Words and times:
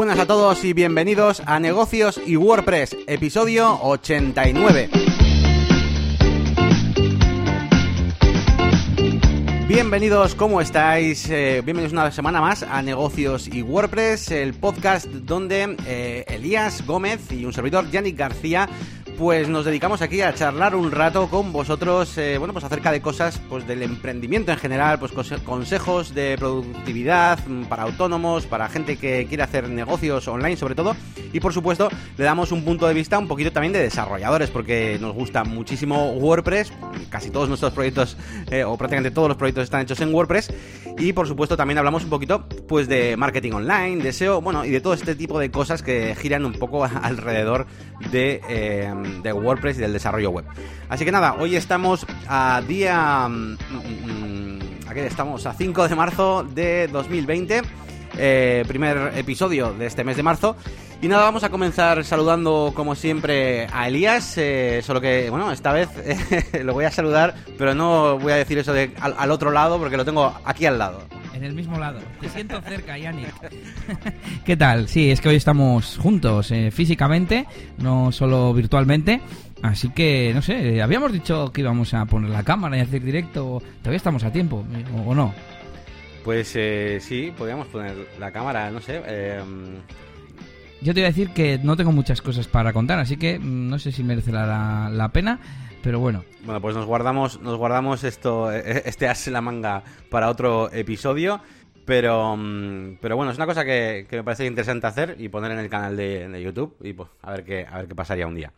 Buenas 0.00 0.18
a 0.18 0.26
todos 0.26 0.64
y 0.64 0.72
bienvenidos 0.72 1.42
a 1.44 1.60
Negocios 1.60 2.18
y 2.24 2.34
WordPress, 2.34 2.96
episodio 3.06 3.78
89. 3.82 4.88
Bienvenidos, 9.68 10.34
¿cómo 10.34 10.62
estáis? 10.62 11.28
Eh, 11.28 11.60
bienvenidos 11.62 11.92
una 11.92 12.10
semana 12.12 12.40
más 12.40 12.62
a 12.62 12.80
Negocios 12.80 13.46
y 13.46 13.60
WordPress, 13.60 14.30
el 14.30 14.54
podcast 14.54 15.06
donde 15.06 15.76
eh, 15.86 16.24
Elías 16.28 16.86
Gómez 16.86 17.30
y 17.30 17.44
un 17.44 17.52
servidor, 17.52 17.90
Yannick 17.90 18.16
García, 18.16 18.70
pues 19.20 19.50
nos 19.50 19.66
dedicamos 19.66 20.00
aquí 20.00 20.22
a 20.22 20.32
charlar 20.32 20.74
un 20.74 20.90
rato 20.90 21.28
con 21.28 21.52
vosotros, 21.52 22.16
eh, 22.16 22.38
bueno, 22.38 22.54
pues 22.54 22.64
acerca 22.64 22.90
de 22.90 23.02
cosas 23.02 23.38
pues 23.50 23.66
del 23.66 23.82
emprendimiento 23.82 24.50
en 24.50 24.56
general, 24.56 24.98
pues 24.98 25.12
consejos 25.12 26.14
de 26.14 26.36
productividad 26.38 27.38
mm, 27.46 27.64
para 27.64 27.82
autónomos, 27.82 28.46
para 28.46 28.70
gente 28.70 28.96
que 28.96 29.26
quiere 29.26 29.42
hacer 29.42 29.68
negocios 29.68 30.26
online 30.26 30.56
sobre 30.56 30.74
todo, 30.74 30.96
y 31.34 31.38
por 31.38 31.52
supuesto 31.52 31.90
le 32.16 32.24
damos 32.24 32.50
un 32.50 32.64
punto 32.64 32.88
de 32.88 32.94
vista 32.94 33.18
un 33.18 33.28
poquito 33.28 33.52
también 33.52 33.74
de 33.74 33.82
desarrolladores, 33.82 34.48
porque 34.48 34.96
nos 34.98 35.12
gusta 35.14 35.44
muchísimo 35.44 36.12
WordPress, 36.12 36.72
casi 37.10 37.28
todos 37.28 37.46
nuestros 37.46 37.74
proyectos, 37.74 38.16
eh, 38.50 38.64
o 38.64 38.78
prácticamente 38.78 39.10
todos 39.10 39.28
los 39.28 39.36
proyectos 39.36 39.64
están 39.64 39.82
hechos 39.82 40.00
en 40.00 40.14
WordPress, 40.14 40.50
y 40.96 41.12
por 41.12 41.28
supuesto 41.28 41.58
también 41.58 41.76
hablamos 41.76 42.04
un 42.04 42.10
poquito 42.10 42.48
pues 42.66 42.88
de 42.88 43.18
marketing 43.18 43.52
online, 43.52 44.02
de 44.02 44.14
SEO, 44.14 44.40
bueno, 44.40 44.64
y 44.64 44.70
de 44.70 44.80
todo 44.80 44.94
este 44.94 45.14
tipo 45.14 45.38
de 45.38 45.50
cosas 45.50 45.82
que 45.82 46.16
giran 46.18 46.46
un 46.46 46.54
poco 46.54 46.84
alrededor 47.02 47.66
de... 48.10 48.40
Eh, 48.48 49.09
de 49.22 49.32
WordPress 49.32 49.78
y 49.78 49.80
del 49.80 49.92
desarrollo 49.92 50.30
web. 50.30 50.44
Así 50.88 51.04
que 51.04 51.12
nada, 51.12 51.34
hoy 51.38 51.56
estamos 51.56 52.06
a 52.28 52.62
día... 52.66 53.28
Mm, 53.28 53.56
mm, 53.56 54.58
aquí 54.88 55.00
estamos 55.00 55.46
a 55.46 55.52
5 55.52 55.88
de 55.88 55.94
marzo 55.94 56.44
de 56.44 56.88
2020. 56.88 57.62
Eh, 58.18 58.64
primer 58.66 59.12
episodio 59.16 59.72
de 59.72 59.86
este 59.86 60.04
mes 60.04 60.16
de 60.16 60.22
marzo. 60.22 60.56
Y 61.02 61.08
nada, 61.08 61.22
vamos 61.22 61.44
a 61.44 61.48
comenzar 61.48 62.04
saludando 62.04 62.72
como 62.74 62.94
siempre 62.94 63.66
a 63.72 63.88
Elías, 63.88 64.36
eh, 64.36 64.82
solo 64.82 65.00
que, 65.00 65.30
bueno, 65.30 65.50
esta 65.50 65.72
vez 65.72 65.88
lo 66.62 66.74
voy 66.74 66.84
a 66.84 66.90
saludar, 66.90 67.34
pero 67.56 67.74
no 67.74 68.18
voy 68.18 68.32
a 68.32 68.36
decir 68.36 68.58
eso 68.58 68.74
de 68.74 68.90
al, 69.00 69.30
otro 69.30 69.50
lado 69.50 69.78
porque 69.78 69.96
lo 69.96 70.04
tengo 70.04 70.34
aquí 70.44 70.66
al 70.66 70.76
lado. 70.78 71.00
En 71.32 71.42
el 71.42 71.54
mismo 71.54 71.78
lado. 71.78 72.00
Te 72.20 72.28
siento 72.28 72.60
cerca, 72.60 72.98
Yannick. 72.98 73.32
¿Qué 74.44 74.58
tal? 74.58 74.88
Sí, 74.88 75.10
es 75.10 75.22
que 75.22 75.30
hoy 75.30 75.36
estamos 75.36 75.96
juntos 75.96 76.50
eh, 76.50 76.70
físicamente, 76.70 77.46
no 77.78 78.12
solo 78.12 78.52
virtualmente. 78.52 79.22
Así 79.62 79.88
que, 79.88 80.32
no 80.34 80.42
sé, 80.42 80.82
habíamos 80.82 81.12
dicho 81.12 81.50
que 81.50 81.62
íbamos 81.62 81.94
a 81.94 82.04
poner 82.04 82.28
la 82.28 82.42
cámara 82.42 82.76
y 82.76 82.80
hacer 82.80 83.02
directo. 83.02 83.62
Todavía 83.78 83.96
estamos 83.96 84.22
a 84.24 84.32
tiempo, 84.32 84.66
¿o, 85.06 85.14
no? 85.14 85.32
Pues 86.24 86.52
eh, 86.56 86.98
sí, 87.00 87.32
podríamos 87.36 87.68
poner 87.68 87.96
la 88.18 88.30
cámara, 88.30 88.70
no 88.70 88.82
sé. 88.82 89.00
Eh, 89.06 89.40
yo 90.80 90.94
te 90.94 91.00
iba 91.00 91.08
a 91.08 91.10
decir 91.10 91.30
que 91.30 91.58
no 91.58 91.76
tengo 91.76 91.92
muchas 91.92 92.22
cosas 92.22 92.46
para 92.46 92.72
contar, 92.72 92.98
así 92.98 93.16
que 93.16 93.38
mm, 93.38 93.68
no 93.68 93.78
sé 93.78 93.92
si 93.92 94.02
merece 94.02 94.32
la, 94.32 95.10
pena, 95.12 95.38
pero 95.82 96.00
bueno. 96.00 96.24
Bueno, 96.44 96.60
pues 96.60 96.74
nos 96.74 96.86
guardamos, 96.86 97.40
nos 97.40 97.56
guardamos 97.56 98.04
esto, 98.04 98.50
e, 98.52 98.58
e, 98.58 98.82
este 98.86 99.08
as 99.08 99.26
en 99.26 99.34
la 99.34 99.40
manga 99.40 99.82
para 100.08 100.30
otro 100.30 100.72
episodio. 100.72 101.40
Pero, 101.86 102.36
mm, 102.36 102.98
pero 103.00 103.16
bueno, 103.16 103.32
es 103.32 103.38
una 103.38 103.46
cosa 103.46 103.64
que, 103.64 104.06
me 104.10 104.22
parece 104.22 104.46
interesante 104.46 104.86
hacer 104.86 105.16
y 105.18 105.28
poner 105.28 105.50
en 105.50 105.58
el 105.58 105.68
canal 105.68 105.96
de, 105.96 106.40
YouTube 106.42 106.76
y 106.82 106.92
pues 106.92 107.08
a 107.22 107.32
ver 107.32 107.44
qué, 107.44 107.66
a 107.68 107.78
ver 107.78 107.88
qué 107.88 107.94
pasaría 107.94 108.26
un 108.26 108.34
día. 108.36 108.52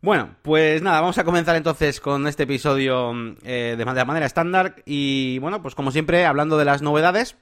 Bueno, 0.00 0.36
pues 0.42 0.80
nada, 0.80 1.00
vamos 1.00 1.18
a 1.18 1.24
comenzar 1.24 1.56
entonces 1.56 2.00
con 2.00 2.28
este 2.28 2.44
episodio 2.44 3.12
mm, 3.12 3.36
eh, 3.42 3.74
de 3.76 3.84
manera 3.84 4.26
estándar 4.26 4.76
y 4.86 5.38
bueno, 5.40 5.60
pues 5.60 5.74
como 5.74 5.90
siempre 5.90 6.24
hablando 6.24 6.56
de 6.56 6.66
las 6.66 6.82
novedades 6.82 7.36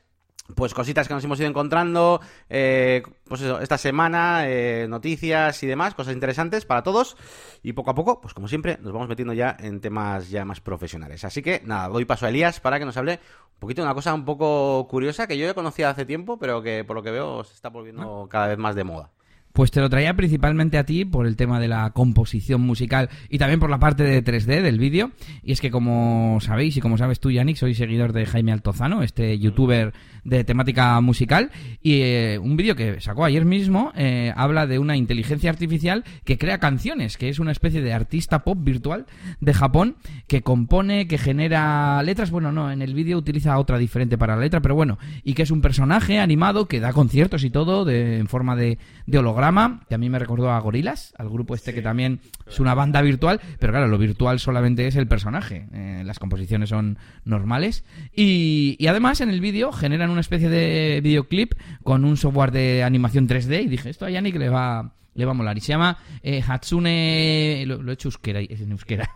pues 0.54 0.74
cositas 0.74 1.08
que 1.08 1.14
nos 1.14 1.24
hemos 1.24 1.38
ido 1.40 1.48
encontrando, 1.48 2.20
eh, 2.48 3.02
pues 3.28 3.40
eso, 3.40 3.60
esta 3.60 3.78
semana, 3.78 4.48
eh, 4.48 4.86
noticias 4.88 5.62
y 5.62 5.66
demás, 5.66 5.94
cosas 5.94 6.14
interesantes 6.14 6.64
para 6.64 6.82
todos. 6.82 7.16
Y 7.62 7.72
poco 7.72 7.90
a 7.90 7.94
poco, 7.94 8.20
pues 8.20 8.34
como 8.34 8.48
siempre, 8.48 8.78
nos 8.80 8.92
vamos 8.92 9.08
metiendo 9.08 9.34
ya 9.34 9.56
en 9.58 9.80
temas 9.80 10.30
ya 10.30 10.44
más 10.44 10.60
profesionales. 10.60 11.24
Así 11.24 11.42
que 11.42 11.62
nada, 11.64 11.88
doy 11.88 12.04
paso 12.04 12.26
a 12.26 12.28
Elías 12.28 12.60
para 12.60 12.78
que 12.78 12.84
nos 12.84 12.96
hable 12.96 13.20
un 13.54 13.60
poquito 13.60 13.82
de 13.82 13.86
una 13.86 13.94
cosa 13.94 14.14
un 14.14 14.24
poco 14.24 14.86
curiosa 14.88 15.26
que 15.26 15.36
yo 15.36 15.46
ya 15.46 15.54
conocía 15.54 15.90
hace 15.90 16.04
tiempo, 16.04 16.38
pero 16.38 16.62
que 16.62 16.84
por 16.84 16.96
lo 16.96 17.02
que 17.02 17.10
veo 17.10 17.42
se 17.44 17.54
está 17.54 17.70
volviendo 17.70 18.28
cada 18.30 18.46
vez 18.48 18.58
más 18.58 18.74
de 18.74 18.84
moda. 18.84 19.10
Pues 19.56 19.70
te 19.70 19.80
lo 19.80 19.88
traía 19.88 20.12
principalmente 20.12 20.76
a 20.76 20.84
ti 20.84 21.06
por 21.06 21.26
el 21.26 21.34
tema 21.34 21.58
de 21.58 21.66
la 21.66 21.88
composición 21.94 22.60
musical 22.60 23.08
y 23.30 23.38
también 23.38 23.58
por 23.58 23.70
la 23.70 23.78
parte 23.78 24.02
de 24.02 24.22
3D 24.22 24.60
del 24.60 24.78
vídeo. 24.78 25.12
Y 25.42 25.52
es 25.52 25.62
que 25.62 25.70
como 25.70 26.36
sabéis 26.42 26.76
y 26.76 26.82
como 26.82 26.98
sabes 26.98 27.20
tú, 27.20 27.30
Yannick, 27.30 27.56
soy 27.56 27.74
seguidor 27.74 28.12
de 28.12 28.26
Jaime 28.26 28.52
Altozano, 28.52 29.02
este 29.02 29.38
youtuber 29.38 29.94
de 30.24 30.44
temática 30.44 31.00
musical. 31.00 31.50
Y 31.82 32.02
eh, 32.02 32.38
un 32.38 32.58
vídeo 32.58 32.76
que 32.76 33.00
sacó 33.00 33.24
ayer 33.24 33.46
mismo 33.46 33.92
eh, 33.96 34.30
habla 34.36 34.66
de 34.66 34.78
una 34.78 34.94
inteligencia 34.94 35.48
artificial 35.48 36.04
que 36.24 36.36
crea 36.36 36.58
canciones, 36.58 37.16
que 37.16 37.30
es 37.30 37.38
una 37.38 37.52
especie 37.52 37.80
de 37.80 37.94
artista 37.94 38.44
pop 38.44 38.58
virtual 38.60 39.06
de 39.40 39.54
Japón 39.54 39.96
que 40.26 40.42
compone, 40.42 41.08
que 41.08 41.16
genera 41.16 42.02
letras. 42.02 42.30
Bueno, 42.30 42.52
no, 42.52 42.70
en 42.70 42.82
el 42.82 42.92
vídeo 42.92 43.16
utiliza 43.16 43.58
otra 43.58 43.78
diferente 43.78 44.18
para 44.18 44.36
la 44.36 44.42
letra, 44.42 44.60
pero 44.60 44.74
bueno, 44.74 44.98
y 45.24 45.32
que 45.32 45.44
es 45.44 45.50
un 45.50 45.62
personaje 45.62 46.18
animado 46.18 46.68
que 46.68 46.78
da 46.78 46.92
conciertos 46.92 47.42
y 47.42 47.48
todo 47.48 47.86
de, 47.86 48.18
en 48.18 48.26
forma 48.26 48.54
de, 48.54 48.76
de 49.06 49.16
holograma 49.18 49.45
que 49.88 49.94
a 49.94 49.98
mí 49.98 50.10
me 50.10 50.18
recordó 50.18 50.50
a 50.50 50.58
Gorilas, 50.60 51.14
al 51.18 51.28
grupo 51.28 51.54
este 51.54 51.74
que 51.74 51.82
también 51.82 52.20
es 52.46 52.58
una 52.60 52.74
banda 52.74 53.02
virtual, 53.02 53.40
pero 53.58 53.72
claro, 53.72 53.88
lo 53.88 53.98
virtual 53.98 54.38
solamente 54.38 54.86
es 54.86 54.96
el 54.96 55.06
personaje, 55.06 55.66
eh, 55.72 56.02
las 56.04 56.18
composiciones 56.18 56.70
son 56.70 56.98
normales. 57.24 57.84
Y, 58.14 58.84
además 58.88 59.20
en 59.20 59.30
el 59.30 59.40
vídeo 59.40 59.72
generan 59.72 60.10
una 60.10 60.20
especie 60.20 60.48
de 60.48 61.00
videoclip 61.02 61.54
con 61.82 62.04
un 62.04 62.16
software 62.16 62.50
de 62.50 62.82
animación 62.82 63.28
3D 63.28 63.64
y 63.64 63.68
dije, 63.68 63.90
esto 63.90 64.06
a 64.06 64.10
Yannick 64.10 64.36
le 64.36 64.48
va, 64.48 64.92
le 65.14 65.24
va 65.24 65.30
a 65.32 65.34
molar. 65.34 65.56
Y 65.56 65.60
se 65.60 65.72
llama 65.72 65.98
eh, 66.22 66.42
Hatsune... 66.46 67.64
Lo, 67.66 67.90
he 67.90 67.94
hecho 67.94 68.08
euskera, 68.08 68.40
es 68.40 68.60
en 68.60 68.72
euskera. 68.72 69.10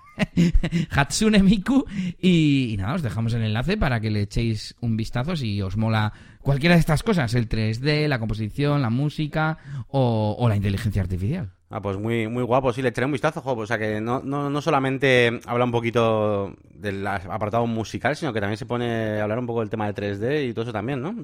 Hatsune 0.90 1.42
Miku. 1.42 1.84
Y, 2.20 2.76
nada, 2.78 2.94
os 2.94 3.02
dejamos 3.02 3.34
el 3.34 3.42
enlace 3.42 3.76
para 3.76 4.00
que 4.00 4.10
le 4.10 4.22
echéis 4.22 4.74
un 4.80 4.96
vistazo 4.96 5.36
si 5.36 5.60
os 5.62 5.76
mola 5.76 6.12
cualquiera 6.42 6.74
de 6.74 6.80
estas 6.80 7.02
cosas, 7.02 7.34
el 7.34 7.48
3D, 7.48 8.08
la 8.08 8.18
composición, 8.18 8.82
la 8.82 8.90
música 8.90 9.58
o 9.88 10.46
la 10.48 10.56
inteligencia 10.56 11.02
artificial. 11.02 11.52
Ah, 11.72 11.80
pues 11.80 11.96
muy, 11.98 12.26
muy 12.26 12.42
guapo, 12.42 12.72
sí, 12.72 12.82
le 12.82 12.88
echaré 12.88 13.06
un 13.06 13.12
vistazo, 13.12 13.40
jo, 13.42 13.52
o 13.52 13.64
sea 13.64 13.78
que 13.78 14.00
no, 14.00 14.20
no, 14.24 14.50
no 14.50 14.60
solamente 14.60 15.40
habla 15.46 15.64
un 15.64 15.70
poquito 15.70 16.52
del 16.74 17.06
apartado 17.06 17.64
musical, 17.68 18.16
sino 18.16 18.32
que 18.32 18.40
también 18.40 18.56
se 18.56 18.66
pone 18.66 19.20
a 19.20 19.22
hablar 19.22 19.38
un 19.38 19.46
poco 19.46 19.60
del 19.60 19.70
tema 19.70 19.86
de 19.86 19.94
3D 19.94 20.48
y 20.48 20.52
todo 20.52 20.64
eso 20.64 20.72
también, 20.72 21.00
¿no? 21.00 21.14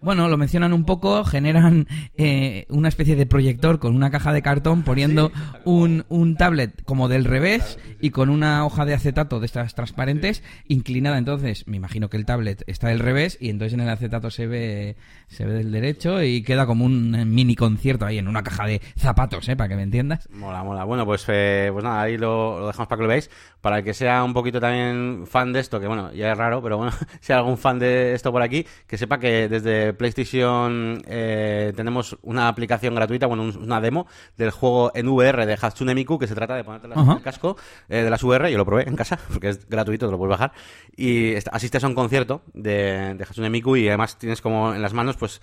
Bueno, 0.00 0.28
lo 0.28 0.36
mencionan 0.36 0.72
un 0.72 0.84
poco, 0.84 1.24
generan 1.24 1.88
eh, 2.16 2.66
una 2.68 2.88
especie 2.88 3.16
de 3.16 3.26
proyector 3.26 3.80
con 3.80 3.96
una 3.96 4.12
caja 4.12 4.32
de 4.32 4.40
cartón 4.40 4.84
poniendo 4.84 5.32
un, 5.64 6.04
un, 6.10 6.36
tablet 6.36 6.84
como 6.84 7.08
del 7.08 7.24
revés 7.24 7.80
y 8.00 8.10
con 8.10 8.30
una 8.30 8.64
hoja 8.64 8.84
de 8.84 8.94
acetato 8.94 9.40
de 9.40 9.46
estas 9.46 9.74
transparentes 9.74 10.44
inclinada, 10.68 11.18
entonces 11.18 11.66
me 11.66 11.76
imagino 11.76 12.08
que 12.08 12.18
el 12.18 12.24
tablet 12.24 12.62
está 12.68 12.88
del 12.88 13.00
revés 13.00 13.36
y 13.40 13.50
entonces 13.50 13.74
en 13.74 13.80
el 13.80 13.88
acetato 13.88 14.30
se 14.30 14.46
ve, 14.46 14.96
se 15.26 15.44
ve 15.44 15.54
del 15.54 15.72
derecho 15.72 16.22
y 16.22 16.42
queda 16.42 16.66
como 16.66 16.84
un 16.84 17.34
mini 17.34 17.56
concierto 17.56 18.06
ahí 18.06 18.18
en 18.18 18.28
una 18.28 18.44
caja 18.44 18.66
de 18.66 18.80
zapatos, 18.96 19.48
¿eh? 19.48 19.55
Para 19.56 19.68
que 19.68 19.76
me 19.76 19.82
entiendas. 19.82 20.28
Mola, 20.30 20.62
mola. 20.62 20.84
Bueno, 20.84 21.04
pues, 21.06 21.24
eh, 21.28 21.70
pues 21.72 21.84
nada, 21.84 22.02
ahí 22.02 22.16
lo, 22.16 22.66
dejamos 22.66 22.88
para 22.88 22.98
que 22.98 23.02
lo 23.02 23.08
veáis. 23.08 23.30
Para 23.60 23.78
el 23.78 23.84
que 23.84 23.94
sea 23.94 24.22
un 24.22 24.32
poquito 24.32 24.60
también 24.60 25.26
fan 25.26 25.52
de 25.52 25.60
esto, 25.60 25.80
que 25.80 25.86
bueno, 25.86 26.12
ya 26.12 26.32
es 26.32 26.38
raro, 26.38 26.62
pero 26.62 26.76
bueno, 26.76 26.92
si 27.20 27.32
hay 27.32 27.38
algún 27.38 27.58
fan 27.58 27.78
de 27.78 28.14
esto 28.14 28.30
por 28.32 28.42
aquí, 28.42 28.66
que 28.86 28.98
sepa 28.98 29.18
que 29.18 29.48
desde 29.48 29.92
PlayStation 29.92 31.02
eh, 31.06 31.72
tenemos 31.74 32.16
una 32.22 32.48
aplicación 32.48 32.94
gratuita, 32.94 33.26
bueno, 33.26 33.42
una 33.42 33.80
demo 33.80 34.06
del 34.36 34.50
juego 34.50 34.92
en 34.94 35.08
VR 35.08 35.46
de 35.46 35.58
Hatsune 35.60 35.94
Miku, 35.94 36.18
que 36.18 36.26
se 36.26 36.34
trata 36.34 36.54
de 36.54 36.64
ponerte 36.64 36.88
el 36.88 37.22
casco 37.22 37.56
eh, 37.88 38.02
de 38.02 38.10
las 38.10 38.22
VR, 38.22 38.50
yo 38.50 38.58
lo 38.58 38.64
probé 38.64 38.88
en 38.88 38.96
casa, 38.96 39.18
porque 39.32 39.48
es 39.48 39.68
gratuito, 39.68 40.06
te 40.06 40.12
lo 40.12 40.18
puedes 40.18 40.30
bajar, 40.30 40.52
y 40.96 41.34
asistes 41.34 41.82
a 41.82 41.86
un 41.86 41.94
concierto 41.94 42.42
de, 42.54 43.14
de 43.14 43.24
Hatsune 43.24 43.50
Miku 43.50 43.76
y 43.76 43.88
además 43.88 44.18
tienes 44.18 44.40
como 44.40 44.74
en 44.74 44.82
las 44.82 44.92
manos, 44.92 45.16
pues 45.16 45.40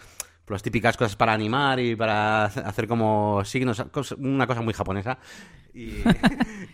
las 0.48 0.64
típicas 0.64 0.98
cosas 0.98 1.16
para 1.16 1.34
animar 1.34 1.80
y 1.80 1.96
para 1.96 2.46
hacer 2.46 2.88
como 2.88 3.44
signos, 3.46 3.84
una 4.18 4.48
cosa 4.48 4.62
muy 4.62 4.74
japonesa. 4.74 5.18
Y, 5.74 6.04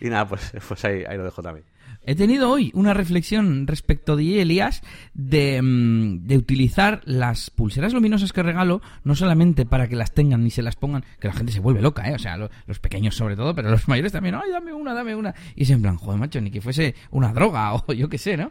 nada, 0.08 0.28
pues, 0.28 0.52
pues 0.66 0.84
ahí, 0.84 1.04
lo 1.16 1.24
dejo 1.24 1.42
también. 1.42 1.64
He 2.06 2.14
tenido 2.14 2.50
hoy 2.50 2.70
una 2.74 2.94
reflexión 2.94 3.66
respecto 3.66 4.16
de 4.16 4.40
Elías 4.40 4.82
de, 5.12 5.60
mm, 5.60 6.26
de, 6.26 6.38
utilizar 6.38 7.02
las 7.04 7.50
pulseras 7.50 7.92
luminosas 7.92 8.32
que 8.32 8.42
regalo 8.42 8.80
no 9.04 9.14
solamente 9.14 9.66
para 9.66 9.86
que 9.86 9.96
las 9.96 10.12
tengan 10.12 10.42
ni 10.42 10.50
se 10.50 10.62
las 10.62 10.76
pongan, 10.76 11.04
que 11.18 11.28
la 11.28 11.34
gente 11.34 11.52
se 11.52 11.60
vuelve 11.60 11.82
loca, 11.82 12.08
¿eh? 12.08 12.14
O 12.14 12.18
sea, 12.18 12.38
los 12.38 12.78
pequeños 12.78 13.16
sobre 13.16 13.36
todo, 13.36 13.54
pero 13.54 13.70
los 13.70 13.86
mayores 13.86 14.12
también, 14.12 14.34
ay, 14.34 14.50
dame 14.50 14.72
una, 14.72 14.94
dame 14.94 15.14
una. 15.14 15.34
Y 15.54 15.66
se 15.66 15.74
en 15.74 15.82
plan, 15.82 15.96
joder, 15.96 16.18
macho, 16.18 16.40
ni 16.40 16.50
que 16.50 16.62
fuese 16.62 16.94
una 17.10 17.32
droga 17.32 17.74
o 17.86 17.92
yo 17.92 18.08
qué 18.08 18.18
sé, 18.18 18.36
¿no? 18.36 18.50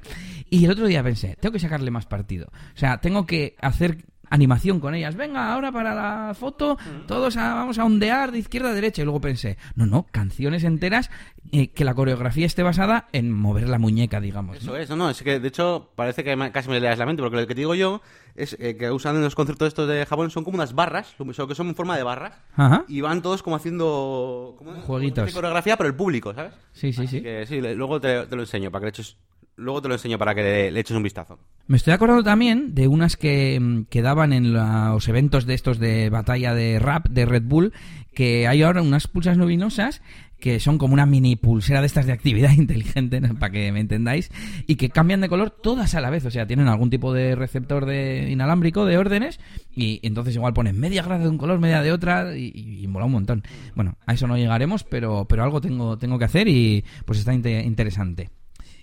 Y 0.50 0.66
el 0.66 0.71
otro 0.71 0.86
día 0.86 1.04
pensé, 1.04 1.36
tengo 1.39 1.54
que 1.54 1.60
sacarle 1.60 1.89
más 1.89 2.06
partido. 2.06 2.48
O 2.51 2.77
sea, 2.77 3.00
tengo 3.00 3.25
que 3.25 3.56
hacer 3.62 4.06
animación 4.29 4.79
con 4.79 4.95
ellas. 4.95 5.15
Venga, 5.15 5.53
ahora 5.53 5.71
para 5.71 5.93
la 5.95 6.33
foto, 6.33 6.77
todos 7.07 7.35
vamos 7.35 7.77
a 7.79 7.85
ondear 7.85 8.31
de 8.31 8.39
izquierda 8.39 8.69
a 8.69 8.73
derecha. 8.73 9.01
Y 9.01 9.05
luego 9.05 9.21
pensé, 9.21 9.57
no, 9.75 9.85
no, 9.85 10.05
canciones 10.11 10.63
enteras 10.63 11.09
eh, 11.51 11.69
que 11.69 11.83
la 11.85 11.93
coreografía 11.93 12.45
esté 12.45 12.63
basada 12.63 13.07
en 13.11 13.31
mover 13.31 13.67
la 13.69 13.79
muñeca, 13.79 14.19
digamos. 14.21 14.57
Eso 14.57 14.75
es, 14.77 14.89
no, 14.89 14.95
no, 14.95 15.09
es 15.09 15.21
que 15.21 15.39
de 15.39 15.47
hecho 15.47 15.89
parece 15.95 16.23
que 16.23 16.37
casi 16.51 16.69
me 16.69 16.79
leas 16.79 16.97
la 16.99 17.05
mente, 17.05 17.21
porque 17.21 17.37
lo 17.37 17.47
que 17.47 17.55
te 17.55 17.61
digo 17.61 17.75
yo 17.75 18.01
es 18.35 18.55
eh, 18.59 18.77
que 18.77 18.89
usan 18.91 19.15
en 19.17 19.23
los 19.23 19.35
conciertos 19.35 19.67
estos 19.69 19.87
de 19.89 20.05
Japón 20.05 20.29
son 20.31 20.43
como 20.43 20.55
unas 20.55 20.73
barras, 20.73 21.15
que 21.17 21.55
son 21.55 21.67
en 21.69 21.75
forma 21.75 21.97
de 21.97 22.03
barras, 22.03 22.33
Ajá. 22.55 22.85
y 22.87 23.01
van 23.01 23.21
todos 23.21 23.43
como 23.43 23.55
haciendo 23.55 24.55
como, 24.57 24.73
Jueguitos. 24.81 25.25
como 25.25 25.35
coreografía, 25.35 25.75
pero 25.77 25.89
el 25.89 25.95
público, 25.95 26.33
¿sabes? 26.33 26.53
Sí, 26.71 26.93
sí, 26.93 27.07
sí. 27.07 27.21
Que 27.21 27.45
sí, 27.47 27.59
le- 27.59 27.75
luego 27.75 27.99
te, 27.99 28.27
te 28.27 28.35
lo 28.35 28.43
enseño 28.43 28.71
para 28.71 28.81
que 28.81 28.85
le 28.85 28.89
eches, 28.91 29.17
luego 29.59 29.81
te 29.81 29.88
lo 29.89 29.95
enseño 29.95 30.17
para 30.17 30.33
que 30.33 30.41
le, 30.71 30.79
eches 30.79 30.95
un 30.97 31.03
vistazo. 31.03 31.38
Me 31.67 31.77
estoy 31.77 31.94
acordando 31.94 32.23
también 32.23 32.73
de 32.73 32.88
unas 32.88 33.15
que, 33.17 33.59
mm, 33.59 33.83
que 33.89 34.01
daban 34.01 34.33
en 34.33 34.53
los 34.53 35.07
eventos 35.07 35.45
de 35.45 35.53
estos 35.53 35.77
de 35.79 36.09
batalla 36.09 36.53
de 36.53 36.79
rap 36.79 37.07
de 37.09 37.25
Red 37.25 37.44
Bull, 37.44 37.73
que 38.13 38.47
hay 38.47 38.63
ahora 38.63 38.81
unas 38.81 39.07
pulsas 39.07 39.38
luminosas 39.38 40.01
que 40.39 40.61
son 40.61 40.77
como 40.77 40.94
una 40.94 41.06
mini 41.06 41.35
pulsera 41.35 41.81
de 41.81 41.88
estas 41.88 42.06
de 42.06 42.13
actividad 42.13 42.51
inteligente, 42.57 43.21
para 43.38 43.51
que 43.51 43.71
me 43.73 43.81
entendáis, 43.81 44.31
y 44.67 44.75
que 44.77 44.89
cambian 44.89 45.19
de 45.19 45.27
color 45.27 45.50
todas 45.51 45.95
a 45.95 46.01
la 46.01 46.09
vez, 46.09 46.23
o 46.25 46.31
sea, 46.31 46.47
tienen 46.47 46.69
algún 46.69 46.89
tipo 46.89 47.13
de 47.13 47.35
receptor 47.35 47.85
de 47.85 48.29
inalámbrico 48.31 48.85
de 48.85 48.97
órdenes, 48.97 49.39
y 49.75 50.00
entonces 50.01 50.35
igual 50.35 50.53
ponen 50.53 50.79
media 50.79 51.03
grada 51.03 51.23
de 51.25 51.29
un 51.29 51.38
color, 51.38 51.59
media 51.59 51.81
de 51.81 51.91
otra, 51.91 52.38
y, 52.38 52.53
y- 52.56 52.88
mola 52.88 53.06
un 53.06 53.11
montón. 53.11 53.44
Bueno, 53.75 53.97
a 54.06 54.13
eso 54.13 54.27
no 54.27 54.38
llegaremos, 54.38 54.85
pero, 54.85 55.25
pero 55.25 55.44
algo 55.44 55.59
tengo, 55.59 55.97
tengo 55.97 56.17
que 56.17 56.25
hacer 56.25 56.47
y 56.47 56.85
pues 57.06 57.19
está 57.19 57.33
inte- 57.33 57.63
interesante. 57.65 58.29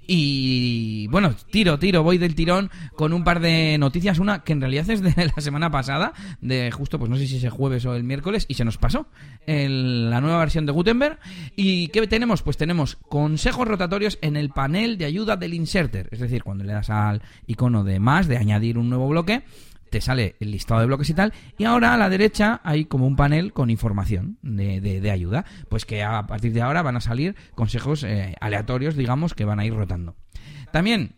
Y 0.07 1.07
bueno, 1.09 1.35
tiro, 1.51 1.79
tiro, 1.79 2.03
voy 2.03 2.19
del 2.19 2.35
tirón 2.35 2.71
con 2.95 3.13
un 3.13 3.25
par 3.25 3.41
de 3.41 3.77
noticias. 3.79 4.19
Una 4.19 4.45
que 4.45 4.53
en 4.53 4.61
realidad 4.61 4.89
es 4.91 5.03
de 5.03 5.15
la 5.37 5.43
semana 5.43 5.71
pasada, 5.71 6.13
de 6.41 6.71
justo, 6.71 6.99
pues 6.99 7.11
no 7.11 7.17
sé 7.17 7.27
si 7.27 7.37
es 7.37 7.45
el 7.45 7.51
jueves 7.51 7.85
o 7.87 7.95
el 7.95 8.05
miércoles, 8.05 8.47
y 8.49 8.55
se 8.55 8.65
nos 8.65 8.79
pasó 8.79 9.07
la 9.47 10.21
nueva 10.21 10.39
versión 10.39 10.67
de 10.67 10.73
Gutenberg. 10.73 11.19
¿Y 11.57 11.89
qué 11.89 12.07
tenemos? 12.07 12.43
Pues 12.43 12.57
tenemos 12.57 12.97
consejos 13.09 13.67
rotatorios 13.67 14.19
en 14.23 14.37
el 14.37 14.51
panel 14.51 14.99
de 14.99 15.07
ayuda 15.07 15.37
del 15.37 15.55
inserter. 15.55 16.09
Es 16.11 16.21
decir, 16.21 16.43
cuando 16.43 16.65
le 16.65 16.73
das 16.73 16.91
al 16.91 17.23
icono 17.47 17.85
de 17.85 18.01
más, 18.01 18.29
de 18.29 18.37
añadir 18.37 18.79
un 18.79 18.89
nuevo 18.89 19.09
bloque, 19.09 19.45
te 19.91 20.01
sale 20.01 20.37
el 20.41 20.51
listado 20.51 20.81
de 20.81 20.87
bloques 20.87 21.11
y 21.11 21.15
tal, 21.15 21.33
y 21.59 21.65
ahora 21.65 21.95
a 21.95 21.97
la 21.97 22.09
derecha 22.09 22.61
hay 22.65 22.85
como 22.87 23.07
un 23.07 23.17
panel 23.17 23.53
con 23.53 23.71
información 23.71 24.39
de, 24.43 24.81
de- 24.81 25.11
ayuda, 25.11 25.45
pues 25.69 25.85
que 25.85 26.03
a 26.03 26.27
partir 26.27 26.53
de 26.53 26.63
ahora 26.63 26.83
van 26.83 26.97
a 26.97 27.01
salir 27.01 27.37
consejos 27.55 28.03
eh, 28.05 28.35
aleatorios, 28.41 28.97
digamos, 28.97 29.35
que 29.35 29.45
van 29.45 29.61
a 29.61 29.65
ir 29.65 29.73
rotando. 29.75 30.17
También, 30.73 31.15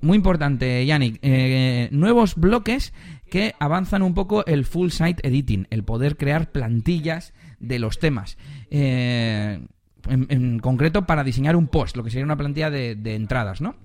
muy 0.00 0.16
importante, 0.16 0.84
Yannick, 0.86 1.18
eh, 1.22 1.88
nuevos 1.92 2.34
bloques 2.36 2.92
que 3.30 3.54
avanzan 3.58 4.02
un 4.02 4.14
poco 4.14 4.44
el 4.46 4.64
full 4.64 4.90
site 4.90 5.26
editing, 5.26 5.66
el 5.70 5.84
poder 5.84 6.16
crear 6.16 6.50
plantillas 6.52 7.32
de 7.60 7.78
los 7.78 7.98
temas. 7.98 8.36
Eh, 8.70 9.60
en, 10.08 10.26
en 10.30 10.58
concreto 10.58 11.06
para 11.06 11.24
diseñar 11.24 11.54
un 11.56 11.68
post, 11.68 11.96
lo 11.96 12.02
que 12.04 12.10
sería 12.10 12.24
una 12.24 12.36
plantilla 12.36 12.70
de, 12.70 12.94
de 12.96 13.14
entradas, 13.14 13.60
¿no? 13.60 13.76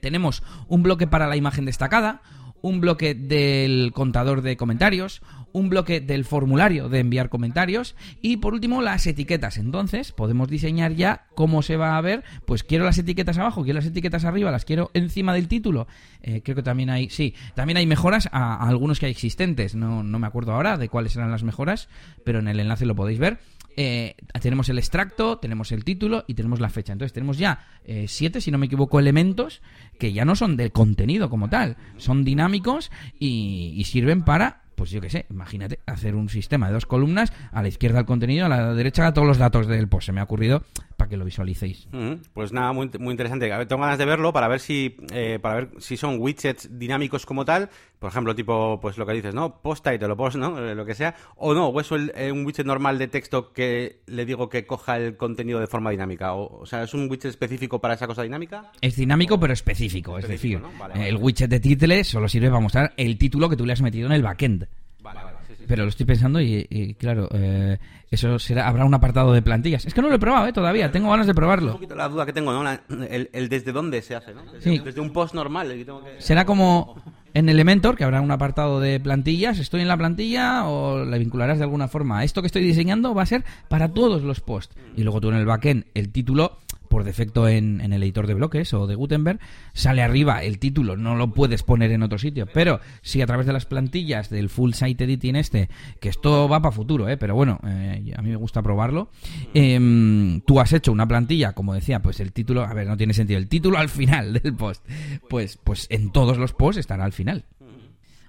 Tenemos 0.00 0.42
un 0.68 0.82
bloque 0.82 1.06
para 1.06 1.26
la 1.28 1.36
imagen 1.36 1.64
destacada, 1.64 2.20
un 2.64 2.80
bloque 2.80 3.14
del 3.14 3.92
contador 3.92 4.40
de 4.40 4.56
comentarios, 4.56 5.20
un 5.52 5.68
bloque 5.68 6.00
del 6.00 6.24
formulario 6.24 6.88
de 6.88 7.00
enviar 7.00 7.28
comentarios 7.28 7.94
y 8.22 8.38
por 8.38 8.54
último 8.54 8.80
las 8.80 9.06
etiquetas. 9.06 9.58
Entonces 9.58 10.12
podemos 10.12 10.48
diseñar 10.48 10.94
ya 10.94 11.26
cómo 11.34 11.60
se 11.60 11.76
va 11.76 11.98
a 11.98 12.00
ver. 12.00 12.24
Pues 12.46 12.64
quiero 12.64 12.86
las 12.86 12.96
etiquetas 12.96 13.36
abajo, 13.36 13.64
quiero 13.64 13.80
las 13.80 13.86
etiquetas 13.86 14.24
arriba, 14.24 14.50
las 14.50 14.64
quiero 14.64 14.90
encima 14.94 15.34
del 15.34 15.46
título. 15.46 15.86
Eh, 16.22 16.40
creo 16.42 16.56
que 16.56 16.62
también 16.62 16.88
hay, 16.88 17.10
sí, 17.10 17.34
también 17.54 17.76
hay 17.76 17.86
mejoras 17.86 18.30
a, 18.32 18.66
algunos 18.66 18.98
que 18.98 19.06
hay 19.06 19.12
existentes. 19.12 19.74
No, 19.74 20.02
no 20.02 20.18
me 20.18 20.26
acuerdo 20.26 20.54
ahora 20.54 20.78
de 20.78 20.88
cuáles 20.88 21.14
eran 21.16 21.30
las 21.30 21.42
mejoras, 21.42 21.90
pero 22.24 22.38
en 22.38 22.48
el 22.48 22.60
enlace 22.60 22.86
lo 22.86 22.94
podéis 22.94 23.18
ver. 23.18 23.40
Eh, 23.76 24.14
tenemos 24.40 24.68
el 24.68 24.78
extracto, 24.78 25.38
tenemos 25.38 25.72
el 25.72 25.84
título 25.84 26.24
y 26.26 26.34
tenemos 26.34 26.60
la 26.60 26.68
fecha. 26.68 26.92
Entonces 26.92 27.12
tenemos 27.12 27.38
ya 27.38 27.66
eh, 27.84 28.06
siete, 28.08 28.40
si 28.40 28.50
no 28.50 28.58
me 28.58 28.66
equivoco, 28.66 28.98
elementos 28.98 29.62
que 29.98 30.12
ya 30.12 30.24
no 30.24 30.36
son 30.36 30.56
del 30.56 30.72
contenido 30.72 31.30
como 31.30 31.48
tal, 31.48 31.76
son 31.96 32.24
dinámicos 32.24 32.90
y, 33.18 33.72
y 33.76 33.84
sirven 33.84 34.22
para, 34.22 34.62
pues 34.74 34.90
yo 34.90 35.00
qué 35.00 35.10
sé, 35.10 35.26
imagínate, 35.30 35.80
hacer 35.86 36.14
un 36.14 36.28
sistema 36.28 36.68
de 36.68 36.74
dos 36.74 36.86
columnas, 36.86 37.32
a 37.52 37.62
la 37.62 37.68
izquierda 37.68 38.00
el 38.00 38.06
contenido, 38.06 38.46
a 38.46 38.48
la 38.48 38.74
derecha 38.74 39.12
todos 39.12 39.26
los 39.26 39.38
datos 39.38 39.66
del 39.66 39.88
post. 39.88 40.06
Se 40.06 40.12
me 40.12 40.20
ha 40.20 40.24
ocurrido 40.24 40.64
para 40.96 41.08
que 41.08 41.16
lo 41.16 41.24
visualicéis. 41.24 41.86
Ujú, 41.92 42.18
Pues 42.32 42.52
nada, 42.52 42.72
muy, 42.72 42.90
muy 42.98 43.10
interesante. 43.12 43.52
A 43.52 43.58
ver, 43.58 43.66
tengo 43.68 43.82
ganas 43.82 43.98
de 43.98 44.04
verlo 44.04 44.32
para 44.32 44.48
ver 44.48 44.60
si 44.60 44.96
eh, 45.12 45.38
para 45.40 45.54
ver 45.56 45.68
si 45.78 45.96
son 45.96 46.16
widgets 46.18 46.78
dinámicos 46.78 47.26
como 47.26 47.44
tal, 47.44 47.68
por 47.98 48.10
ejemplo, 48.10 48.34
tipo 48.34 48.78
pues 48.80 48.96
lo 48.98 49.06
que 49.06 49.12
dices, 49.14 49.34
¿no? 49.34 49.60
Post 49.62 49.84
title 49.88 50.12
o 50.12 50.16
post, 50.16 50.36
¿no? 50.36 50.58
Eh, 50.58 50.74
Lo 50.74 50.84
que 50.84 50.94
sea, 50.94 51.14
o 51.36 51.54
no, 51.54 51.68
o 51.68 51.80
el- 51.96 52.12
eh, 52.14 52.30
un 52.32 52.44
widget 52.46 52.66
normal 52.66 52.98
de 52.98 53.08
texto 53.08 53.52
que 53.52 54.00
le 54.06 54.24
digo 54.26 54.48
que 54.48 54.66
coja 54.66 54.96
el 54.96 55.16
contenido 55.16 55.60
de 55.60 55.66
forma 55.66 55.90
dinámica, 55.90 56.34
o, 56.34 56.60
o 56.62 56.66
sea, 56.66 56.82
es 56.82 56.94
un 56.94 57.08
widget 57.10 57.26
específico 57.26 57.80
para 57.80 57.94
esa 57.94 58.06
cosa 58.06 58.22
dinámica. 58.22 58.70
Es 58.80 58.96
dinámico 58.96 59.38
pero 59.40 59.52
específico, 59.52 60.18
es 60.18 60.28
decir, 60.28 60.56
Específico, 60.56 60.68
¿no? 60.72 60.78
Vale, 60.78 60.94
vale. 60.94 61.08
el 61.08 61.16
widget 61.16 61.50
de 61.50 61.60
títulos 61.60 62.06
solo 62.06 62.28
sirve 62.28 62.48
para 62.48 62.60
mostrar 62.60 62.92
el 62.96 63.16
título 63.18 63.48
que 63.48 63.56
tú 63.56 63.64
le 63.66 63.72
has 63.72 63.82
metido 63.82 64.06
en 64.06 64.12
el 64.12 64.22
backend. 64.22 64.66
Vale, 65.02 65.20
vale, 65.22 65.36
sí, 65.46 65.53
sí. 65.53 65.53
Pero 65.66 65.82
lo 65.84 65.88
estoy 65.88 66.06
pensando 66.06 66.40
y, 66.40 66.66
y, 66.70 66.94
claro, 66.94 67.28
eh, 67.32 67.78
eso 68.10 68.38
será, 68.38 68.68
habrá 68.68 68.84
un 68.84 68.94
apartado 68.94 69.32
de 69.32 69.42
plantillas. 69.42 69.84
Es 69.86 69.94
que 69.94 70.02
no 70.02 70.08
lo 70.08 70.14
he 70.16 70.18
probado, 70.18 70.46
¿eh? 70.46 70.52
Todavía, 70.52 70.90
tengo 70.92 71.10
ganas 71.10 71.26
de 71.26 71.32
Un 71.32 71.36
probarlo. 71.36 71.72
poquito 71.72 71.94
la 71.94 72.08
duda 72.08 72.26
que 72.26 72.32
tengo, 72.32 72.52
¿no? 72.52 72.62
La- 72.62 72.82
el, 73.10 73.30
el 73.32 73.48
desde 73.48 73.72
dónde 73.72 74.02
se 74.02 74.14
hace, 74.14 74.34
¿no? 74.34 74.42
Desde, 74.44 74.60
Sí. 74.60 74.78
desde 74.84 75.00
un 75.00 75.12
post 75.12 75.34
normal. 75.34 75.70
el 75.70 75.78
que 75.78 75.84
tengo 75.84 76.02
que- 76.04 76.20
Será 76.20 76.44
como 76.44 76.96
en 77.34 77.48
Elementor, 77.48 77.96
que 77.96 78.04
habrá 78.04 78.20
un 78.20 78.30
apartado 78.30 78.78
de 78.80 79.00
plantillas. 79.00 79.58
Estoy 79.58 79.80
en 79.80 79.88
la 79.88 79.96
plantilla 79.96 80.66
o 80.68 81.04
la 81.04 81.18
vincularás 81.18 81.58
de 81.58 81.64
alguna 81.64 81.88
forma. 81.88 82.22
Esto 82.24 82.40
que 82.42 82.46
estoy 82.46 82.62
diseñando 82.62 83.14
va 83.14 83.22
a 83.22 83.26
ser 83.26 83.44
para 83.68 83.88
todos 83.92 84.22
los 84.22 84.40
posts. 84.40 84.76
Y 84.96 85.02
luego 85.02 85.20
tú 85.20 85.30
en 85.30 85.36
el 85.36 85.46
backend, 85.46 85.86
el 85.94 86.10
título, 86.12 86.58
por 86.94 87.02
defecto 87.02 87.48
en, 87.48 87.80
el 87.80 88.00
editor 88.04 88.28
de 88.28 88.34
bloques 88.34 88.72
o 88.72 88.86
de 88.86 88.94
Gutenberg, 88.94 89.40
sale 89.72 90.00
arriba 90.00 90.44
el 90.44 90.60
título. 90.60 90.96
No 90.96 91.16
lo 91.16 91.32
puedes 91.32 91.64
poner 91.64 91.90
en 91.90 92.04
otro 92.04 92.18
sitio. 92.18 92.46
Pero 92.46 92.78
si 93.02 93.20
a 93.20 93.26
través 93.26 93.46
de 93.46 93.52
las 93.52 93.66
plantillas 93.66 94.30
del 94.30 94.48
full 94.48 94.74
site 94.74 95.02
editing 95.02 95.34
este, 95.34 95.68
que 95.98 96.08
esto 96.08 96.48
va 96.48 96.62
para 96.62 96.70
futuro, 96.70 97.08
¿eh? 97.08 97.16
pero 97.16 97.34
bueno, 97.34 97.58
eh, 97.66 98.14
a 98.16 98.22
mí 98.22 98.30
me 98.30 98.36
gusta 98.36 98.62
probarlo. 98.62 99.08
em, 99.54 100.40
tú 100.42 100.60
has 100.60 100.72
hecho 100.72 100.92
una 100.92 101.08
plantilla, 101.08 101.52
como 101.52 101.74
decía, 101.74 102.00
pues 102.00 102.20
el 102.20 102.32
título, 102.32 102.62
a 102.62 102.72
ver, 102.72 102.86
no 102.86 102.96
tiene 102.96 103.12
sentido. 103.12 103.38
El 103.38 103.48
título 103.48 103.78
al 103.78 103.88
final 103.88 104.34
del 104.34 104.54
post. 104.54 104.88
Pues, 105.28 105.58
pues 105.64 105.88
en 105.90 106.12
todos 106.12 106.38
los 106.38 106.52
posts 106.52 106.78
estará 106.78 107.04
al 107.04 107.12
final. 107.12 107.44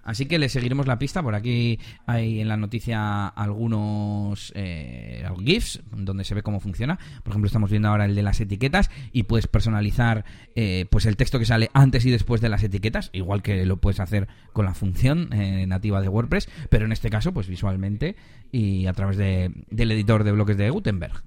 Así 0.06 0.28
que 0.28 0.40
le 0.40 0.48
seguiremos 0.48 0.88
la 0.88 0.98
pista. 0.98 1.22
Por 1.22 1.36
aquí 1.36 1.80
hay 2.06 2.40
en 2.40 2.48
la 2.48 2.56
noticia 2.56 3.28
algunos 3.28 4.54
eh, 4.56 5.28
GIFs 5.44 5.82
donde 5.92 6.24
se 6.24 6.36
ve 6.36 6.44
cómo 6.44 6.60
funciona. 6.60 6.98
Por 7.24 7.32
ejemplo, 7.32 7.48
estamos 7.48 7.70
viendo 7.70 7.90
ahora 7.90 8.06
el 8.06 8.16
de 8.16 8.24
las 8.24 8.40
etiquetas 8.40 8.90
y 9.12 9.24
puedes 9.24 9.48
personalizar 9.48 10.24
eh, 10.56 10.86
pues 10.90 11.06
el 11.06 11.18
texto 11.18 11.40
que 11.40 11.46
sale 11.46 11.70
antes 11.74 12.06
y 12.06 12.12
después 12.12 12.40
de 12.40 12.50
las 12.50 12.64
etiquetas, 12.64 13.10
igual 13.14 13.42
que 13.42 13.66
lo 13.66 13.78
puedes 13.78 14.00
hacer 14.00 14.28
con 14.54 14.66
la 14.66 14.74
función 14.74 15.34
eh, 15.34 15.66
nativa 15.68 16.00
de 16.02 16.08
WordPress, 16.08 16.48
pero 16.70 16.86
en 16.86 16.92
este 16.92 17.10
caso, 17.10 17.34
pues 17.34 17.48
visualmente 17.48 18.16
y 18.52 18.86
a 18.86 18.94
través 18.94 19.18
de- 19.18 19.52
del 19.70 19.92
editor 19.92 20.24
de 20.24 20.32
bloques 20.32 20.56
de 20.58 20.70
Gutenberg. 20.70 21.24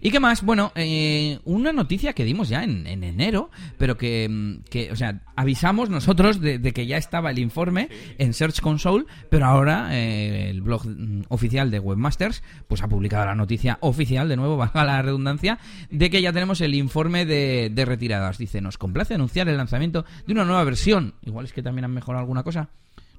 ¿Y 0.00 0.10
qué 0.10 0.20
más? 0.20 0.42
Bueno, 0.42 0.72
eh, 0.74 1.38
una 1.44 1.72
noticia 1.72 2.12
que 2.12 2.24
dimos 2.24 2.48
ya 2.48 2.64
en, 2.64 2.86
en 2.86 3.04
enero, 3.04 3.50
pero 3.76 3.96
que, 3.96 4.28
mm, 4.28 4.64
que, 4.70 4.92
o 4.92 4.96
sea, 4.96 5.20
avisamos 5.36 5.90
nosotros 5.90 6.40
de, 6.40 6.58
de 6.58 6.72
que 6.72 6.86
ya 6.86 6.96
estaba 6.96 7.30
el 7.30 7.38
informe 7.38 7.88
en 8.18 8.32
Search 8.34 8.60
Console, 8.60 9.04
pero 9.30 9.46
ahora 9.46 9.88
eh, 9.92 10.50
el 10.50 10.62
blog 10.62 10.86
mm, 10.86 11.22
oficial 11.28 11.70
de 11.70 11.80
Webmasters, 11.80 12.42
pues 12.66 12.82
ha 12.82 12.88
publicado 12.88 13.26
la 13.26 13.34
noticia 13.34 13.78
oficial, 13.80 14.28
de 14.28 14.36
nuevo, 14.36 14.56
valga 14.56 14.84
la 14.84 15.02
redundancia, 15.02 15.58
de 15.90 16.10
que 16.10 16.22
ya 16.22 16.32
tenemos 16.32 16.60
el 16.60 16.74
informe 16.74 17.24
de, 17.24 17.70
de 17.72 17.84
retiradas. 17.84 18.38
Dice, 18.38 18.60
nos 18.60 18.78
complace 18.78 19.14
anunciar 19.14 19.48
el 19.48 19.56
lanzamiento 19.56 20.04
de 20.26 20.32
una 20.32 20.44
nueva 20.44 20.64
versión. 20.64 21.14
Igual 21.24 21.46
es 21.46 21.52
que 21.52 21.62
también 21.62 21.84
han 21.84 21.92
mejorado 21.92 22.20
alguna 22.20 22.42
cosa. 22.42 22.68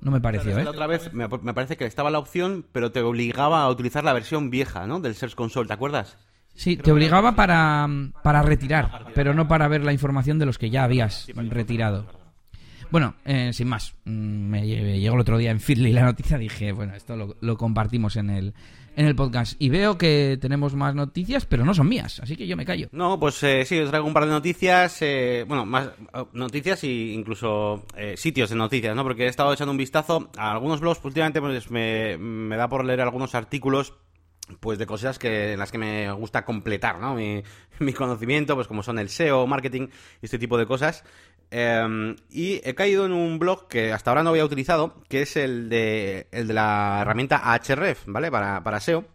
No 0.02 0.12
me 0.12 0.22
pareció, 0.22 0.58
¿eh? 0.58 0.64
La 0.64 0.70
otra 0.70 0.88
vez 0.88 1.12
me, 1.14 1.28
me 1.28 1.54
parece 1.54 1.76
que 1.76 1.86
estaba 1.86 2.10
la 2.10 2.20
opción, 2.20 2.66
pero 2.72 2.92
te 2.92 3.02
obligaba 3.02 3.64
a 3.64 3.70
utilizar 3.70 4.04
la 4.04 4.14
versión 4.14 4.50
vieja, 4.50 4.88
¿no? 4.88 5.02
Del 5.02 5.14
Search 5.14 5.36
Console, 5.36 5.68
¿te 5.68 5.74
acuerdas? 5.74 6.16
Sí, 6.60 6.76
te 6.76 6.92
obligaba 6.92 7.36
para, 7.36 7.88
para 8.22 8.42
retirar, 8.42 9.06
pero 9.16 9.34
no 9.34 9.48
para 9.48 9.70
ver 9.70 9.82
la 9.86 9.94
información 9.94 10.40
de 10.40 10.46
los 10.46 10.58
que 10.58 10.70
ya 10.70 10.84
habías 10.84 11.28
retirado. 11.34 12.06
Bueno, 12.92 13.14
eh, 13.24 13.52
sin 13.54 13.70
más, 13.70 13.94
mm, 14.04 14.12
me 14.12 14.64
lle- 14.64 15.00
llegó 15.00 15.16
el 15.16 15.22
otro 15.22 15.38
día 15.38 15.52
en 15.52 15.62
Feedly 15.62 15.94
la 15.94 16.04
noticia, 16.04 16.38
dije, 16.38 16.74
bueno, 16.74 16.96
esto 16.96 17.16
lo, 17.16 17.38
lo 17.40 17.56
compartimos 17.56 18.18
en 18.18 18.30
el, 18.30 18.54
en 18.98 19.06
el 19.06 19.16
podcast. 19.16 19.56
Y 19.60 19.70
veo 19.70 19.98
que 19.98 20.38
tenemos 20.42 20.74
más 20.76 20.94
noticias, 20.96 21.46
pero 21.46 21.64
no 21.64 21.74
son 21.74 21.88
mías, 21.88 22.20
así 22.22 22.36
que 22.36 22.46
yo 22.46 22.58
me 22.58 22.66
callo. 22.66 22.90
No, 22.92 23.18
pues 23.20 23.42
eh, 23.44 23.64
sí, 23.64 23.80
os 23.80 23.90
traigo 23.90 24.06
un 24.08 24.14
par 24.14 24.26
de 24.26 24.32
noticias, 24.32 24.98
eh, 25.02 25.46
bueno, 25.48 25.66
más 25.66 25.88
eh, 25.88 26.26
noticias 26.34 26.84
e 26.84 26.88
incluso 27.14 27.86
eh, 27.96 28.16
sitios 28.18 28.50
de 28.50 28.58
noticias, 28.58 28.94
¿no? 28.96 29.04
Porque 29.04 29.24
he 29.26 29.28
estado 29.30 29.54
echando 29.54 29.72
un 29.72 29.78
vistazo 29.78 30.30
a 30.36 30.52
algunos 30.52 30.82
blogs, 30.82 31.00
últimamente 31.06 31.40
pues 31.40 31.72
me, 31.72 32.18
me 32.18 32.58
da 32.58 32.68
por 32.68 32.84
leer 32.84 33.00
algunos 33.02 33.34
artículos 33.34 33.94
pues 34.60 34.78
de 34.78 34.86
cosas 34.86 35.20
que 35.20 35.54
en 35.54 35.60
las 35.60 35.72
que 35.72 35.78
me 35.78 36.12
gusta 36.12 36.46
completar, 36.46 37.00
¿no? 37.00 37.16
Mi, 37.16 37.44
mi 37.80 37.94
conocimiento, 37.94 38.56
pues 38.56 38.68
como 38.68 38.84
son 38.84 39.00
el 39.00 39.10
SEO, 39.10 39.48
marketing 39.48 39.88
y 40.22 40.26
este 40.26 40.40
tipo 40.40 40.58
de 40.58 40.66
cosas. 40.66 41.04
em, 41.52 42.16
y 42.30 42.62
he 42.64 42.76
caído 42.76 43.06
en 43.06 43.14
un 43.14 43.40
blog 43.40 43.68
que 43.68 43.92
hasta 43.92 44.12
ahora 44.12 44.24
no 44.24 44.30
había 44.32 44.46
utilizado, 44.46 44.96
que 45.10 45.22
es 45.24 45.36
el 45.36 45.70
de, 45.70 46.28
el 46.32 46.48
de 46.48 46.54
la 46.54 47.00
herramienta 47.02 47.38
Ahref, 47.38 48.04
¿vale? 48.06 48.32
Para, 48.32 48.64
para 48.64 48.80
SEO. 48.80 49.06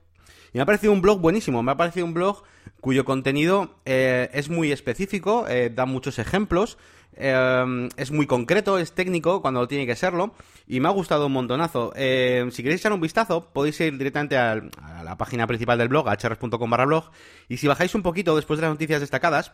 Y 0.52 0.58
me 0.58 0.62
ha 0.62 0.66
parecido 0.66 0.92
un 0.92 1.02
blog 1.02 1.20
buenísimo, 1.20 1.62
me 1.62 1.72
ha 1.72 1.76
parecido 1.76 2.06
un 2.06 2.14
blog 2.14 2.44
cuyo 2.80 3.04
contenido 3.04 3.76
eh, 3.84 4.30
es 4.32 4.50
muy 4.50 4.70
específico, 4.70 5.46
eh, 5.48 5.70
da 5.74 5.86
muchos 5.86 6.18
ejemplos, 6.18 6.78
eh, 7.16 7.88
es 7.96 8.10
muy 8.10 8.26
concreto, 8.26 8.78
es 8.78 8.92
técnico 8.92 9.42
cuando 9.42 9.68
tiene 9.68 9.86
que 9.86 9.96
serlo, 9.96 10.34
y 10.66 10.80
me 10.80 10.88
ha 10.88 10.92
gustado 10.92 11.26
un 11.26 11.32
montonazo. 11.32 11.92
si 11.94 12.62
queréis 12.62 12.80
echar 12.80 12.92
un 12.92 13.00
vistazo, 13.00 13.50
podéis 13.52 13.80
ir 13.80 13.96
directamente 13.98 14.36
a 14.36 14.56
la 15.04 15.16
página 15.16 15.46
principal 15.46 15.78
del 15.78 15.88
blog, 15.88 16.06
href.com 16.08 16.70
barra 16.70 16.86
blog, 16.86 17.10
y 17.48 17.56
si 17.56 17.66
bajáis 17.66 17.94
un 17.94 18.02
poquito 18.02 18.36
después 18.36 18.58
de 18.58 18.62
las 18.62 18.72
noticias 18.72 19.00
destacadas, 19.00 19.52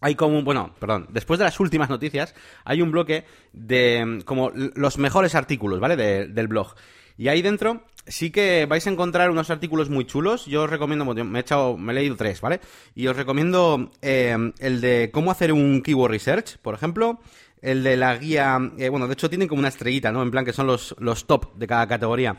hay 0.00 0.14
como, 0.14 0.42
bueno, 0.42 0.74
perdón, 0.78 1.06
después 1.10 1.38
de 1.38 1.44
las 1.44 1.58
últimas 1.60 1.88
noticias, 1.88 2.34
hay 2.64 2.82
un 2.82 2.90
bloque 2.90 3.24
de 3.52 4.22
como 4.24 4.50
los 4.54 4.98
mejores 4.98 5.34
artículos, 5.34 5.80
¿vale? 5.80 5.96
del 5.96 6.48
blog. 6.48 6.74
Y 7.16 7.28
ahí 7.28 7.40
dentro 7.40 7.82
sí 8.06 8.30
que 8.30 8.66
vais 8.66 8.86
a 8.86 8.90
encontrar 8.90 9.30
unos 9.30 9.50
artículos 9.50 9.90
muy 9.90 10.04
chulos. 10.04 10.46
Yo 10.46 10.62
os 10.62 10.70
recomiendo, 10.70 11.04
me 11.04 11.38
he, 11.38 11.40
echado, 11.40 11.76
me 11.76 11.92
he 11.92 11.94
leído 11.94 12.16
tres, 12.16 12.40
¿vale? 12.40 12.60
Y 12.94 13.06
os 13.06 13.16
recomiendo 13.16 13.90
eh, 14.02 14.36
el 14.58 14.80
de 14.80 15.10
cómo 15.12 15.30
hacer 15.30 15.52
un 15.52 15.82
keyword 15.82 16.10
research, 16.10 16.58
por 16.58 16.74
ejemplo. 16.74 17.20
El 17.60 17.82
de 17.82 17.96
la 17.96 18.16
guía, 18.16 18.58
eh, 18.78 18.88
bueno, 18.88 19.06
de 19.06 19.14
hecho 19.14 19.28
tienen 19.28 19.48
como 19.48 19.60
una 19.60 19.68
estrellita, 19.68 20.12
¿no? 20.12 20.22
En 20.22 20.30
plan 20.30 20.44
que 20.44 20.52
son 20.52 20.66
los, 20.66 20.94
los 20.98 21.26
top 21.26 21.56
de 21.56 21.66
cada 21.66 21.86
categoría. 21.86 22.36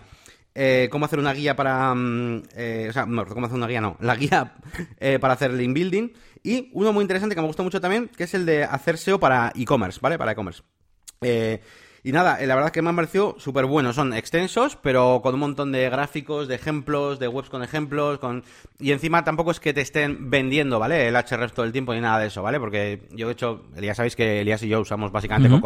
Eh, 0.55 0.87
cómo 0.91 1.05
hacer 1.05 1.19
una 1.19 1.33
guía 1.33 1.55
para... 1.55 1.93
Mm, 1.93 2.43
o 2.89 2.93
sea, 2.93 3.05
no, 3.05 3.25
cómo 3.25 3.45
hacer 3.45 3.57
una 3.57 3.67
guía, 3.67 3.81
no. 3.81 3.97
La 3.99 4.15
guía 4.15 4.55
para 5.21 5.33
hacer 5.33 5.53
link 5.53 5.73
building. 5.73 6.09
Y 6.43 6.69
uno 6.73 6.93
muy 6.93 7.01
interesante 7.01 7.35
que 7.35 7.41
me 7.41 7.47
gusta 7.47 7.63
mucho 7.63 7.81
también, 7.81 8.09
que 8.15 8.23
es 8.23 8.33
el 8.33 8.45
de 8.45 8.63
hacer 8.63 8.97
SEO 8.97 9.19
para 9.19 9.51
e-commerce, 9.55 9.99
¿vale? 10.01 10.17
Para 10.17 10.31
e-commerce. 10.31 10.63
Eh, 12.07 12.09
y 12.09 12.11
nada, 12.13 12.37
la 12.39 12.55
verdad 12.55 12.67
es 12.67 12.71
que 12.71 12.81
me 12.81 12.89
han 12.89 12.95
parecido 12.95 13.35
súper 13.37 13.65
buenos. 13.65 13.95
Son 13.95 14.13
extensos, 14.13 14.77
pero 14.81 15.19
con 15.21 15.33
un 15.33 15.41
montón 15.41 15.71
de 15.71 15.89
gráficos, 15.89 16.47
de 16.47 16.55
ejemplos, 16.55 17.19
de 17.19 17.27
webs 17.27 17.49
con 17.49 17.63
ejemplos. 17.63 18.19
con 18.19 18.43
Y 18.79 18.91
encima 18.91 19.23
tampoco 19.23 19.51
es 19.51 19.59
que 19.59 19.73
te 19.73 19.81
estén 19.81 20.29
vendiendo, 20.29 20.79
¿vale? 20.79 21.07
El 21.07 21.15
HRF 21.15 21.51
todo 21.51 21.65
el 21.65 21.71
tiempo 21.71 21.93
ni 21.93 22.01
nada 22.01 22.19
de 22.19 22.27
eso, 22.27 22.41
¿vale? 22.41 22.59
Porque 22.59 23.07
yo, 23.11 23.27
de 23.27 23.33
hecho, 23.33 23.65
ya 23.79 23.93
sabéis 23.93 24.15
que 24.15 24.41
Elías 24.41 24.63
y 24.63 24.69
yo 24.69 24.79
usamos 24.79 25.11
básicamente 25.11 25.53
uh 25.53 25.61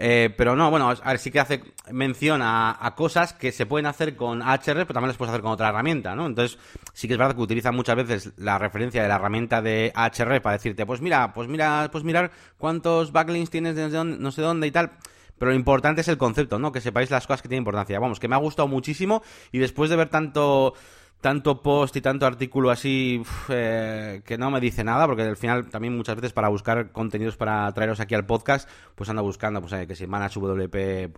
eh, 0.00 0.32
pero 0.36 0.54
no, 0.54 0.70
bueno, 0.70 0.90
a 0.90 1.08
ver, 1.08 1.18
sí 1.18 1.32
que 1.32 1.40
hace 1.40 1.60
mención 1.90 2.40
a, 2.40 2.94
cosas 2.96 3.32
que 3.32 3.50
se 3.50 3.66
pueden 3.66 3.86
hacer 3.86 4.14
con 4.14 4.42
HR, 4.42 4.86
pero 4.86 4.94
también 4.94 5.08
las 5.08 5.16
puedes 5.16 5.30
hacer 5.30 5.42
con 5.42 5.50
otra 5.50 5.70
herramienta, 5.70 6.14
¿no? 6.14 6.26
Entonces, 6.26 6.56
sí 6.92 7.08
que 7.08 7.14
es 7.14 7.18
verdad 7.18 7.34
que 7.34 7.42
utilizan 7.42 7.74
muchas 7.74 7.96
veces 7.96 8.32
la 8.36 8.58
referencia 8.58 9.02
de 9.02 9.08
la 9.08 9.16
herramienta 9.16 9.60
de 9.60 9.92
HR 9.96 10.40
para 10.40 10.52
decirte, 10.52 10.86
pues 10.86 11.00
mira, 11.00 11.32
pues 11.32 11.48
mira, 11.48 11.88
pues 11.90 12.04
mirar 12.04 12.30
cuántos 12.58 13.10
backlinks 13.10 13.50
tienes 13.50 13.74
desde 13.74 14.04
no 14.04 14.30
sé 14.30 14.40
dónde 14.40 14.68
y 14.68 14.70
tal. 14.70 14.92
Pero 15.38 15.52
lo 15.52 15.56
importante 15.56 16.00
es 16.00 16.08
el 16.08 16.18
concepto, 16.18 16.58
¿no? 16.58 16.72
Que 16.72 16.80
sepáis 16.80 17.10
las 17.10 17.26
cosas 17.26 17.42
que 17.42 17.48
tienen 17.48 17.62
importancia. 17.62 17.98
Vamos, 17.98 18.20
que 18.20 18.28
me 18.28 18.34
ha 18.34 18.38
gustado 18.38 18.68
muchísimo 18.68 19.22
y 19.52 19.58
después 19.58 19.90
de 19.90 19.96
ver 19.96 20.08
tanto 20.08 20.74
tanto 21.20 21.62
post 21.62 21.96
y 21.96 22.00
tanto 22.00 22.26
artículo 22.26 22.70
así 22.70 23.22
eh, 23.48 24.22
que 24.24 24.38
no 24.38 24.50
me 24.50 24.60
dice 24.60 24.84
nada, 24.84 25.06
porque 25.06 25.22
al 25.22 25.36
final 25.36 25.68
también 25.68 25.96
muchas 25.96 26.16
veces 26.16 26.32
para 26.32 26.48
buscar 26.48 26.92
contenidos 26.92 27.36
para 27.36 27.72
traeros 27.72 28.00
aquí 28.00 28.14
al 28.14 28.26
podcast, 28.26 28.68
pues 28.94 29.10
ando 29.10 29.22
buscando, 29.22 29.60
pues 29.60 29.72
eh, 29.72 29.86
que 29.86 29.96
si 29.96 30.06
manaswp, 30.06 30.74
eh, 30.74 31.10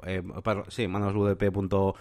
sí, 0.68 0.88
manaswp.org 0.88 1.94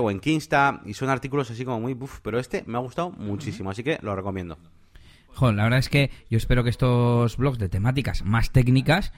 o 0.00 0.10
en 0.10 0.20
Kinsta, 0.20 0.80
y 0.84 0.94
son 0.94 1.10
artículos 1.10 1.50
así 1.50 1.64
como 1.64 1.80
muy, 1.80 1.94
uf, 1.94 2.20
pero 2.22 2.38
este 2.38 2.62
me 2.66 2.78
ha 2.78 2.80
gustado 2.80 3.10
muchísimo, 3.10 3.70
así 3.70 3.82
que 3.82 3.98
lo 4.00 4.14
recomiendo. 4.14 4.58
Joder, 5.34 5.54
la 5.54 5.64
verdad 5.64 5.78
es 5.78 5.88
que 5.88 6.10
yo 6.30 6.36
espero 6.36 6.64
que 6.64 6.70
estos 6.70 7.36
blogs 7.36 7.58
de 7.58 7.68
temáticas 7.68 8.24
más 8.24 8.50
técnicas 8.50 9.12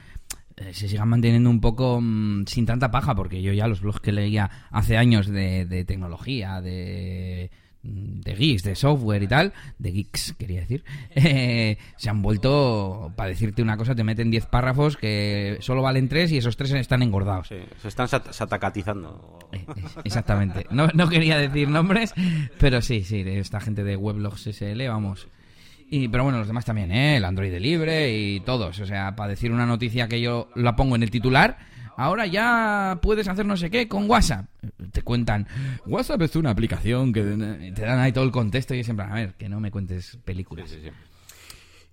se 0.72 0.88
sigan 0.88 1.08
manteniendo 1.08 1.50
un 1.50 1.60
poco 1.60 2.00
mm, 2.00 2.46
sin 2.46 2.66
tanta 2.66 2.90
paja, 2.90 3.14
porque 3.14 3.42
yo 3.42 3.52
ya 3.52 3.66
los 3.66 3.80
blogs 3.80 4.00
que 4.00 4.12
leía 4.12 4.50
hace 4.70 4.96
años 4.96 5.26
de, 5.26 5.84
tecnología, 5.86 6.60
de 6.60 7.50
de 7.82 8.34
geeks, 8.34 8.62
de 8.62 8.74
software 8.74 9.22
y 9.22 9.26
tal, 9.26 9.54
de 9.78 9.90
geeks 9.90 10.34
quería 10.38 10.60
decir, 10.60 10.84
eh, 11.14 11.78
se 11.96 12.10
han 12.10 12.20
vuelto, 12.20 13.10
para 13.16 13.30
decirte 13.30 13.62
una 13.62 13.78
cosa, 13.78 13.94
te 13.94 14.04
meten 14.04 14.30
10 14.30 14.46
párrafos 14.46 14.98
que 14.98 15.56
solo 15.60 15.80
valen 15.80 16.08
3 16.08 16.30
y 16.32 16.36
esos 16.36 16.58
3 16.58 16.72
están 16.72 17.02
engordados. 17.02 17.48
se 17.48 17.88
están 17.88 18.06
satacatizando. 18.08 19.38
Eh, 19.52 19.64
exactamente. 20.04 20.66
No, 20.70 20.88
no 20.88 21.08
quería 21.08 21.38
decir 21.38 21.68
nombres, 21.68 22.12
pero 22.58 22.82
sí, 22.82 23.02
sí, 23.02 23.24
esta 23.26 23.60
gente 23.60 23.82
de 23.82 23.96
Weblogs 23.96 24.46
SL, 24.46 24.86
vamos. 24.88 25.26
Y, 25.92 26.06
pero 26.06 26.22
bueno, 26.22 26.38
los 26.38 26.46
demás 26.46 26.64
también, 26.64 26.92
¿eh? 26.92 27.16
El 27.16 27.24
Android 27.24 27.52
libre 27.58 28.16
y 28.16 28.38
todos. 28.40 28.78
O 28.78 28.86
sea, 28.86 29.16
para 29.16 29.30
decir 29.30 29.50
una 29.50 29.66
noticia 29.66 30.06
que 30.06 30.20
yo 30.20 30.48
la 30.54 30.76
pongo 30.76 30.94
en 30.94 31.02
el 31.02 31.10
titular, 31.10 31.58
ahora 31.96 32.26
ya 32.26 33.00
puedes 33.02 33.26
hacer 33.26 33.44
no 33.44 33.56
sé 33.56 33.70
qué 33.70 33.88
con 33.88 34.08
WhatsApp. 34.08 34.46
Te 34.92 35.02
cuentan, 35.02 35.48
WhatsApp 35.86 36.22
es 36.22 36.36
una 36.36 36.50
aplicación 36.50 37.12
que 37.12 37.22
te 37.74 37.82
dan 37.82 37.98
ahí 37.98 38.12
todo 38.12 38.22
el 38.22 38.30
contexto 38.30 38.72
y 38.72 38.84
siempre, 38.84 39.04
a 39.04 39.14
ver, 39.14 39.34
que 39.34 39.48
no 39.48 39.58
me 39.58 39.72
cuentes 39.72 40.16
películas. 40.24 40.76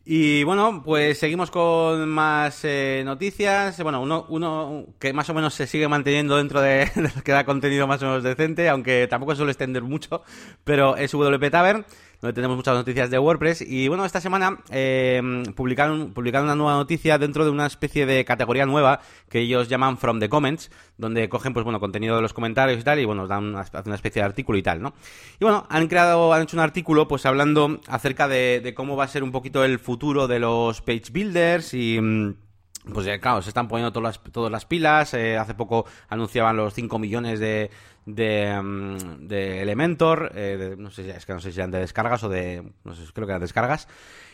Y 0.05 0.43
bueno, 0.43 0.83
pues 0.85 1.17
seguimos 1.17 1.49
con 1.49 2.07
más 2.07 2.63
eh, 2.65 3.01
noticias. 3.03 3.81
Bueno, 3.81 4.01
uno, 4.01 4.27
uno 4.29 4.85
que 4.99 5.11
más 5.11 5.29
o 5.31 5.33
menos 5.33 5.55
se 5.55 5.65
sigue 5.65 5.87
manteniendo 5.87 6.37
dentro 6.37 6.61
de, 6.61 6.85
de, 6.95 7.11
que 7.25 7.31
da 7.31 7.45
contenido 7.45 7.87
más 7.87 8.03
o 8.03 8.05
menos 8.05 8.23
decente, 8.23 8.69
aunque 8.69 9.07
tampoco 9.09 9.35
suele 9.35 9.53
extender 9.53 9.81
mucho, 9.81 10.21
pero 10.63 10.95
es 10.95 11.11
WP 11.11 11.49
Tavern 11.49 11.83
donde 12.21 12.33
tenemos 12.33 12.57
muchas 12.57 12.75
noticias 12.75 13.09
de 13.09 13.19
WordPress. 13.19 13.61
Y 13.61 13.87
bueno, 13.87 14.05
esta 14.05 14.21
semana 14.21 14.59
eh, 14.69 15.43
publicaron, 15.55 16.13
publicaron 16.13 16.45
una 16.45 16.55
nueva 16.55 16.73
noticia 16.73 17.17
dentro 17.17 17.45
de 17.45 17.51
una 17.51 17.65
especie 17.65 18.05
de 18.05 18.25
categoría 18.25 18.65
nueva 18.65 19.01
que 19.29 19.39
ellos 19.39 19.69
llaman 19.69 19.97
From 19.97 20.19
the 20.19 20.29
Comments, 20.29 20.71
donde 20.97 21.29
cogen, 21.29 21.53
pues 21.53 21.63
bueno, 21.63 21.79
contenido 21.79 22.15
de 22.15 22.21
los 22.21 22.33
comentarios 22.33 22.79
y 22.79 22.83
tal, 22.83 22.99
y 22.99 23.05
bueno, 23.05 23.27
dan 23.27 23.45
una, 23.45 23.61
especie 23.61 24.21
de 24.21 24.25
artículo 24.25 24.57
y 24.57 24.63
tal, 24.63 24.81
¿no? 24.81 24.93
Y 25.39 25.45
bueno, 25.45 25.65
han 25.69 25.87
creado, 25.87 26.33
han 26.33 26.43
hecho 26.43 26.57
un 26.57 26.61
artículo, 26.61 27.07
pues 27.07 27.25
hablando 27.25 27.79
acerca 27.87 28.27
de, 28.27 28.73
cómo 28.75 28.95
va 28.95 29.03
a 29.05 29.07
ser 29.07 29.23
un 29.23 29.31
poquito 29.31 29.63
el 29.63 29.79
futuro 29.79 30.27
de 30.27 30.39
los 30.39 30.81
page 30.81 31.11
builders 31.11 31.73
y 31.73 31.99
mm, 32.01 32.46
pues 32.93 33.05
ya, 33.05 33.19
claro, 33.19 33.41
se 33.41 33.49
están 33.49 33.67
poniendo 33.67 33.91
todas 33.91 34.17
las, 34.17 34.31
todas 34.31 34.51
las 34.51 34.65
pilas. 34.65 35.13
Eh, 35.13 35.37
hace 35.37 35.53
poco 35.53 35.85
anunciaban 36.09 36.57
los 36.57 36.73
5 36.73 36.99
millones 36.99 37.39
de, 37.39 37.69
de, 38.05 38.59
mm, 38.61 39.27
de 39.27 39.61
Elementor, 39.61 40.31
eh, 40.33 40.75
no 40.77 40.89
sé, 40.89 41.09
es 41.09 41.25
que 41.25 41.33
no 41.33 41.39
sé 41.39 41.51
si 41.51 41.59
eran 41.59 41.71
de 41.71 41.79
descargas 41.79 42.23
o 42.23 42.29
de, 42.29 42.63
no 42.83 42.95
sé, 42.95 43.03
creo 43.13 43.27
que 43.27 43.31
eran 43.31 43.41
descargas. 43.41 43.87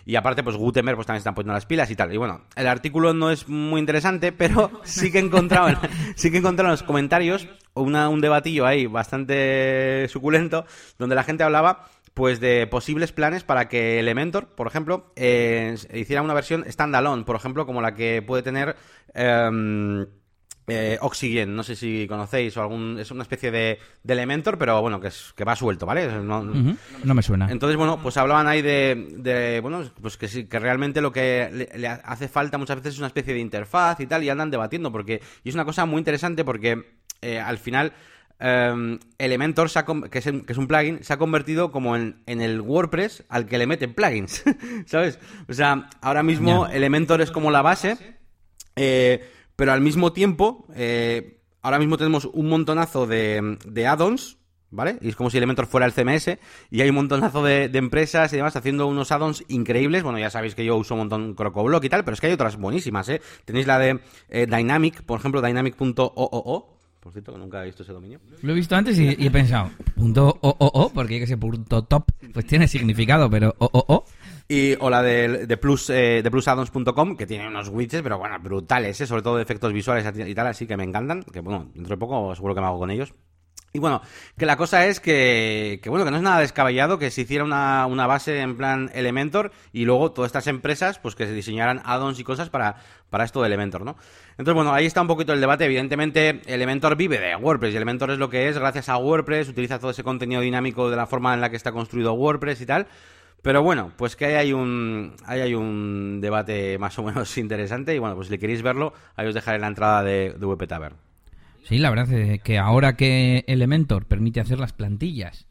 Y 0.06 0.16
aparte, 0.16 0.44
pues 0.44 0.58
Gutenberg 0.58 0.98
pues 0.98 1.08
también 1.08 1.20
están 1.20 1.34
poniendo 1.34 1.54
las 1.54 1.66
pilas 1.66 1.90
y 1.90 1.96
tal. 1.96 2.14
Y 2.14 2.18
bueno, 2.18 2.42
el 2.56 2.68
artículo 2.68 3.14
no 3.14 3.32
es 3.32 3.48
muy 3.48 3.80
interesante, 3.80 4.32
pero 4.32 4.70
sí 4.84 5.12
que 5.12 5.20
he 5.20 5.22
encontrado, 5.22 5.70
sí 6.16 6.30
que 6.30 6.38
he 6.38 6.40
encontrado 6.40 6.70
en 6.70 6.74
los 6.74 6.84
comentarios 6.84 7.48
una, 7.74 8.10
un 8.10 8.22
debatillo 8.22 8.66
ahí 8.66 8.86
bastante 8.86 10.08
suculento, 10.10 10.66
donde 11.00 11.16
la 11.16 11.24
gente 11.24 11.44
hablaba 11.44 11.88
pues 12.14 12.40
de 12.40 12.68
posibles 12.68 13.12
planes 13.12 13.44
para 13.44 13.68
que 13.68 14.00
Elementor, 14.00 14.48
por 14.48 14.68
ejemplo, 14.68 15.12
eh, 15.16 15.76
hiciera 15.94 16.22
una 16.22 16.34
versión 16.34 16.64
standalone, 16.70 17.24
por 17.24 17.36
ejemplo, 17.36 17.66
como 17.66 17.82
la 17.82 17.96
que 17.96 18.22
puede 18.22 18.44
tener... 18.44 18.76
Eh, 19.14 20.06
eh, 20.68 20.98
Oxygen, 21.02 21.56
no 21.56 21.64
sé 21.64 21.76
si 21.76 22.08
conocéis, 22.08 22.56
o 22.56 22.62
algún, 22.62 22.98
es 22.98 23.12
una 23.12 23.24
especie 23.24 23.52
de, 23.52 23.80
de 24.02 24.14
Elementor, 24.14 24.58
pero 24.58 24.82
bueno, 24.82 25.02
que, 25.02 25.10
es, 25.10 25.34
que 25.36 25.44
va 25.44 25.58
suelto, 25.58 25.86
¿vale? 25.86 26.08
No, 26.22 26.42
me 26.42 27.22
suena. 27.22 27.52
Entonces, 27.52 27.76
bueno, 27.76 28.02
pues 28.02 28.16
hablaban 28.16 28.48
ahí 28.48 28.62
de, 28.62 29.60
bueno, 29.62 29.84
pues 30.02 30.16
que 30.16 30.30
sí, 30.30 30.46
que 30.46 30.60
realmente 30.60 31.02
lo 31.02 31.12
que 31.12 31.68
le, 31.76 31.88
hace 31.88 32.30
falta 32.30 32.58
muchas 32.58 32.78
veces 32.78 32.94
es 32.94 33.00
una 33.00 33.08
especie 33.08 33.34
de 33.34 33.42
interfaz 33.42 34.00
y 34.00 34.08
tal, 34.08 34.24
y 34.24 34.30
andan 34.30 34.52
debatiendo, 34.52 34.90
porque, 34.90 35.22
y 35.44 35.50
es 35.50 35.56
una 35.56 35.66
cosa 35.66 35.86
muy 35.86 36.00
interesante 36.00 36.46
porque 36.46 36.98
eh, 37.22 37.40
al 37.40 37.58
final... 37.58 37.94
Em, 38.40 39.00
Elementor, 39.18 39.70
que, 40.10 40.20
es, 40.20 40.26
que, 40.26 40.52
es, 40.52 40.58
un 40.58 40.68
plugin, 40.68 41.04
se 41.04 41.14
ha 41.14 41.18
convertido 41.18 41.72
como 41.72 41.96
en, 41.96 42.22
en 42.26 42.42
el 42.42 42.60
WordPress 42.60 43.24
al 43.30 43.46
que 43.46 43.58
le 43.58 43.68
meten 43.68 43.94
plugins, 43.94 44.44
¿sabes? 44.86 45.18
O 45.48 45.54
sea, 45.54 45.90
ahora 46.02 46.24
mismo 46.24 46.68
Elementor 46.68 47.22
es 47.22 47.32
como 47.32 47.52
la 47.52 47.62
base, 47.62 47.98
eh, 48.76 49.30
pero 49.56 49.72
al 49.72 49.82
mismo 49.82 50.12
tiempo, 50.12 50.68
eh, 50.76 51.40
ahora 51.62 51.80
mismo 51.80 51.98
tenemos 51.98 52.26
un 52.26 52.50
montonazo 52.50 53.08
de, 53.08 53.58
de 53.66 53.88
add-ons, 53.88 54.38
¿vale? 54.72 54.98
Y 55.02 55.10
es 55.10 55.16
como 55.16 55.30
si 55.30 55.38
Elementor 55.38 55.68
fuera 55.68 55.86
el 55.86 55.94
CMS, 55.94 56.38
y 56.70 56.82
hay 56.82 56.90
un 56.90 56.96
montonazo 56.96 57.44
de, 57.44 57.66
empresas 57.74 58.34
y 58.34 58.38
demás 58.38 58.56
haciendo 58.56 58.88
unos 58.88 59.12
add-ons 59.12 59.44
increíbles. 59.48 60.04
Bueno, 60.04 60.20
ya 60.20 60.30
sabéis 60.30 60.56
que 60.56 60.66
yo 60.66 60.76
uso 60.76 60.96
un 60.96 61.02
montón 61.02 61.36
CrocoBlock 61.36 61.86
y 61.86 61.90
tal, 61.90 62.04
pero 62.04 62.16
es 62.16 62.22
que 62.22 62.28
hay 62.28 62.34
otras 62.34 62.58
buenísimas, 62.58 63.08
¿eh? 63.10 63.22
Tenéis 63.46 63.68
la 63.68 63.80
de 63.80 64.02
eh, 64.30 64.48
Dynamic, 64.48 65.04
por 65.04 65.20
ejemplo, 65.20 65.42
dynamic.oo, 65.42 66.74
por 67.04 67.12
cierto, 67.12 67.34
que 67.34 67.38
nunca 67.38 67.62
he 67.62 67.66
visto 67.66 67.84
ese 67.84 67.92
dominio. 67.92 68.22
Lo 68.42 68.54
he 68.54 68.56
visto 68.56 68.76
antes 68.78 68.98
y, 68.98 69.10
he 69.10 69.30
pensado, 69.30 69.70
punto 69.94 70.38
o, 70.42 70.92
porque 70.94 71.22
ese 71.22 71.36
punto 71.36 71.84
top, 71.84 72.06
pues 72.34 72.46
tiene 72.48 72.66
significado, 72.66 73.30
pero 73.30 73.54
o, 73.58 73.66
o, 73.66 73.86
o. 73.94 74.06
Y, 74.48 74.76
o 74.80 74.90
la 74.90 75.04
de, 75.04 75.46
de, 75.46 75.58
plus, 75.58 75.90
eh, 75.90 76.22
de 76.24 76.32
plusaddons.com, 76.32 77.18
que 77.18 77.28
tiene 77.28 77.48
unos 77.48 77.68
widgets, 77.68 78.02
pero 78.02 78.18
bueno, 78.18 78.40
brutales, 78.40 79.00
¿eh? 79.02 79.08
sobre 79.08 79.22
todo 79.22 79.36
de 79.36 79.44
efectos 79.44 79.74
visuales 79.74 80.06
y 80.26 80.34
tal, 80.34 80.48
así 80.48 80.66
que 80.66 80.78
me 80.78 80.86
encantan. 80.86 81.24
Que 81.24 81.42
bueno, 81.42 81.70
dentro 81.74 81.96
de 81.96 82.00
poco 82.00 82.34
seguro 82.36 82.56
que 82.56 82.62
me 82.62 82.68
hago 82.68 82.80
con 82.80 82.90
ellos. 82.92 83.14
Y 83.76 83.80
bueno, 83.80 84.04
que 84.38 84.46
la 84.46 84.56
cosa 84.56 84.86
es 84.86 85.00
que, 85.00 85.80
que, 85.82 85.90
bueno, 85.90 86.06
que 86.06 86.12
no 86.12 86.18
es 86.18 86.24
nada 86.24 86.40
descabellado 86.40 87.00
que 87.00 87.10
se 87.10 87.22
hiciera 87.22 87.44
una, 87.44 87.88
una, 87.88 88.06
base 88.06 88.40
en 88.40 88.56
plan 88.56 88.92
Elementor 88.94 89.52
y 89.72 89.86
luego 89.86 90.12
todas 90.12 90.30
estas 90.30 90.46
empresas, 90.46 91.00
pues 91.00 91.16
que 91.16 91.26
se 91.26 91.34
diseñaran 91.34 91.82
add-ons 91.84 92.20
y 92.20 92.24
cosas 92.24 92.52
para, 92.52 92.76
para 93.10 93.24
esto 93.24 93.42
de 93.42 93.48
Elementor, 93.48 93.84
¿no? 93.84 93.96
Entonces, 94.34 94.54
bueno, 94.54 94.74
ahí 94.74 94.86
está 94.86 95.02
un 95.02 95.08
poquito 95.08 95.34
el 95.34 95.42
debate. 95.42 95.66
Evidentemente, 95.66 96.44
Elementor 96.46 96.96
vive 96.96 97.18
de 97.18 97.36
WordPress 97.36 97.74
y 97.74 97.78
Elementor 97.78 98.12
es 98.12 98.20
lo 98.20 98.30
que 98.30 98.48
es 98.48 98.60
gracias 98.60 98.90
a 98.90 98.98
WordPress, 98.98 99.50
utiliza 99.50 99.80
todo 99.80 99.90
ese 99.90 100.04
contenido 100.04 100.42
dinámico 100.42 100.92
de 100.92 100.96
la 100.96 101.08
forma 101.08 101.34
en 101.34 101.42
la 101.42 101.50
que 101.50 101.56
está 101.56 101.72
construido 101.72 102.14
WordPress 102.14 102.62
y 102.62 102.68
tal. 102.68 102.86
Pero 103.42 103.64
bueno, 103.64 103.92
pues 103.98 104.16
que 104.16 104.26
ahí 104.26 104.36
hay 104.36 104.54
un, 104.54 105.16
ahí 105.26 105.42
hay 105.42 105.56
un 105.56 106.22
debate 106.22 106.78
más 106.78 107.00
o 107.00 107.04
menos 107.04 107.36
interesante 107.40 107.96
y 107.96 107.98
bueno, 107.98 108.16
pues 108.16 108.28
si 108.28 108.38
queréis 108.38 108.62
verlo, 108.62 108.94
ahí 109.16 109.26
os 109.26 109.34
dejaré 109.34 109.58
la 109.58 109.68
entrada 109.68 110.04
de, 110.04 110.34
de 110.34 110.46
WP 110.46 110.68
Tavern. 110.68 111.03
Sí, 111.64 111.78
la 111.78 111.90
verdad 111.90 112.12
es 112.12 112.42
que 112.42 112.58
ahora 112.58 112.96
que 112.96 113.46
Elementor 113.48 114.06
permite 114.06 114.42
hacer 114.42 114.60
las 114.60 114.74
plantillas, 114.74 115.48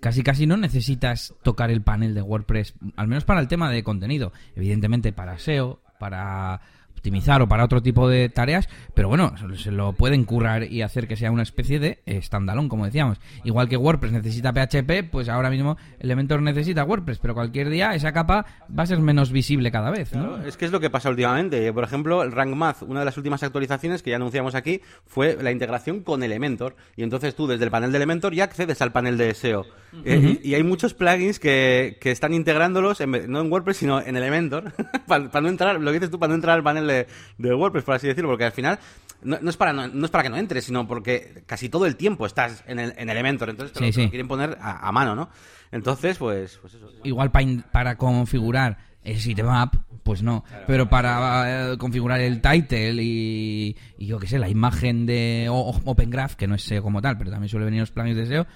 casi 0.00 0.22
casi 0.22 0.46
no 0.46 0.56
necesitas 0.56 1.34
tocar 1.42 1.70
el 1.70 1.82
panel 1.82 2.14
de 2.14 2.22
WordPress, 2.22 2.74
al 2.96 3.08
menos 3.08 3.24
para 3.24 3.40
el 3.40 3.48
tema 3.48 3.70
de 3.70 3.84
contenido. 3.84 4.32
Evidentemente 4.56 5.12
para 5.12 5.38
SEO, 5.38 5.80
para 5.98 6.60
optimizar 7.00 7.40
o 7.40 7.48
para 7.48 7.64
otro 7.64 7.80
tipo 7.82 8.08
de 8.08 8.28
tareas, 8.28 8.68
pero 8.92 9.08
bueno, 9.08 9.32
se 9.56 9.70
lo 9.70 9.94
pueden 9.94 10.24
currar 10.24 10.64
y 10.64 10.82
hacer 10.82 11.08
que 11.08 11.16
sea 11.16 11.30
una 11.30 11.42
especie 11.42 11.80
de 11.80 11.98
standalone, 12.22 12.68
como 12.68 12.84
decíamos. 12.84 13.18
Igual 13.42 13.70
que 13.70 13.78
WordPress 13.78 14.12
necesita 14.12 14.52
PHP, 14.52 15.10
pues 15.10 15.30
ahora 15.30 15.48
mismo 15.48 15.78
Elementor 15.98 16.42
necesita 16.42 16.84
WordPress, 16.84 17.18
pero 17.18 17.32
cualquier 17.34 17.70
día 17.70 17.94
esa 17.94 18.12
capa 18.12 18.44
va 18.76 18.82
a 18.82 18.86
ser 18.86 18.98
menos 18.98 19.32
visible 19.32 19.70
cada 19.70 19.90
vez. 19.90 20.12
¿no? 20.12 20.28
Claro, 20.28 20.46
es 20.46 20.58
que 20.58 20.66
es 20.66 20.72
lo 20.72 20.80
que 20.80 20.90
pasa 20.90 21.08
últimamente. 21.08 21.72
Por 21.72 21.84
ejemplo, 21.84 22.22
el 22.22 22.32
Rank 22.32 22.54
Math, 22.54 22.82
una 22.82 23.00
de 23.00 23.06
las 23.06 23.16
últimas 23.16 23.42
actualizaciones 23.42 24.02
que 24.02 24.10
ya 24.10 24.16
anunciamos 24.16 24.54
aquí, 24.54 24.82
fue 25.06 25.38
la 25.40 25.52
integración 25.52 26.00
con 26.00 26.22
Elementor. 26.22 26.76
Y 26.96 27.02
entonces 27.02 27.34
tú 27.34 27.46
desde 27.46 27.64
el 27.64 27.70
panel 27.70 27.92
de 27.92 27.96
Elementor 27.96 28.34
ya 28.34 28.44
accedes 28.44 28.82
al 28.82 28.92
panel 28.92 29.16
de 29.16 29.32
SEO. 29.32 29.60
Uh 29.60 29.96
-huh. 29.96 30.02
eh, 30.04 30.38
y, 30.42 30.50
y, 30.50 30.54
hay 30.54 30.62
muchos 30.62 30.94
plugins 30.94 31.40
que, 31.40 31.96
que 32.00 32.10
están 32.10 32.34
integrándolos, 32.34 33.00
en, 33.00 33.10
no 33.10 33.40
en 33.40 33.50
WordPress, 33.50 33.78
sino 33.78 34.00
en 34.00 34.16
Elementor, 34.16 34.72
para, 35.06 35.30
para 35.30 35.40
no 35.42 35.48
entrar, 35.48 35.80
lo 35.80 35.90
que 35.90 35.98
dices 35.98 36.10
tú, 36.10 36.18
para 36.18 36.28
no 36.28 36.34
entrar 36.34 36.56
al 36.56 36.62
panel 36.62 36.86
de, 36.90 37.06
de 37.38 37.54
WordPress, 37.54 37.84
por 37.84 37.94
así 37.94 38.06
decirlo, 38.06 38.30
porque 38.30 38.44
al 38.44 38.52
final 38.52 38.78
no, 39.22 39.38
no, 39.40 39.50
es 39.50 39.56
para, 39.56 39.72
no, 39.72 39.86
no, 39.88 40.04
es 40.04 40.10
para 40.10 40.24
que 40.24 40.30
no 40.30 40.36
entres, 40.36 40.64
sino 40.64 40.86
porque 40.86 41.42
casi 41.46 41.68
todo 41.68 41.86
el 41.86 41.96
tiempo 41.96 42.26
estás 42.26 42.64
en, 42.66 42.78
el, 42.78 42.94
en 42.96 43.08
Elementor, 43.08 43.50
entonces 43.50 43.72
te, 43.72 43.80
sí, 43.80 43.86
lo, 43.86 43.92
sí. 43.92 44.02
lo, 44.04 44.10
quieren 44.10 44.28
poner 44.28 44.58
a, 44.60 44.86
a, 44.86 44.92
mano, 44.92 45.14
¿no? 45.14 45.28
Entonces, 45.72 46.18
pues, 46.18 46.58
pues 46.60 46.74
eso. 46.74 46.90
Igual 47.04 47.30
para, 47.30 47.46
para 47.70 47.96
configurar 47.96 48.78
el 49.02 49.18
sitemap, 49.18 49.76
pues 50.02 50.22
no. 50.22 50.42
Claro, 50.42 50.64
Pero 50.66 50.88
para 50.88 51.72
uh, 51.72 51.78
configurar 51.78 52.20
el 52.20 52.40
title 52.40 53.02
y, 53.02 53.76
y 53.98 54.06
yo 54.06 54.18
qué 54.18 54.26
sé, 54.26 54.38
la 54.38 54.48
imagen 54.48 55.06
de 55.06 55.48
Open 55.50 56.10
Graph, 56.10 56.34
que 56.34 56.46
no 56.46 56.54
es 56.54 56.62
SEO 56.62 56.82
como 56.82 57.00
tal, 57.00 57.16
pero 57.18 57.30
también 57.30 57.48
suele 57.48 57.66
venir 57.66 57.80
los 57.80 57.90
planes 57.90 58.16
de 58.16 58.26
SEO, 58.26 58.46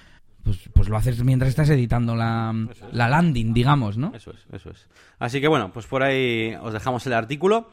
pues, 0.43 0.69
pues 0.73 0.89
lo 0.89 0.97
haces 0.97 1.23
mientras 1.23 1.49
estás 1.49 1.69
editando 1.69 2.15
la, 2.15 2.53
es. 2.69 2.83
la 2.91 3.09
landing, 3.09 3.53
digamos, 3.53 3.97
¿no? 3.97 4.13
Eso 4.13 4.31
es, 4.31 4.45
eso 4.51 4.69
es. 4.69 4.87
Así 5.17 5.41
que 5.41 5.47
bueno, 5.47 5.71
pues 5.71 5.87
por 5.87 6.03
ahí 6.03 6.55
os 6.61 6.73
dejamos 6.73 7.05
el 7.07 7.13
artículo. 7.13 7.69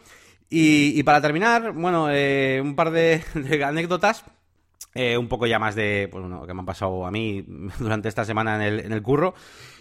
Y, 0.55 1.03
para 1.05 1.23
terminar, 1.23 1.73
bueno, 1.73 2.11
eh, 2.11 2.61
un 2.63 2.77
par 2.77 2.91
de, 2.93 3.23
anécdotas. 3.65 4.25
Eh, 4.95 5.17
un 5.17 5.27
poco 5.27 5.47
ya 5.47 5.59
más 5.59 5.75
de, 5.75 6.07
pues 6.13 6.21
bueno, 6.21 6.47
que 6.47 6.53
me 6.53 6.61
han 6.61 6.67
pasado 6.67 7.07
a 7.07 7.11
mí 7.11 7.43
durante 7.79 8.11
esta 8.11 8.27
semana 8.27 8.57
en 8.57 8.61
el, 8.61 8.81
en 8.81 8.93
el 8.93 9.01
curro. 9.01 9.35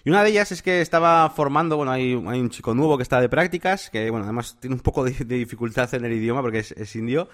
Y 0.06 0.10
una 0.10 0.24
de 0.24 0.30
ellas 0.30 0.54
es 0.54 0.62
que 0.62 0.80
estaba 0.80 1.30
formando, 1.32 1.76
bueno, 1.76 1.92
hay, 1.92 2.14
un 2.14 2.50
chico 2.50 2.74
nuevo 2.74 2.96
que 2.96 3.04
está 3.04 3.20
de 3.20 3.28
prácticas, 3.28 3.90
que 3.90 4.10
bueno, 4.10 4.24
además 4.24 4.58
tiene 4.62 4.78
un 4.78 4.82
poco 4.82 5.04
de, 5.04 5.12
dificultad 5.26 5.94
en 5.94 6.06
el 6.06 6.14
idioma 6.14 6.42
porque 6.42 6.60
es 6.60 6.96
indio, 6.96 7.28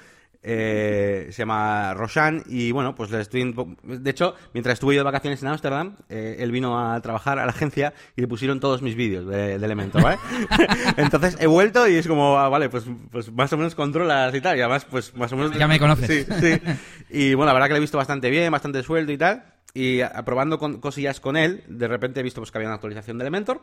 eh, 0.43 1.27
se 1.31 1.39
llama 1.39 1.93
Roshan 1.93 2.43
y 2.47 2.71
bueno, 2.71 2.95
pues 2.95 3.11
le 3.11 3.21
estoy... 3.21 3.53
De 3.83 4.09
hecho, 4.09 4.35
mientras 4.53 4.73
estuve 4.73 4.95
yo 4.95 5.01
de 5.01 5.05
vacaciones 5.05 5.41
en 5.41 5.49
Ámsterdam, 5.49 5.95
eh, 6.09 6.37
él 6.39 6.51
vino 6.51 6.79
a 6.79 6.99
trabajar 7.01 7.39
a 7.39 7.45
la 7.45 7.51
agencia 7.51 7.93
y 8.15 8.21
le 8.21 8.27
pusieron 8.27 8.59
todos 8.59 8.81
mis 8.81 8.95
vídeos 8.95 9.27
de, 9.27 9.57
de 9.57 9.65
Elementor, 9.65 10.03
¿vale? 10.03 10.17
Entonces 10.97 11.37
he 11.39 11.47
vuelto 11.47 11.87
y 11.87 11.95
es 11.95 12.07
como, 12.07 12.37
ah, 12.37 12.49
vale, 12.49 12.69
pues, 12.69 12.85
pues 13.11 13.31
más 13.31 13.51
o 13.53 13.57
menos 13.57 13.75
controlas 13.75 14.33
y 14.33 14.41
tal, 14.41 14.57
y 14.57 14.61
además 14.61 14.85
pues 14.85 15.15
más 15.15 15.31
o 15.33 15.37
menos... 15.37 15.57
Ya 15.57 15.67
me 15.67 15.79
conoces. 15.79 16.25
Sí, 16.25 16.35
sí. 16.39 16.61
Y 17.09 17.33
bueno, 17.33 17.47
la 17.47 17.53
verdad 17.53 17.67
que 17.67 17.73
lo 17.73 17.77
he 17.77 17.81
visto 17.81 17.97
bastante 17.97 18.29
bien, 18.29 18.51
bastante 18.51 18.83
suelto 18.83 19.11
y 19.11 19.17
tal. 19.17 19.43
Y 19.73 20.01
aprobando 20.01 20.57
con, 20.57 20.79
cosillas 20.79 21.19
con 21.19 21.37
él, 21.37 21.63
de 21.67 21.87
repente 21.87 22.19
he 22.19 22.23
visto 22.23 22.41
pues, 22.41 22.51
que 22.51 22.57
había 22.57 22.69
una 22.69 22.75
actualización 22.75 23.17
de 23.17 23.23
Elementor 23.23 23.61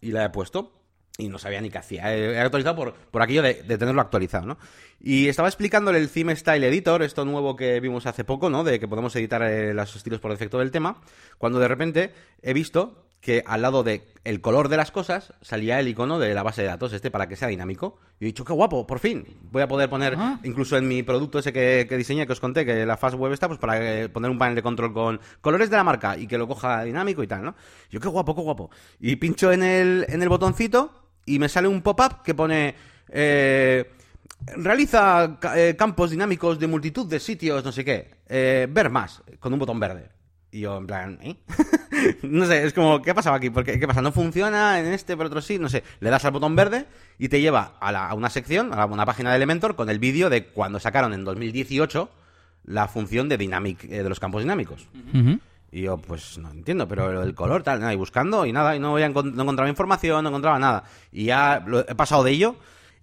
y 0.00 0.10
la 0.10 0.24
he 0.24 0.30
puesto 0.30 0.83
y 1.16 1.28
no 1.28 1.38
sabía 1.38 1.60
ni 1.60 1.70
qué 1.70 1.78
hacía. 1.78 2.14
He 2.14 2.38
actualizado 2.40 2.74
por, 2.74 2.94
por 2.94 3.22
aquello 3.22 3.42
de, 3.42 3.62
de, 3.62 3.78
tenerlo 3.78 4.00
actualizado, 4.00 4.46
¿no? 4.46 4.58
Y 5.00 5.28
estaba 5.28 5.48
explicándole 5.48 5.98
el 5.98 6.10
Theme 6.10 6.34
Style 6.34 6.64
Editor, 6.64 7.02
esto 7.02 7.24
nuevo 7.24 7.56
que 7.56 7.78
vimos 7.80 8.06
hace 8.06 8.24
poco, 8.24 8.50
¿no? 8.50 8.64
De 8.64 8.80
que 8.80 8.88
podemos 8.88 9.14
editar 9.16 9.42
eh, 9.42 9.74
los 9.74 9.94
estilos 9.94 10.20
por 10.20 10.32
defecto 10.32 10.58
del 10.58 10.70
tema, 10.70 11.00
cuando 11.38 11.60
de 11.60 11.68
repente 11.68 12.14
he 12.42 12.52
visto 12.52 13.04
que 13.24 13.42
al 13.46 13.62
lado 13.62 13.82
del 13.82 14.02
el 14.24 14.42
color 14.42 14.68
de 14.68 14.76
las 14.76 14.90
cosas 14.90 15.32
salía 15.40 15.80
el 15.80 15.88
icono 15.88 16.18
de 16.18 16.34
la 16.34 16.42
base 16.42 16.60
de 16.60 16.68
datos 16.68 16.92
este 16.92 17.10
para 17.10 17.26
que 17.26 17.36
sea 17.36 17.48
dinámico. 17.48 17.98
Y 18.20 18.24
he 18.24 18.26
dicho, 18.26 18.44
qué 18.44 18.52
guapo, 18.52 18.86
por 18.86 18.98
fin. 18.98 19.26
Voy 19.50 19.62
a 19.62 19.68
poder 19.68 19.88
poner, 19.88 20.14
ah. 20.18 20.40
incluso 20.44 20.76
en 20.76 20.86
mi 20.86 21.02
producto 21.02 21.38
ese 21.38 21.52
que, 21.52 21.86
que, 21.88 21.96
diseñé, 21.96 22.26
que 22.26 22.32
os 22.32 22.40
conté, 22.40 22.66
que 22.66 22.84
la 22.84 22.98
Fast 22.98 23.16
Web 23.16 23.32
está, 23.32 23.48
pues 23.48 23.58
para 23.58 24.02
eh, 24.02 24.08
poner 24.10 24.30
un 24.30 24.38
panel 24.38 24.54
de 24.54 24.62
control 24.62 24.92
con 24.92 25.20
colores 25.40 25.70
de 25.70 25.76
la 25.76 25.84
marca 25.84 26.18
y 26.18 26.26
que 26.26 26.36
lo 26.36 26.46
coja 26.46 26.84
dinámico 26.84 27.22
y 27.22 27.26
tal, 27.26 27.44
¿no? 27.44 27.54
Yo, 27.90 27.98
qué 27.98 28.08
guapo, 28.08 28.34
qué 28.34 28.42
guapo. 28.42 28.70
Y 29.00 29.16
pincho 29.16 29.52
en 29.52 29.62
el, 29.62 30.04
en 30.08 30.22
el 30.22 30.28
botoncito 30.28 31.03
y 31.26 31.38
me 31.38 31.48
sale 31.48 31.68
un 31.68 31.82
pop-up 31.82 32.22
que 32.22 32.34
pone... 32.34 32.74
Eh, 33.08 33.90
realiza 34.56 35.38
eh, 35.54 35.74
campos 35.78 36.10
dinámicos 36.10 36.58
de 36.58 36.66
multitud 36.66 37.06
de 37.06 37.20
sitios, 37.20 37.64
no 37.64 37.72
sé 37.72 37.84
qué. 37.84 38.10
Eh, 38.28 38.66
ver 38.70 38.90
más, 38.90 39.22
con 39.38 39.52
un 39.52 39.58
botón 39.58 39.80
verde. 39.80 40.08
Y 40.50 40.60
yo, 40.60 40.78
en 40.78 40.86
plan, 40.86 41.18
¿eh? 41.22 41.36
no 42.22 42.46
sé, 42.46 42.64
es 42.64 42.72
como, 42.72 43.02
¿qué 43.02 43.10
ha 43.10 43.14
pasado 43.14 43.34
aquí? 43.34 43.50
Porque, 43.50 43.78
¿Qué 43.78 43.88
pasa? 43.88 44.02
¿No 44.02 44.12
funciona 44.12 44.78
en 44.78 44.86
este, 44.86 45.16
pero 45.16 45.26
otro 45.26 45.42
sí? 45.42 45.58
No 45.58 45.68
sé. 45.68 45.82
Le 46.00 46.10
das 46.10 46.24
al 46.24 46.30
botón 46.30 46.54
verde 46.54 46.86
y 47.18 47.28
te 47.28 47.40
lleva 47.40 47.76
a, 47.80 47.90
la, 47.90 48.14
una 48.14 48.30
sección, 48.30 48.72
a 48.72 48.86
una 48.86 49.04
página 49.04 49.30
de 49.30 49.36
Elementor 49.36 49.74
con 49.74 49.90
el 49.90 49.98
vídeo 49.98 50.30
de 50.30 50.46
cuando 50.46 50.78
sacaron 50.78 51.12
en 51.12 51.24
2018 51.24 52.08
la 52.66 52.88
función 52.88 53.28
de 53.28 53.36
Dynamic, 53.36 53.84
eh, 53.84 54.02
de 54.02 54.08
los 54.08 54.20
campos 54.20 54.42
dinámicos. 54.42 54.86
Uh. 55.12 55.38
Y 55.74 55.82
yo, 55.82 55.96
pues 55.96 56.38
no 56.38 56.52
entiendo, 56.52 56.86
pero 56.86 57.20
el 57.20 57.34
color, 57.34 57.64
tal, 57.64 57.80
nada, 57.80 57.92
y 57.92 57.96
buscando 57.96 58.46
y 58.46 58.52
nada, 58.52 58.76
y 58.76 58.78
no, 58.78 58.92
voy 58.92 59.02
a 59.02 59.06
encont 59.06 59.34
no 59.34 59.42
encontraba 59.42 59.68
información, 59.68 60.22
no 60.22 60.28
encontraba 60.28 60.56
nada. 60.56 60.84
Y 61.10 61.24
ya 61.24 61.64
lo, 61.66 61.80
he 61.80 61.96
pasado 61.96 62.22
de 62.22 62.30
ello. 62.30 62.54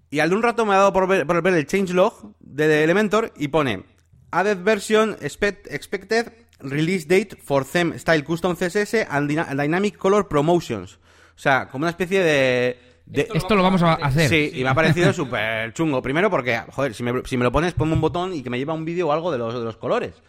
Y 0.10 0.20
al 0.20 0.30
de 0.30 0.36
un 0.38 0.42
rato 0.42 0.66
me 0.66 0.74
ha 0.74 0.78
dado 0.78 0.94
por 0.94 1.06
ver, 1.06 1.28
por 1.28 1.42
ver 1.42 1.56
el 1.56 1.68
changelog 1.68 2.34
de, 2.40 2.70
de 2.70 2.86
Elementor 2.86 3.34
y 3.36 3.50
pone 3.50 3.84
Added 4.32 4.64
version 4.64 5.18
expect, 5.20 5.68
expected 5.70 6.32
release 6.62 7.06
date 7.06 7.36
for 7.44 7.66
theme 7.66 8.00
style 8.00 8.24
custom 8.24 8.56
CSS 8.56 9.06
and 9.10 9.28
dynamic 9.30 9.98
color 9.98 10.30
promotions. 10.30 10.94
O 11.36 11.40
sea, 11.40 11.68
como 11.68 11.84
una 11.84 11.90
especie 11.90 12.22
de... 12.22 12.80
de... 13.06 13.22
Esto, 13.24 13.34
Esto, 13.36 13.56
lo 13.58 13.64
vamos 13.64 13.84
a 13.84 13.96
hacer. 13.96 14.30
Sí, 14.30 14.52
y 14.54 14.64
me 14.64 14.70
ha 14.70 14.74
parecido 14.74 15.12
súper 15.12 15.74
chungo. 15.74 16.02
Primero 16.02 16.30
porque, 16.30 16.62
joder, 16.72 16.94
si 16.94 17.04
me, 17.04 17.22
si 17.26 17.36
me, 17.36 17.44
lo 17.44 17.52
pones, 17.52 17.74
ponme 17.74 17.92
un 17.92 18.02
botón 18.02 18.34
y 18.34 18.42
que 18.42 18.50
me 18.50 18.58
lleva 18.58 18.74
un 18.74 18.86
vídeo 18.86 19.10
o 19.10 19.12
algo 19.12 19.30
de 19.30 19.40
los, 19.40 19.56
de 19.56 19.60
los 19.60 19.76
colores. 19.76 20.22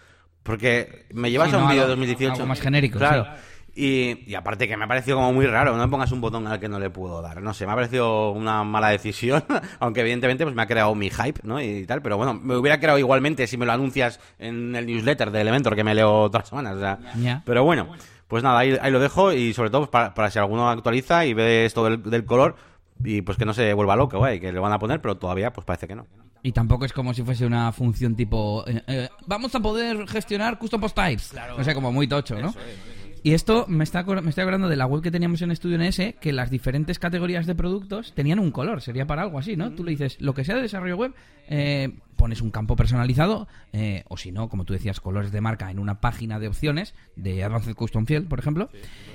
Porque 0.43 1.07
me 1.13 1.31
llevas 1.31 1.51
sí, 1.51 1.57
a 1.57 1.59
un 1.59 1.69
vídeo 1.69 1.83
de 1.83 1.89
2018. 1.89 2.33
Algo 2.33 2.47
más 2.47 2.61
genérico. 2.61 2.99
Claro. 2.99 3.25
Sí. 3.25 3.31
Y, 3.75 4.31
y, 4.31 4.35
aparte 4.35 4.69
que 4.69 4.77
me 4.77 4.85
ha 4.85 4.89
parecido 4.89 5.17
como 5.17 5.33
muy 5.33 5.47
raro, 5.47 5.75
no 5.75 5.83
me 5.83 5.89
pongas 5.89 6.13
un 6.13 6.21
botón 6.21 6.47
al 6.47 6.61
que 6.61 6.69
no 6.69 6.79
le 6.79 6.91
puedo 6.91 7.23
dar. 7.23 7.41
No 7.41 7.55
sé, 7.55 7.65
me 7.65 7.73
ha 7.73 7.75
parecido 7.75 8.31
una 8.33 8.65
mala 8.65 8.89
decisión, 8.89 9.43
aunque 9.81 10.03
evidentemente 10.03 10.45
pues 10.45 10.55
me 10.55 10.61
ha 10.61 10.67
creado 10.67 10.95
mi 10.95 11.09
hype, 11.09 11.41
¿no? 11.43 11.59
Y 11.59 11.87
tal, 11.87 12.03
pero 12.03 12.19
bueno, 12.19 12.35
me 12.35 12.55
hubiera 12.57 12.79
creado 12.79 12.99
igualmente 12.99 13.47
si 13.47 13.57
me 13.57 13.65
lo 13.65 13.73
anuncias 13.73 14.21
en 14.39 14.77
el 14.77 14.85
newsletter 14.85 15.31
de 15.31 15.41
Elementor 15.41 15.75
que 15.75 15.85
me 15.85 15.95
leo 15.95 16.29
todas 16.29 16.43
las 16.43 16.49
semanas. 16.51 16.77
O 16.77 16.81
sea, 16.81 16.99
yeah. 17.19 17.43
Pero 17.47 17.65
bueno, 17.65 17.89
pues 18.29 18.43
nada, 18.43 18.59
ahí, 18.59 18.77
ahí, 18.79 18.93
lo 18.93 19.01
dejo 19.01 19.33
y 19.33 19.55
sobre 19.55 19.71
todo 19.71 19.83
pues, 19.83 19.91
para, 19.91 20.13
para, 20.13 20.31
si 20.31 20.39
alguno 20.39 20.69
actualiza 20.69 21.25
y 21.25 21.33
ve 21.33 21.65
esto 21.65 21.83
del, 21.85 22.03
del 22.03 22.27
color 22.27 22.57
y 23.03 23.23
pues 23.23 23.39
que 23.39 23.47
no 23.47 23.55
se 23.55 23.73
vuelva 23.73 23.97
loco, 23.97 24.19
güey, 24.19 24.39
que 24.39 24.53
le 24.53 24.61
van 24.61 24.73
a 24.73 24.79
poner, 24.79 25.01
pero 25.01 25.17
todavía 25.17 25.51
pues 25.51 25.65
parece 25.65 25.89
que 25.89 25.95
no. 25.95 26.07
Y 26.43 26.53
tampoco 26.53 26.85
es 26.85 26.93
como 26.93 27.15
si 27.15 27.23
fuese 27.23 27.47
una 27.47 27.71
función 27.73 28.17
tipo 28.17 28.65
eh, 28.67 28.83
eh, 28.87 29.09
vamos 29.27 29.55
a 29.55 29.61
poder 29.61 30.09
gestionar 30.09 30.59
custom 30.59 30.81
post 30.81 30.97
types. 30.97 31.29
Claro. 31.29 31.57
O 31.57 31.65
sea, 31.65 31.75
como 31.75 31.93
muy 31.93 32.09
tocho, 32.09 32.35
¿no? 32.35 32.51
Eso 32.51 32.61
es, 32.61 32.67
eso 32.67 32.87
es. 32.97 33.03
Y 33.25 33.35
esto 33.35 33.67
me 33.69 33.85
está 33.85 34.03
me 34.03 34.31
estoy 34.31 34.43
acordando 34.43 34.69
de 34.69 34.75
la 34.75 34.87
web 34.87 35.01
que 35.01 35.13
teníamos 35.13 35.41
en 35.43 35.53
Estudio 35.53 35.79
NS, 35.79 36.17
que 36.21 36.33
las 36.33 36.51
diferentes 36.51 36.99
categorías 36.99 37.47
de 37.47 37.55
productos 37.55 38.13
tenían 38.15 38.41
un 38.41 38.51
color, 38.51 38.83
sería 38.83 39.07
para 39.07 39.23
algo 39.23 39.39
así, 39.39 39.57
¿no? 39.57 39.71
Mm. 39.71 39.77
Tú 39.77 39.85
le 39.85 39.93
dices, 39.93 40.21
lo 40.21 40.35
que 40.35 40.45
sea 40.45 40.57
de 40.57 40.63
desarrollo 40.63 40.97
web, 40.97 41.15
eh, 41.49 41.91
pones 42.17 42.43
un 42.43 42.51
campo 42.51 42.75
personalizado, 42.75 43.47
eh, 43.73 44.03
o 44.09 44.17
si 44.17 44.33
no, 44.33 44.49
como 44.49 44.65
tú 44.65 44.73
decías, 44.73 44.99
colores 44.99 45.31
de 45.31 45.41
marca 45.41 45.71
en 45.71 45.79
una 45.79 46.01
página 46.01 46.41
de 46.41 46.49
opciones, 46.49 46.95
de 47.15 47.45
Advanced 47.45 47.77
Custom 47.77 48.07
Field, 48.07 48.27
por 48.27 48.41
ejemplo, 48.41 48.71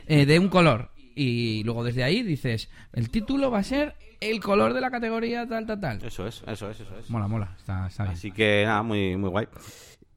eh, 0.08 0.26
de 0.26 0.40
un 0.40 0.48
color. 0.48 0.92
Y 1.14 1.64
luego 1.66 1.84
desde 1.84 2.04
ahí 2.06 2.24
dices, 2.24 2.70
el 2.94 3.10
título 3.10 3.52
va 3.52 3.60
a 3.60 3.64
ser 3.64 3.96
el 4.20 4.40
color 4.40 4.74
de 4.74 4.82
la 4.82 4.92
categoría 4.92 5.48
tal, 5.48 5.66
tal, 5.66 5.80
tal. 5.80 6.04
Eso 6.04 6.28
es, 6.28 6.44
eso 6.48 6.70
es, 6.70 6.80
eso 6.80 6.98
es. 6.98 7.10
Mola, 7.10 7.28
mola, 7.28 7.56
está, 7.58 7.88
está 7.88 8.04
bien. 8.04 8.16
Así 8.16 8.32
que 8.32 8.64
nada, 8.66 8.84
muy, 8.84 9.16
muy 9.18 9.30
guay. 9.30 9.48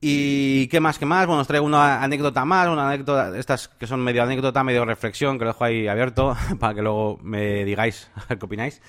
¿Y 0.01 0.67
qué 0.69 0.81
más, 0.81 0.99
qué 0.99 1.05
más? 1.05 1.27
Bueno, 1.27 1.43
os 1.43 1.47
traigo 1.47 1.67
una 1.67 2.03
anécdota 2.03 2.45
más, 2.47 2.69
una 2.69 2.89
anécdota, 2.89 3.37
estas 3.39 3.69
que 3.69 3.87
son 3.87 4.01
medio 4.01 4.23
anécdota, 4.23 4.65
medio 4.65 4.87
reflexión, 4.87 5.39
que 5.39 5.45
lo 5.45 5.51
dejo 5.51 5.65
ahí 5.65 5.89
abierto 5.89 6.35
para 6.59 6.75
que 6.75 6.81
luego 6.81 7.19
me 7.23 7.65
digáis 7.65 8.11
qué 8.29 8.39
opináis. 8.43 8.81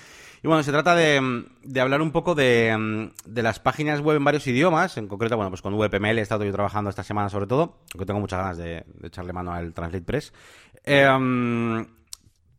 Y 0.42 0.48
bueno, 0.48 0.62
se 0.62 0.72
trata 0.72 0.96
de, 0.96 1.44
de 1.62 1.80
hablar 1.80 2.02
un 2.02 2.10
poco 2.10 2.34
de, 2.34 3.10
de, 3.26 3.42
las 3.42 3.60
páginas 3.60 4.00
web 4.00 4.16
en 4.16 4.24
varios 4.24 4.44
idiomas. 4.48 4.96
En 4.96 5.06
concreto, 5.06 5.36
bueno, 5.36 5.50
pues 5.50 5.62
con 5.62 5.76
VPML 5.76 6.18
he 6.18 6.22
estado 6.22 6.44
yo 6.44 6.50
trabajando 6.50 6.90
esta 6.90 7.04
semana 7.04 7.28
sobre 7.28 7.46
todo, 7.46 7.78
aunque 7.94 8.06
tengo 8.06 8.18
muchas 8.18 8.40
ganas 8.40 8.56
de, 8.56 8.84
de 8.86 9.06
echarle 9.06 9.32
mano 9.32 9.52
al 9.52 9.72
Translate 9.72 10.04
Press. 10.04 10.32
Eh, 10.84 11.86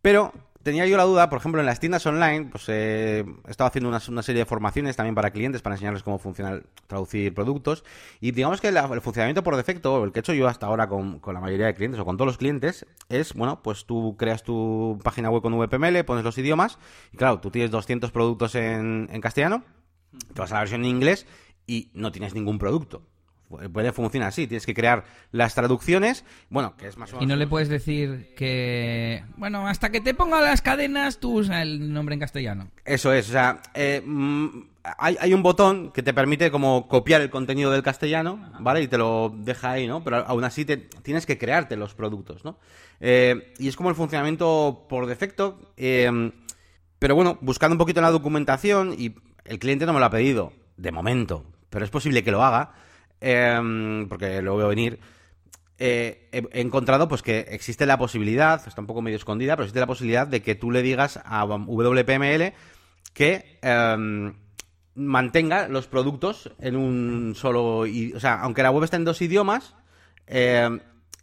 pero 0.02 0.32
tenía 0.64 0.88
yo 0.88 0.98
la 0.98 1.04
duda, 1.04 1.30
por 1.30 1.40
ejemplo, 1.40 1.60
en 1.60 1.66
las 1.66 1.80
tiendas 1.80 2.06
online, 2.06 2.48
pues 2.50 2.66
eh, 2.70 3.26
he 3.48 3.52
estado 3.52 3.68
haciendo 3.68 3.90
una, 3.90 4.00
serie 4.00 4.40
de 4.40 4.46
formaciones 4.46 4.96
también 4.96 5.14
para 5.14 5.32
clientes 5.32 5.62
para 5.62 5.76
enseñarles 5.76 6.04
cómo 6.04 6.18
funciona 6.18 6.62
traducir 6.88 7.34
productos. 7.34 7.84
Y 8.22 8.32
digamos 8.32 8.62
que 8.62 8.70
el 8.70 9.02
funcionamiento 9.02 9.44
por 9.44 9.56
defecto, 9.58 10.04
el 10.04 10.12
que 10.12 10.20
he 10.20 10.22
hecho 10.22 10.34
yo 10.34 10.48
hasta 10.48 10.66
ahora 10.66 10.88
con, 10.88 11.20
con, 11.20 11.34
la 11.34 11.42
mayoría 11.42 11.68
de 11.68 11.76
clientes 11.76 12.00
o 12.00 12.06
con 12.06 12.18
todos 12.18 12.28
los 12.28 12.38
clientes, 12.38 12.86
es, 13.10 13.34
bueno, 13.34 13.62
pues 13.62 13.86
tú 13.86 14.16
creas 14.18 14.44
tu 14.44 15.00
página 15.04 15.30
web 15.30 15.42
con 15.42 15.54
VPML, 15.54 16.04
pones 16.06 16.24
los 16.24 16.38
idiomas, 16.38 16.80
y 17.12 17.18
claro, 17.18 17.40
tú 17.40 17.52
tienes 17.52 17.70
200 17.70 18.12
productos 18.12 18.56
en, 18.56 19.10
en 19.12 19.22
castellano, 19.22 19.64
te 20.34 20.42
vas 20.42 20.52
a 20.52 20.56
la 20.56 20.60
versión 20.62 20.82
en 20.82 20.90
inglés 20.90 21.28
y 21.68 21.92
no 21.94 22.12
tienes 22.12 22.34
ningún 22.34 22.58
producto 22.58 23.04
puede 23.72 23.92
funcionar 23.92 24.30
así. 24.30 24.48
Tienes 24.48 24.66
que 24.66 24.74
crear 24.74 25.04
las 25.32 25.56
traducciones, 25.56 26.26
bueno, 26.50 26.76
que 26.78 26.88
es 26.88 26.98
más 26.98 27.12
o 27.12 27.16
menos... 27.16 27.24
Y 27.24 27.28
no 27.28 27.36
le 27.36 27.48
puedes 27.48 27.70
decir 27.70 28.34
que, 28.36 29.24
bueno, 29.38 29.68
hasta 29.68 29.92
que 29.92 30.02
te 30.02 30.14
ponga 30.14 30.42
las 30.42 30.62
cadenas 30.62 31.20
tú 31.20 31.40
usa 31.40 31.62
el 31.62 31.94
nombre 31.94 32.14
en 32.14 32.20
castellano. 32.20 32.70
Eso 32.86 33.14
es, 33.14 33.30
o 33.30 33.32
sea, 33.32 33.62
eh, 33.74 34.02
hay, 34.98 35.18
hay, 35.20 35.34
un 35.34 35.44
botón 35.44 35.92
que 35.92 36.04
te 36.04 36.14
permite 36.14 36.52
como 36.52 36.88
copiar 36.88 37.22
el 37.22 37.30
contenido 37.30 37.72
del 37.72 37.84
castellano, 37.84 38.52
¿vale? 38.60 38.82
Y 38.82 38.88
te 38.88 38.98
lo 38.98 39.34
deja 39.36 39.72
ahí, 39.72 39.88
¿no? 39.88 40.04
Pero 40.04 40.18
aún 40.18 40.44
así 40.44 40.66
te, 40.66 40.78
tienes 40.78 41.26
que 41.26 41.38
crearte 41.38 41.76
los 41.76 41.94
productos, 41.94 42.44
¿no? 42.44 42.58
Eh, 43.00 43.54
y 43.60 43.68
es 43.68 43.76
como 43.76 43.90
el 43.90 43.96
funcionamiento 43.96 44.86
por 44.90 45.06
defecto. 45.08 45.60
Eh, 45.78 46.32
pero 47.04 47.16
bueno, 47.16 47.38
buscando 47.42 47.74
un 47.74 47.80
poquito 47.80 48.00
en 48.00 48.06
la 48.06 48.12
documentación, 48.12 48.96
y 48.98 49.14
el 49.44 49.60
cliente 49.60 49.86
no 49.86 49.92
me 49.92 50.00
lo 50.00 50.06
ha 50.06 50.10
pedido, 50.10 50.54
de 50.78 50.92
momento, 50.94 51.44
pero 51.70 51.84
es 51.84 51.92
posible 51.92 52.24
que 52.24 52.32
lo 52.32 52.44
haga 52.44 52.76
eh, 53.24 54.06
porque 54.10 54.42
lo 54.42 54.58
veo 54.58 54.68
venir. 54.68 55.00
Eh, 55.80 56.30
he, 56.32 56.62
encontrado 56.62 57.08
pues 57.08 57.24
que 57.24 57.40
existe 57.50 57.86
la 57.86 57.98
posibilidad, 57.98 58.62
está 58.68 58.80
un 58.82 58.88
poco 58.88 59.02
medio 59.02 59.18
escondida, 59.18 59.56
pero 59.56 59.64
existe 59.64 59.80
la 59.80 59.88
posibilidad 59.88 60.28
de 60.28 60.42
que 60.42 60.56
tú 60.56 60.70
le 60.72 60.82
digas 60.82 61.20
a 61.26 61.46
WPML 61.46 62.54
que 63.14 63.60
eh, 63.62 64.34
mantenga 64.96 65.68
los 65.70 65.88
productos 65.88 66.52
en 66.60 66.76
un 66.76 67.34
solo... 67.36 67.86
O 68.16 68.20
sea, 68.20 68.42
aunque 68.42 68.64
la 68.64 68.72
web 68.72 68.84
esté 68.84 68.98
en 68.98 69.06
dos 69.06 69.22
idiomas, 69.22 69.76
eh, 70.28 70.70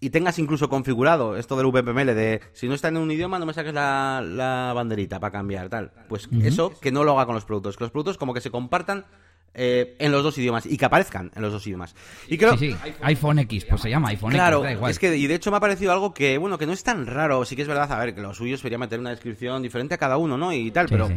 y 0.00 0.10
tengas 0.10 0.38
incluso 0.38 0.68
configurado 0.68 1.36
esto 1.36 1.56
del 1.56 1.66
VPML 1.66 2.14
de 2.14 2.40
si 2.52 2.68
no 2.68 2.74
está 2.74 2.88
en 2.88 2.96
un 2.96 3.10
idioma 3.10 3.38
no 3.38 3.44
me 3.44 3.52
saques 3.52 3.74
la, 3.74 4.24
la 4.26 4.72
banderita 4.74 5.20
para 5.20 5.32
cambiar, 5.32 5.68
tal. 5.68 5.92
Pues 6.08 6.26
uh 6.26 6.30
-huh. 6.30 6.46
eso 6.46 6.80
que 6.80 6.90
no 6.90 7.04
lo 7.04 7.12
haga 7.12 7.26
con 7.26 7.34
los 7.34 7.44
productos, 7.44 7.76
que 7.76 7.84
los 7.84 7.90
productos 7.90 8.16
como 8.16 8.32
que 8.32 8.40
se 8.40 8.50
compartan 8.50 9.04
eh, 9.54 9.96
en 9.98 10.12
los 10.12 10.22
dos 10.22 10.36
idiomas 10.38 10.66
y 10.66 10.76
que 10.76 10.84
aparezcan 10.84 11.30
en 11.34 11.42
los 11.42 11.52
dos 11.52 11.66
idiomas. 11.66 11.94
Y 12.28 12.38
creo, 12.38 12.56
sí, 12.56 12.72
sí. 12.72 12.92
iPhone 13.02 13.40
X, 13.40 13.64
pues 13.64 13.80
se 13.80 13.90
llama 13.90 14.08
iPhone 14.10 14.32
claro, 14.32 14.64
X. 14.64 14.76
Igual. 14.76 14.90
es 14.90 14.98
que 14.98 15.16
y 15.16 15.26
de 15.26 15.34
hecho 15.34 15.50
me 15.50 15.56
ha 15.56 15.60
parecido 15.60 15.92
algo 15.92 16.14
que 16.14 16.38
bueno 16.38 16.58
que 16.58 16.66
no 16.66 16.72
es 16.72 16.82
tan 16.82 17.06
raro. 17.06 17.44
Sí 17.44 17.56
que 17.56 17.62
es 17.62 17.68
verdad, 17.68 17.90
a 17.90 17.98
ver, 17.98 18.14
que 18.14 18.20
lo 18.20 18.34
suyo 18.34 18.56
sería 18.56 18.78
meter 18.78 19.00
una 19.00 19.10
descripción 19.10 19.62
diferente 19.62 19.94
a 19.94 19.98
cada 19.98 20.16
uno, 20.16 20.36
¿no? 20.38 20.52
Y 20.52 20.70
tal, 20.70 20.88
Sí, 20.88 20.94
pero 20.94 21.08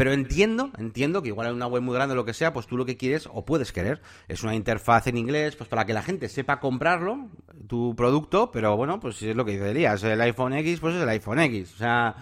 pero 0.00 0.14
entiendo, 0.14 0.70
entiendo 0.78 1.20
que 1.20 1.28
igual 1.28 1.48
en 1.48 1.56
una 1.56 1.66
web 1.66 1.82
muy 1.82 1.94
grande 1.94 2.14
o 2.14 2.16
lo 2.16 2.24
que 2.24 2.32
sea, 2.32 2.54
pues 2.54 2.66
tú 2.66 2.78
lo 2.78 2.86
que 2.86 2.96
quieres 2.96 3.28
o 3.30 3.44
puedes 3.44 3.70
querer 3.70 4.00
es 4.28 4.42
una 4.42 4.54
interfaz 4.54 5.08
en 5.08 5.18
inglés, 5.18 5.56
pues 5.56 5.68
para 5.68 5.84
que 5.84 5.92
la 5.92 6.02
gente 6.02 6.30
sepa 6.30 6.58
comprarlo, 6.58 7.28
tu 7.68 7.94
producto, 7.94 8.50
pero 8.50 8.78
bueno, 8.78 8.98
pues 8.98 9.20
es 9.20 9.36
lo 9.36 9.44
que 9.44 9.52
dice 9.52 9.72
Elías, 9.72 10.02
el 10.04 10.18
iPhone 10.22 10.54
X, 10.54 10.80
pues 10.80 10.94
es 10.94 11.02
el 11.02 11.08
iPhone 11.10 11.40
X, 11.40 11.74
o 11.74 11.76
sea, 11.76 12.16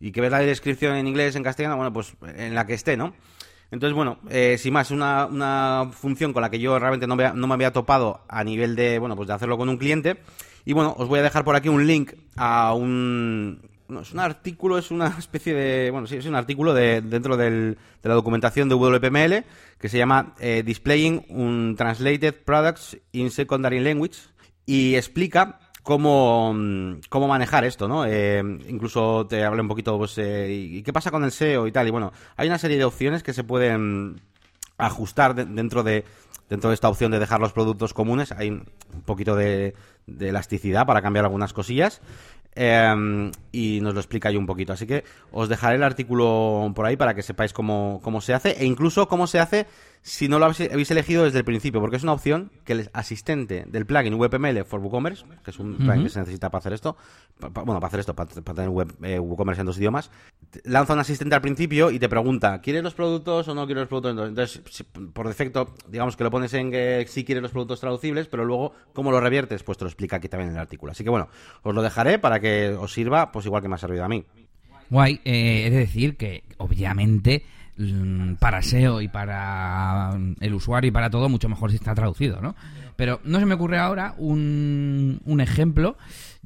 y 0.00 0.10
que 0.10 0.22
ves 0.22 0.30
la 0.30 0.38
descripción 0.38 0.96
en 0.96 1.06
inglés, 1.06 1.36
en 1.36 1.42
castellano, 1.42 1.76
bueno, 1.76 1.92
pues 1.92 2.14
en 2.22 2.54
la 2.54 2.64
que 2.64 2.72
esté, 2.72 2.96
¿no? 2.96 3.12
Entonces, 3.70 3.94
bueno, 3.94 4.18
eh, 4.30 4.56
sin 4.58 4.72
más, 4.72 4.90
una, 4.90 5.26
una 5.26 5.90
función 5.92 6.32
con 6.32 6.42
la 6.42 6.50
que 6.50 6.58
yo 6.58 6.78
realmente 6.78 7.06
no 7.06 7.16
me, 7.16 7.32
no 7.32 7.46
me 7.46 7.54
había 7.54 7.72
topado 7.72 8.22
a 8.28 8.42
nivel 8.42 8.76
de, 8.76 8.98
bueno, 8.98 9.14
pues 9.14 9.28
de 9.28 9.34
hacerlo 9.34 9.58
con 9.58 9.68
un 9.68 9.76
cliente. 9.76 10.18
Y 10.64 10.72
bueno, 10.72 10.94
os 10.98 11.08
voy 11.08 11.18
a 11.20 11.22
dejar 11.22 11.44
por 11.44 11.56
aquí 11.56 11.68
un 11.68 11.86
link 11.86 12.12
a 12.36 12.74
un... 12.74 13.60
Es 14.02 14.12
un 14.12 14.20
artículo, 14.20 14.76
es 14.76 14.90
una 14.90 15.06
especie 15.18 15.54
de... 15.54 15.90
Bueno, 15.90 16.06
sí, 16.06 16.16
es 16.16 16.26
un 16.26 16.34
artículo 16.34 16.74
de, 16.74 17.00
dentro 17.00 17.36
del, 17.36 17.78
de 18.02 18.08
la 18.08 18.14
documentación 18.14 18.68
de 18.68 18.74
WPML 18.74 19.44
que 19.78 19.88
se 19.88 19.98
llama 19.98 20.34
eh, 20.40 20.62
Displaying 20.64 21.26
un 21.28 21.74
Translated 21.76 22.34
Products 22.44 22.98
in 23.12 23.30
Secondary 23.30 23.80
Language 23.80 24.18
y 24.66 24.96
explica 24.96 25.60
cómo, 25.82 26.54
cómo 27.08 27.28
manejar 27.28 27.64
esto, 27.64 27.88
¿no? 27.88 28.04
Eh, 28.06 28.42
incluso 28.68 29.26
te 29.26 29.44
hablé 29.44 29.62
un 29.62 29.68
poquito, 29.68 29.96
pues, 29.98 30.18
eh, 30.18 30.50
¿y 30.50 30.82
qué 30.82 30.92
pasa 30.92 31.10
con 31.10 31.24
el 31.24 31.32
SEO 31.32 31.66
y 31.66 31.72
tal? 31.72 31.88
Y 31.88 31.90
bueno, 31.90 32.12
hay 32.36 32.48
una 32.48 32.58
serie 32.58 32.78
de 32.78 32.84
opciones 32.84 33.22
que 33.22 33.32
se 33.32 33.44
pueden 33.44 34.20
ajustar 34.76 35.34
de, 35.34 35.44
dentro 35.44 35.82
de 35.82 36.04
dentro 36.48 36.70
de 36.70 36.74
esta 36.74 36.88
opción 36.88 37.10
de 37.10 37.18
dejar 37.18 37.40
los 37.40 37.52
productos 37.52 37.94
comunes. 37.94 38.32
Hay 38.32 38.50
un 38.50 38.66
poquito 39.04 39.36
de, 39.36 39.74
de 40.08 40.30
elasticidad 40.30 40.86
para 40.86 41.02
cambiar 41.02 41.24
algunas 41.24 41.52
cosillas. 41.52 42.00
Eh, 42.60 43.30
y 43.52 43.80
nos 43.82 43.94
lo 43.94 44.00
explica 44.00 44.30
yo 44.32 44.38
un 44.40 44.46
poquito. 44.46 44.72
Así 44.72 44.86
que 44.86 45.04
os 45.30 45.48
dejaré 45.48 45.76
el 45.76 45.84
artículo 45.84 46.72
por 46.74 46.86
ahí 46.86 46.96
para 46.96 47.14
que 47.14 47.22
sepáis 47.22 47.52
cómo, 47.52 48.00
cómo 48.02 48.20
se 48.20 48.34
hace 48.34 48.56
e 48.58 48.64
incluso 48.64 49.06
cómo 49.06 49.28
se 49.28 49.38
hace 49.38 49.66
si 50.02 50.28
no 50.28 50.38
lo 50.38 50.46
habéis, 50.46 50.72
habéis 50.72 50.90
elegido 50.90 51.24
desde 51.24 51.38
el 51.38 51.44
principio, 51.44 51.80
porque 51.80 51.96
es 51.96 52.02
una 52.02 52.12
opción 52.12 52.50
que 52.64 52.72
el 52.72 52.90
asistente 52.92 53.64
del 53.68 53.86
plugin 53.86 54.14
WPML 54.14 54.64
for 54.64 54.80
WooCommerce, 54.80 55.24
que 55.44 55.50
es 55.50 55.58
un 55.58 55.76
plugin 55.76 55.90
uh 55.90 55.94
-huh. 55.94 56.02
que 56.04 56.08
se 56.08 56.20
necesita 56.20 56.50
para 56.50 56.60
hacer 56.60 56.72
esto, 56.72 56.96
pa, 57.38 57.50
pa, 57.50 57.62
bueno, 57.62 57.80
para 57.80 57.88
hacer 57.88 58.00
esto, 58.00 58.14
para, 58.14 58.28
tener 58.28 58.70
web, 58.70 58.94
eh, 59.02 59.18
WooCommerce 59.18 59.60
en 59.60 59.66
dos 59.66 59.78
idiomas, 59.78 60.10
lanza 60.64 60.94
un 60.94 61.00
asistente 61.00 61.34
al 61.34 61.40
principio 61.40 61.90
y 61.90 61.98
te 61.98 62.08
pregunta, 62.08 62.60
¿quieres 62.60 62.82
los 62.82 62.94
productos 62.94 63.48
o 63.48 63.54
no 63.54 63.66
quieres 63.66 63.82
los 63.82 63.88
productos? 63.88 64.28
Entonces, 64.28 64.62
si, 64.70 64.84
por 64.84 65.28
defecto, 65.28 65.74
digamos 65.88 66.16
que 66.16 66.24
lo 66.24 66.30
pones 66.30 66.54
en 66.54 66.70
que 66.70 67.04
sí 67.08 67.24
quieres 67.24 67.42
los 67.42 67.52
productos 67.52 67.80
traducibles, 67.80 68.28
pero 68.28 68.44
luego, 68.44 68.72
¿cómo 68.92 69.10
lo 69.10 69.20
reviertes? 69.20 69.62
Pues 69.62 69.78
te 69.78 69.84
lo 69.84 69.88
explica 69.98 70.16
aquí 70.16 70.28
también 70.28 70.52
el 70.52 70.58
artículo. 70.58 70.92
Así 70.92 71.02
que 71.02 71.10
bueno, 71.10 71.28
os 71.62 71.74
lo 71.74 71.82
dejaré 71.82 72.20
para 72.20 72.38
que 72.38 72.68
os 72.70 72.92
sirva, 72.92 73.32
pues 73.32 73.46
igual 73.46 73.62
que 73.62 73.68
me 73.68 73.74
ha 73.74 73.78
servido 73.78 74.04
a 74.04 74.08
mí. 74.08 74.24
Guay, 74.90 75.20
eh, 75.24 75.68
de 75.70 75.76
decir 75.76 76.16
que 76.16 76.44
obviamente 76.56 77.44
mm, 77.76 78.34
para 78.34 78.62
SEO 78.62 79.02
y 79.02 79.08
para 79.08 80.12
mm, 80.16 80.36
el 80.40 80.54
usuario 80.54 80.88
y 80.88 80.92
para 80.92 81.10
todo 81.10 81.28
mucho 81.28 81.48
mejor 81.48 81.70
si 81.70 81.76
está 81.76 81.94
traducido, 81.96 82.40
¿no? 82.40 82.54
Pero 82.94 83.20
no 83.24 83.40
se 83.40 83.46
me 83.46 83.54
ocurre 83.54 83.78
ahora 83.78 84.14
un, 84.18 85.20
un 85.24 85.40
ejemplo, 85.40 85.96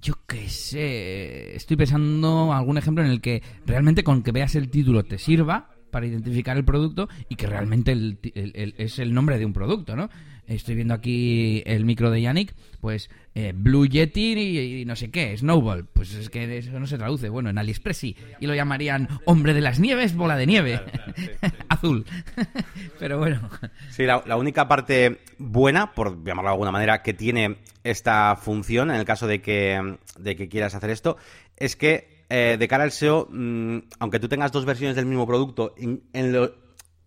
yo 0.01 0.15
qué 0.27 0.49
sé, 0.49 1.55
estoy 1.55 1.77
pensando 1.77 2.53
algún 2.55 2.79
ejemplo 2.79 3.05
en 3.05 3.11
el 3.11 3.21
que 3.21 3.43
realmente 3.67 4.03
con 4.03 4.23
que 4.23 4.33
veas 4.33 4.55
el 4.55 4.71
título 4.71 5.05
te 5.05 5.19
sirva 5.19 5.69
para 5.91 6.07
identificar 6.07 6.57
el 6.57 6.65
producto 6.65 7.09
y 7.29 7.37
que 7.37 7.47
realmente 7.47 7.93
el, 7.93 8.19
el, 8.35 8.53
el, 8.55 8.75
es 8.79 8.99
el 8.99 9.13
nombre 9.13 9.39
de 9.39 9.45
un 9.45 9.53
producto, 9.53 9.95
¿no? 9.95 10.09
Estoy 10.47 10.75
viendo 10.75 10.93
aquí 10.93 11.63
el 11.67 11.85
micro 11.85 12.11
de 12.11 12.21
Yannick, 12.21 12.55
pues 12.81 13.11
eh, 13.35 13.53
Blue 13.55 13.87
Yeti 13.87 14.33
y, 14.33 14.81
y, 14.81 14.85
no 14.85 14.97
sé 14.97 15.11
qué, 15.11 15.37
Snowball. 15.37 15.87
Pues 15.87 16.13
es 16.15 16.29
que 16.31 16.59
eso 16.59 16.79
no 16.79 16.87
se 16.87 16.99
traduce. 16.99 17.29
Bueno, 17.29 17.49
en 17.51 17.59
AliExpress 17.59 17.97
sí. 17.97 18.17
Y 18.41 18.47
lo 18.47 18.55
llamarían 18.55 19.09
Hombre 19.25 19.55
de 19.55 19.61
las 19.61 19.79
Nieves, 19.79 20.15
Bola 20.15 20.37
de 20.37 20.47
Nieve. 20.47 20.81
Claro, 20.83 21.13
sí, 21.17 21.27
sí. 21.27 21.49
Azul. 21.69 22.05
Pero 22.99 23.19
bueno. 23.19 23.49
Sí, 23.91 24.05
la, 24.05 24.23
la, 24.27 24.37
única 24.37 24.69
parte 24.69 25.21
buena, 25.39 25.93
por 25.95 26.25
llamarlo 26.25 26.51
de 26.51 26.55
alguna 26.55 26.73
manera, 26.73 27.03
que 27.03 27.15
tiene 27.15 27.57
esta 27.85 28.37
función, 28.37 28.91
en 28.91 28.97
el 28.97 29.05
caso 29.05 29.27
de 29.27 29.41
que, 29.41 29.97
de 30.19 30.37
que 30.37 30.49
quieras 30.49 30.75
hacer 30.75 30.91
esto, 30.91 31.17
es 31.57 31.77
que 31.77 32.23
eh, 32.29 32.57
de 32.59 32.69
cara 32.69 32.85
al 32.85 32.93
SEO, 32.93 33.29
mmm, 33.31 33.79
aunque 33.99 34.19
tú 34.19 34.29
tengas 34.29 34.53
dos 34.53 34.65
versiones 34.65 34.97
del 34.97 35.07
mismo 35.07 35.27
producto, 35.27 35.75
en, 35.77 36.03
en 36.13 36.33
lo, 36.33 36.55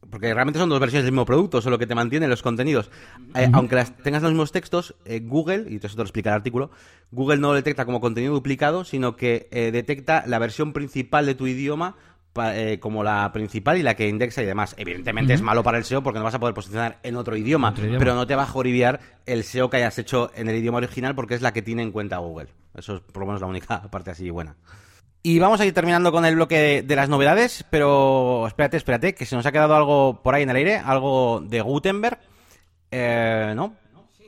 porque 0.10 0.34
realmente 0.34 0.60
son 0.60 0.70
dos 0.70 0.80
versiones 0.80 1.06
del 1.06 1.12
mismo 1.12 1.26
producto, 1.26 1.62
solo 1.62 1.78
que 1.78 1.88
te 1.88 1.96
mantienen 1.96 2.30
los 2.30 2.42
contenidos. 2.42 2.90
Eh, 3.34 3.48
uh 3.48 3.50
-huh. 3.50 3.50
Aunque 3.54 3.76
las, 3.76 3.96
tengas 3.98 4.22
los 4.22 4.32
mismos 4.32 4.52
textos, 4.52 4.96
eh, 5.06 5.22
Google, 5.24 5.66
y 5.70 5.78
eso 5.78 5.90
te 5.90 5.98
lo 5.98 6.04
explica 6.04 6.30
el 6.30 6.36
artículo, 6.36 6.72
Google 7.12 7.38
no 7.38 7.50
lo 7.50 7.54
detecta 7.54 7.86
como 7.86 8.02
contenido 8.02 8.34
duplicado, 8.34 8.84
sino 8.84 9.16
que 9.16 9.48
eh, 9.52 9.72
detecta 9.72 10.24
la 10.28 10.40
versión 10.40 10.74
principal 10.74 11.26
de 11.26 11.36
tu 11.36 11.48
idioma 11.48 11.96
como 12.82 13.02
la 13.02 13.32
principal 13.32 13.78
y 13.78 13.82
la 13.82 13.96
que 13.96 14.10
indexa 14.10 14.44
y 14.44 14.46
demás. 14.46 14.76
Evidentemente 14.78 15.32
uh 15.32 15.36
-huh. 15.36 15.40
es 15.40 15.42
malo 15.42 15.64
para 15.64 15.78
el 15.78 15.86
SEO 15.86 16.04
porque 16.04 16.20
no 16.20 16.26
vas 16.26 16.36
a 16.36 16.40
poder 16.40 16.54
posicionar 16.54 17.00
en 17.02 17.16
otro 17.16 17.38
idioma, 17.38 17.70
otro 17.70 17.86
idioma, 17.86 18.00
pero 18.00 18.14
no 18.14 18.28
te 18.28 18.36
va 18.36 18.44
a 18.44 18.46
joribiar 18.46 19.00
el 19.26 19.46
SEO 19.46 19.70
que 19.70 19.78
hayas 19.78 19.98
hecho 20.00 20.32
en 20.36 20.50
el 20.50 20.58
idioma 20.58 20.80
original 20.80 21.16
porque 21.16 21.36
es 21.36 21.42
la 21.42 21.54
que 21.54 21.62
tiene 21.62 21.82
en 21.82 21.94
cuenta 21.94 22.18
Google. 22.18 22.50
Eso 22.74 22.98
es 22.98 23.02
por 23.02 23.22
lo 23.22 23.28
menos 23.28 23.40
la 23.40 23.48
única 23.48 23.84
parte 23.90 24.12
así 24.12 24.30
buena. 24.30 24.58
Y 25.28 25.40
vamos 25.40 25.60
a 25.60 25.66
ir 25.66 25.74
terminando 25.74 26.12
con 26.12 26.24
el 26.24 26.36
bloque 26.36 26.84
de, 26.84 26.96
las 26.96 27.10
novedades, 27.10 27.66
pero 27.72 28.46
espérate, 28.46 28.78
espérate, 28.78 29.16
que 29.16 29.26
se 29.26 29.36
nos 29.36 29.44
ha 29.48 29.52
quedado 29.52 29.74
algo 29.76 30.22
por 30.22 30.36
ahí 30.36 30.44
en 30.44 30.52
el 30.52 30.56
aire, 30.56 30.76
algo 30.76 31.42
de 31.44 31.62
Gutenberg, 31.62 32.20
eh, 32.92 33.54
¿no? 33.56 33.74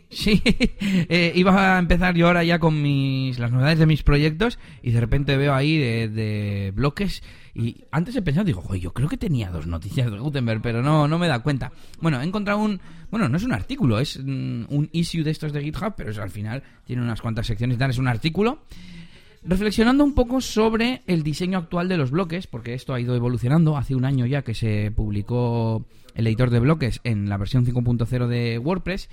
Sí, 0.10 0.42
eh, 1.08 1.34
iba 1.36 1.76
a 1.76 1.78
empezar 1.78 2.16
yo 2.16 2.26
ahora 2.26 2.44
ya 2.44 2.58
con 2.58 2.82
mis 2.82 3.38
las 3.38 3.52
novedades 3.52 3.78
de 3.78 3.86
mis 3.86 4.02
proyectos 4.02 4.58
y 4.82 4.90
de 4.90 5.00
repente 5.00 5.38
veo 5.38 5.54
ahí 5.54 5.78
de, 5.78 6.74
bloques 6.76 7.22
y 7.54 7.84
antes 7.92 8.16
he 8.16 8.24
pensado, 8.24 8.46
digo, 8.46 8.74
yo 8.74 8.92
creo 8.92 9.08
que 9.08 9.18
tenía 9.18 9.52
dos 9.52 9.68
noticias 9.68 10.10
de 10.10 10.18
Gutenberg, 10.18 10.64
pero 10.64 10.82
no, 10.82 11.08
no 11.08 11.20
me 11.20 11.28
da 11.28 11.44
cuenta. 11.44 11.72
Bueno, 12.02 12.20
he 12.20 12.26
encontrado 12.26 12.58
un, 12.60 12.82
bueno, 13.12 13.30
no 13.30 13.38
es 13.38 13.44
un 13.44 13.54
artículo, 13.54 14.00
es 14.00 14.16
un 14.16 14.90
issue 14.94 15.22
de 15.22 15.30
estos 15.30 15.54
de 15.54 15.62
GitHub, 15.62 15.94
pero 15.96 16.10
es, 16.10 16.18
al 16.18 16.32
final 16.32 16.64
tiene 16.86 17.04
unas 17.04 17.22
cuantas 17.22 17.46
secciones 17.46 17.78
tal, 17.78 17.92
es 17.92 18.00
un 18.00 18.08
artículo 18.08 18.64
Reflexionando 19.48 20.04
un 20.04 20.14
poco 20.14 20.42
sobre 20.42 21.04
el 21.08 21.24
diseño 21.24 21.58
actual 21.58 21.88
de 21.88 21.96
los 21.96 22.12
bloques, 22.12 22.48
porque 22.48 22.74
esto 22.74 22.94
ha 22.94 23.00
ido 23.00 23.16
evolucionando, 23.16 23.78
hace 23.78 23.96
un 23.96 24.04
año 24.04 24.26
ya 24.26 24.42
que 24.42 24.54
se 24.54 24.92
publicó 24.94 25.86
el 26.16 26.28
editor 26.28 26.50
de 26.50 26.60
bloques 26.60 27.00
en 27.06 27.30
la 27.30 27.38
versión 27.38 27.66
5.0 27.66 28.28
de 28.28 28.58
WordPress, 28.58 29.10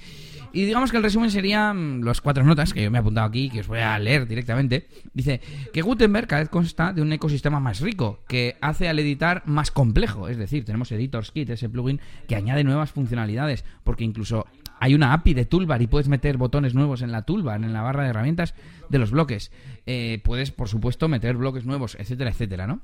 y 0.52 0.64
digamos 0.64 0.90
que 0.90 0.96
el 0.96 1.04
resumen 1.04 1.30
serían 1.30 2.04
las 2.04 2.20
cuatro 2.20 2.42
notas 2.42 2.72
que 2.72 2.82
yo 2.82 2.90
me 2.90 2.98
he 2.98 3.00
apuntado 3.00 3.28
aquí, 3.28 3.48
que 3.48 3.60
os 3.60 3.68
voy 3.68 3.78
a 3.78 3.96
leer 4.00 4.26
directamente. 4.26 4.88
Dice 5.12 5.40
que 5.72 5.82
Gutenberg 5.82 6.26
cada 6.26 6.42
vez 6.42 6.48
consta 6.48 6.92
de 6.92 7.02
un 7.02 7.12
ecosistema 7.12 7.60
más 7.60 7.78
rico, 7.78 8.18
que 8.26 8.56
hace 8.60 8.88
al 8.88 8.98
editar 8.98 9.44
más 9.46 9.70
complejo, 9.70 10.26
es 10.26 10.36
decir, 10.36 10.64
tenemos 10.64 10.90
Editors 10.90 11.30
Kit, 11.30 11.50
ese 11.50 11.68
plugin 11.68 12.00
que 12.26 12.34
añade 12.34 12.64
nuevas 12.64 12.90
funcionalidades, 12.90 13.64
porque 13.84 14.02
incluso 14.02 14.46
hay 14.80 14.96
una 14.96 15.12
API 15.12 15.34
de 15.34 15.44
toolbar 15.44 15.80
y 15.80 15.86
puedes 15.86 16.08
meter 16.08 16.38
botones 16.38 16.74
nuevos 16.74 17.02
en 17.02 17.12
la 17.12 17.22
toolbar, 17.22 17.62
en 17.62 17.72
la 17.72 17.82
barra 17.82 18.02
de 18.02 18.10
herramientas 18.10 18.54
de 18.88 18.98
los 18.98 19.10
bloques. 19.10 19.50
Eh, 19.86 20.20
puedes, 20.24 20.50
por 20.50 20.68
supuesto, 20.68 21.08
meter 21.08 21.36
bloques 21.36 21.64
nuevos, 21.64 21.96
etcétera, 21.98 22.30
etcétera, 22.30 22.66
¿no? 22.66 22.80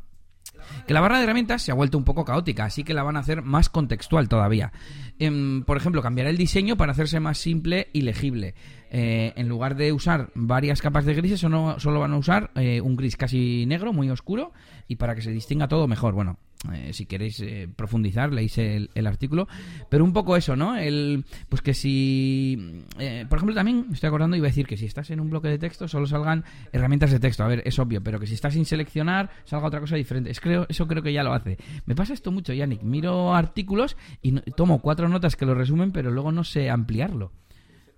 Que 0.86 0.94
la 0.94 1.00
barra 1.00 1.18
de 1.18 1.24
herramientas 1.24 1.62
se 1.62 1.70
ha 1.70 1.74
vuelto 1.74 1.98
un 1.98 2.04
poco 2.04 2.24
caótica, 2.24 2.64
así 2.64 2.84
que 2.84 2.94
la 2.94 3.02
van 3.02 3.16
a 3.16 3.20
hacer 3.20 3.42
más 3.42 3.68
contextual 3.68 4.28
todavía. 4.28 4.72
Em, 5.18 5.62
por 5.64 5.76
ejemplo, 5.76 6.02
cambiará 6.02 6.30
el 6.30 6.36
diseño 6.36 6.76
para 6.76 6.92
hacerse 6.92 7.20
más 7.20 7.38
simple 7.38 7.88
y 7.92 8.02
legible. 8.02 8.54
Eh, 8.90 9.32
en 9.36 9.48
lugar 9.48 9.76
de 9.76 9.92
usar 9.92 10.30
varias 10.34 10.82
capas 10.82 11.04
de 11.04 11.14
grises, 11.14 11.40
solo, 11.40 11.78
solo 11.78 12.00
van 12.00 12.12
a 12.12 12.18
usar 12.18 12.50
eh, 12.56 12.80
un 12.80 12.96
gris 12.96 13.16
casi 13.16 13.64
negro, 13.66 13.92
muy 13.92 14.10
oscuro, 14.10 14.52
y 14.88 14.96
para 14.96 15.14
que 15.14 15.22
se 15.22 15.30
distinga 15.30 15.68
todo 15.68 15.86
mejor. 15.86 16.14
Bueno, 16.14 16.38
eh, 16.72 16.92
si 16.92 17.06
queréis 17.06 17.42
profundizar, 17.76 18.32
leéis 18.32 18.58
el, 18.58 19.06
artículo. 19.06 19.48
Pero 19.88 20.04
un 20.04 20.12
poco 20.12 20.36
eso, 20.36 20.56
¿no? 20.56 20.76
El, 20.76 21.24
pues 21.48 21.62
que 21.62 21.74
si. 21.74 22.84
por 23.28 23.38
ejemplo, 23.38 23.54
también 23.54 23.86
estoy 23.92 24.08
acordando, 24.08 24.36
iba 24.36 24.46
a 24.46 24.50
decir 24.50 24.66
que 24.66 24.76
si 24.76 24.86
estás 24.86 25.10
en 25.10 25.20
un 25.20 25.30
bloque 25.30 25.48
de 25.48 25.58
texto, 25.58 25.88
solo 25.88 26.06
salgan 26.06 26.44
herramientas 26.72 27.10
de 27.10 27.20
texto. 27.20 27.44
A 27.44 27.48
ver, 27.48 27.62
es 27.64 27.78
obvio, 27.78 28.02
pero 28.02 28.20
que 28.20 28.26
si 28.26 28.34
estás 28.34 28.54
sin 28.54 28.64
seleccionar, 28.64 29.30
salga 29.44 29.66
otra 29.66 29.80
cosa 29.80 29.96
diferente. 29.96 30.30
Es, 30.30 30.40
creo, 30.40 30.66
eso 30.68 30.86
creo 30.86 31.02
que 31.02 31.12
ya 31.12 31.22
lo 31.22 31.32
hace. 31.32 31.58
Me 31.86 31.94
pasa 31.94 32.12
esto 32.12 32.30
mucho, 32.30 32.52
Yannick. 32.52 32.82
Miro 32.82 33.34
artículos 33.34 33.96
y 34.22 34.32
tomo 34.52 34.80
cuatro 34.80 35.08
notas 35.08 35.36
que 35.36 35.46
lo 35.46 35.54
resumen, 35.54 35.92
pero 35.92 36.10
luego 36.10 36.32
no 36.32 36.44
sé 36.44 36.70
ampliarlo. 36.70 37.32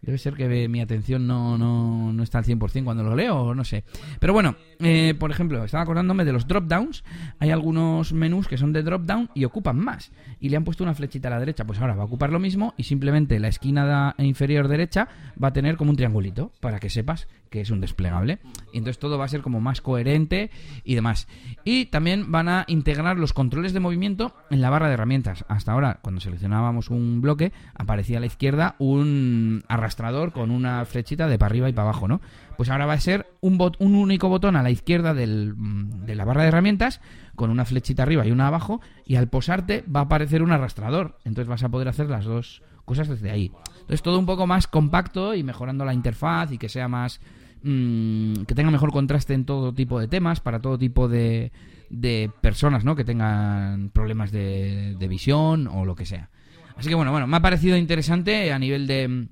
Debe 0.02 0.18
ser 0.18 0.34
que 0.34 0.68
mi 0.68 0.80
atención 0.80 1.28
no, 1.28 1.56
no, 1.56 2.12
no 2.12 2.22
está 2.24 2.38
al 2.38 2.44
100% 2.44 2.82
cuando 2.82 3.04
lo 3.04 3.14
leo, 3.14 3.40
o 3.40 3.54
no 3.54 3.62
sé. 3.62 3.84
Pero 4.18 4.32
bueno, 4.32 4.56
eh, 4.80 5.14
por 5.16 5.30
ejemplo, 5.30 5.62
estaba 5.64 5.84
acordándome 5.84 6.24
de 6.24 6.32
los 6.32 6.48
drop-downs. 6.48 7.04
Hay 7.38 7.50
algunos 7.50 8.12
menús 8.12 8.48
que 8.48 8.58
son 8.58 8.72
de 8.72 8.82
drop-down 8.82 9.30
y 9.32 9.44
ocupan 9.44 9.78
más. 9.78 10.10
Y 10.40 10.48
le 10.48 10.56
han 10.56 10.64
puesto 10.64 10.82
una 10.82 10.94
flechita 10.94 11.28
a 11.28 11.30
la 11.30 11.38
derecha. 11.38 11.64
Pues 11.64 11.78
ahora 11.78 11.94
va 11.94 12.02
a 12.02 12.06
ocupar 12.06 12.32
lo 12.32 12.40
mismo 12.40 12.74
y 12.76 12.82
simplemente 12.82 13.38
la 13.38 13.46
esquina 13.46 14.16
inferior 14.18 14.66
derecha 14.66 15.06
va 15.42 15.48
a 15.48 15.52
tener 15.52 15.76
como 15.76 15.92
un 15.92 15.96
triangulito 15.96 16.50
para 16.58 16.80
que 16.80 16.90
sepas 16.90 17.28
que 17.48 17.60
es 17.60 17.70
un 17.70 17.80
desplegable. 17.80 18.40
Y 18.72 18.78
entonces 18.78 18.98
todo 18.98 19.18
va 19.18 19.26
a 19.26 19.28
ser 19.28 19.42
como 19.42 19.60
más 19.60 19.80
coherente 19.82 20.50
y 20.82 20.96
demás. 20.96 21.28
Y 21.64 21.86
también 21.86 22.32
van 22.32 22.48
a 22.48 22.64
integrar 22.66 23.18
los 23.18 23.32
controles 23.32 23.72
de 23.72 23.78
movimiento 23.78 24.34
en 24.50 24.62
la 24.62 24.70
barra 24.70 24.88
de 24.88 24.94
herramientas. 24.94 25.44
Hasta 25.48 25.70
ahora, 25.70 26.00
cuando 26.02 26.20
seleccionábamos 26.20 26.90
un 26.90 27.20
bloque, 27.20 27.52
aparecía 27.74 28.16
a 28.16 28.20
la 28.20 28.26
izquierda 28.26 28.74
un 28.78 29.62
arrastrador 29.68 29.91
con 30.32 30.50
una 30.50 30.84
flechita 30.84 31.26
de 31.26 31.38
para 31.38 31.50
arriba 31.50 31.68
y 31.68 31.72
para 31.72 31.88
abajo, 31.88 32.08
¿no? 32.08 32.20
Pues 32.56 32.70
ahora 32.70 32.86
va 32.86 32.94
a 32.94 33.00
ser 33.00 33.26
un, 33.40 33.58
bot 33.58 33.76
un 33.78 33.94
único 33.94 34.28
botón 34.28 34.56
a 34.56 34.62
la 34.62 34.70
izquierda 34.70 35.14
del, 35.14 35.54
mm, 35.56 36.04
de 36.04 36.14
la 36.14 36.24
barra 36.24 36.42
de 36.42 36.48
herramientas 36.48 37.00
con 37.34 37.50
una 37.50 37.64
flechita 37.64 38.02
arriba 38.02 38.26
y 38.26 38.30
una 38.30 38.48
abajo 38.48 38.80
y 39.06 39.16
al 39.16 39.28
posarte 39.28 39.84
va 39.94 40.00
a 40.00 40.04
aparecer 40.04 40.42
un 40.42 40.52
arrastrador. 40.52 41.18
Entonces 41.24 41.48
vas 41.48 41.62
a 41.62 41.68
poder 41.68 41.88
hacer 41.88 42.08
las 42.08 42.24
dos 42.24 42.62
cosas 42.84 43.08
desde 43.08 43.30
ahí. 43.30 43.52
Entonces 43.72 44.02
todo 44.02 44.18
un 44.18 44.26
poco 44.26 44.46
más 44.46 44.66
compacto 44.66 45.34
y 45.34 45.42
mejorando 45.42 45.84
la 45.84 45.94
interfaz 45.94 46.52
y 46.52 46.58
que 46.58 46.68
sea 46.68 46.88
más 46.88 47.20
Mm, 47.64 48.42
que 48.44 48.54
tenga 48.56 48.72
mejor 48.72 48.90
contraste 48.90 49.34
en 49.34 49.44
todo 49.44 49.72
tipo 49.72 50.00
de 50.00 50.08
temas, 50.08 50.40
para 50.40 50.60
todo 50.60 50.78
tipo 50.78 51.08
de, 51.08 51.52
de 51.90 52.30
personas, 52.40 52.84
¿no? 52.84 52.96
Que 52.96 53.04
tengan 53.04 53.90
problemas 53.90 54.32
de, 54.32 54.96
de, 54.98 55.08
visión 55.08 55.68
o 55.68 55.84
lo 55.84 55.94
que 55.94 56.04
sea. 56.04 56.30
Así 56.76 56.88
que 56.88 56.96
bueno, 56.96 57.12
bueno, 57.12 57.26
me 57.28 57.36
ha 57.36 57.40
parecido 57.40 57.76
interesante 57.76 58.52
a 58.52 58.58
nivel 58.58 58.86
de, 58.88 59.28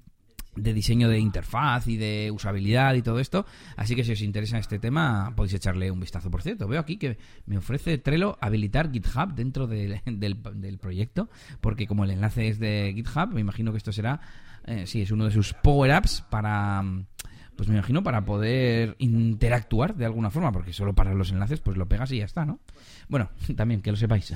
de 0.56 0.74
diseño 0.74 1.08
de 1.08 1.18
interfaz 1.18 1.86
y 1.86 1.96
de 1.96 2.30
usabilidad 2.32 2.94
y 2.94 3.02
todo 3.02 3.18
esto. 3.20 3.46
Así 3.76 3.94
que 3.94 4.04
si 4.04 4.12
os 4.12 4.22
interesa 4.22 4.58
este 4.58 4.78
tema, 4.78 5.32
podéis 5.36 5.54
echarle 5.54 5.90
un 5.90 6.00
vistazo. 6.00 6.30
Por 6.30 6.42
cierto, 6.42 6.66
veo 6.68 6.80
aquí 6.80 6.96
que 6.96 7.18
me 7.46 7.58
ofrece 7.58 7.98
Trello 7.98 8.36
habilitar 8.40 8.90
GitHub 8.90 9.34
dentro 9.34 9.66
del, 9.66 10.00
del, 10.04 10.78
proyecto, 10.78 11.28
porque 11.60 11.86
como 11.86 12.04
el 12.04 12.10
enlace 12.10 12.48
es 12.48 12.58
de 12.58 12.92
GitHub, 12.94 13.32
me 13.32 13.40
imagino 13.40 13.70
que 13.72 13.78
esto 13.78 13.92
será, 13.92 14.20
eh, 14.64 14.86
sí, 14.86 15.02
es 15.02 15.10
uno 15.10 15.24
de 15.24 15.30
sus 15.30 15.52
power-ups 15.54 16.24
para 16.30 16.82
pues 17.60 17.68
me 17.68 17.74
imagino 17.74 18.02
para 18.02 18.24
poder 18.24 18.94
interactuar 18.96 19.94
de 19.94 20.06
alguna 20.06 20.30
forma, 20.30 20.50
porque 20.50 20.72
solo 20.72 20.94
para 20.94 21.12
los 21.12 21.30
enlaces 21.30 21.60
pues 21.60 21.76
lo 21.76 21.84
pegas 21.84 22.10
y 22.10 22.16
ya 22.16 22.24
está, 22.24 22.46
¿no? 22.46 22.58
Bueno, 23.06 23.28
también 23.54 23.82
que 23.82 23.90
lo 23.90 23.98
sepáis. 23.98 24.32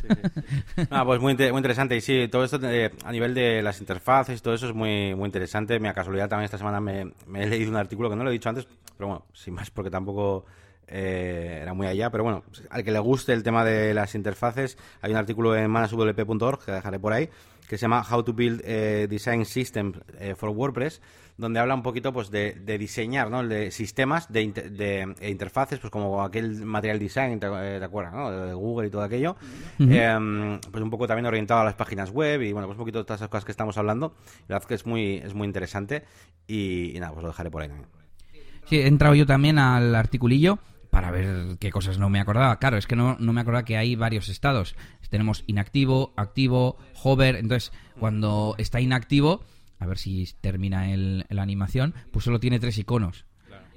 Ah, 0.90 1.06
pues 1.06 1.22
muy, 1.22 1.34
muy 1.34 1.56
interesante. 1.56 1.96
Y 1.96 2.02
sí, 2.02 2.28
todo 2.30 2.44
esto 2.44 2.60
eh, 2.68 2.90
a 3.02 3.12
nivel 3.12 3.32
de 3.32 3.62
las 3.62 3.80
interfaces, 3.80 4.42
todo 4.42 4.52
eso 4.52 4.66
es 4.68 4.74
muy, 4.74 5.14
muy 5.14 5.24
interesante. 5.24 5.80
Mi 5.80 5.90
casualidad 5.94 6.28
también 6.28 6.44
esta 6.44 6.58
semana 6.58 6.80
me, 6.80 7.14
he 7.34 7.46
leído 7.46 7.70
un 7.70 7.78
artículo 7.78 8.10
que 8.10 8.16
no 8.16 8.24
lo 8.24 8.28
he 8.28 8.32
dicho 8.34 8.50
antes, 8.50 8.68
pero 8.94 9.08
bueno, 9.08 9.24
sin 9.32 9.54
más, 9.54 9.70
porque 9.70 9.90
tampoco 9.90 10.44
eh, 10.86 11.60
era 11.62 11.72
muy 11.72 11.86
allá. 11.86 12.10
Pero 12.10 12.24
bueno, 12.24 12.44
al 12.68 12.84
que 12.84 12.92
le 12.92 12.98
guste 12.98 13.32
el 13.32 13.42
tema 13.42 13.64
de 13.64 13.94
las 13.94 14.14
interfaces, 14.14 14.76
hay 15.00 15.12
un 15.12 15.16
artículo 15.16 15.56
en 15.56 15.70
manaswp.org 15.70 16.62
que 16.62 16.72
dejaré 16.72 16.98
por 16.98 17.14
ahí, 17.14 17.30
que 17.66 17.78
se 17.78 17.82
llama 17.86 18.04
How 18.06 18.22
to 18.22 18.34
Build 18.34 18.60
a 18.66 19.06
Design 19.06 19.46
System 19.46 19.94
eh, 20.18 20.34
for 20.36 20.50
WordPress 20.50 21.00
donde 21.36 21.58
habla 21.58 21.74
un 21.74 21.82
poquito 21.82 22.12
pues 22.12 22.30
de, 22.30 22.54
diseñar, 22.78 23.30
¿no? 23.30 23.46
De 23.46 23.70
sistemas 23.70 24.32
de, 24.32 24.52
de, 24.52 25.28
interfaces, 25.28 25.80
pues 25.80 25.90
como 25.90 26.22
aquel 26.22 26.64
material 26.64 26.98
design, 26.98 27.40
¿te, 27.40 27.46
eh, 27.46 27.82
acuerdas, 27.82 28.14
no? 28.14 28.30
De 28.30 28.54
Google 28.54 28.88
y 28.88 28.90
todo 28.90 29.02
aquello. 29.02 29.36
Em, 29.78 30.60
pues 30.60 30.82
un 30.82 30.90
poco 30.90 31.06
también 31.06 31.26
orientado 31.26 31.60
a 31.60 31.64
las 31.64 31.74
páginas 31.74 32.10
web 32.10 32.42
y 32.42 32.52
bueno, 32.52 32.68
pues 32.68 32.76
un 32.76 32.82
poquito 32.82 32.98
de 32.98 33.04
todas 33.04 33.20
esas 33.20 33.28
cosas 33.28 33.44
que 33.44 33.50
estamos 33.50 33.76
hablando. 33.78 34.14
La 34.48 34.56
verdad 34.56 34.68
que 34.68 34.74
es 34.74 34.86
muy, 34.86 35.16
es 35.16 35.34
muy 35.34 35.46
interesante 35.46 36.04
y, 36.46 36.94
nada, 37.00 37.12
pues 37.12 37.22
lo 37.22 37.28
dejaré 37.28 37.50
por 37.50 37.62
ahí 37.62 37.68
también. 37.68 37.88
Sí, 38.66 38.76
he 38.76 38.86
entrado 38.86 39.14
yo 39.14 39.26
también 39.26 39.58
al 39.58 39.94
articulillo 39.94 40.58
para 40.90 41.10
ver 41.10 41.56
qué 41.58 41.70
cosas 41.72 41.98
no 41.98 42.08
me 42.08 42.20
acordaba. 42.20 42.58
Claro, 42.60 42.76
es 42.76 42.86
que 42.86 42.94
no, 42.94 43.16
no 43.18 43.32
me 43.32 43.40
acordaba 43.40 43.64
que 43.64 43.76
hay 43.76 43.96
varios 43.96 44.28
estados. 44.28 44.76
Tenemos 45.10 45.42
inactivo, 45.46 46.12
activo, 46.16 46.76
hover. 47.02 47.36
Entonces, 47.36 47.72
cuando 47.98 48.54
está 48.58 48.80
inactivo, 48.80 49.44
a 49.78 49.86
ver 49.86 49.98
si 49.98 50.28
termina 50.40 50.92
el, 50.92 51.26
la 51.28 51.42
animación, 51.42 51.94
pues 52.10 52.24
solo 52.24 52.40
tiene 52.40 52.58
tres 52.58 52.78
iconos. 52.78 53.26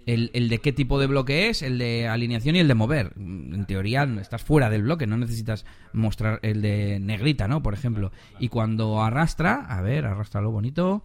El, 0.05 0.31
el, 0.33 0.47
de 0.47 0.59
qué 0.59 0.71
tipo 0.71 0.99
de 0.99 1.07
bloque 1.07 1.49
es, 1.49 1.61
el 1.61 1.77
de 1.77 2.07
alineación 2.07 2.55
y 2.55 2.59
el 2.59 2.69
de 2.69 2.75
mover. 2.75 3.11
En 3.17 3.65
teoría 3.65 4.03
estás 4.21 4.41
fuera 4.41 4.69
del 4.69 4.83
bloque, 4.83 5.05
no 5.05 5.17
necesitas 5.17 5.65
mostrar 5.91 6.39
el 6.43 6.61
de 6.61 6.97
negrita, 7.01 7.49
¿no? 7.49 7.61
Por 7.61 7.73
ejemplo. 7.73 8.13
Y 8.39 8.47
cuando 8.47 9.03
arrastra, 9.03 9.65
a 9.67 9.81
ver, 9.81 10.05
arrastra 10.05 10.39
lo 10.39 10.51
bonito. 10.51 11.03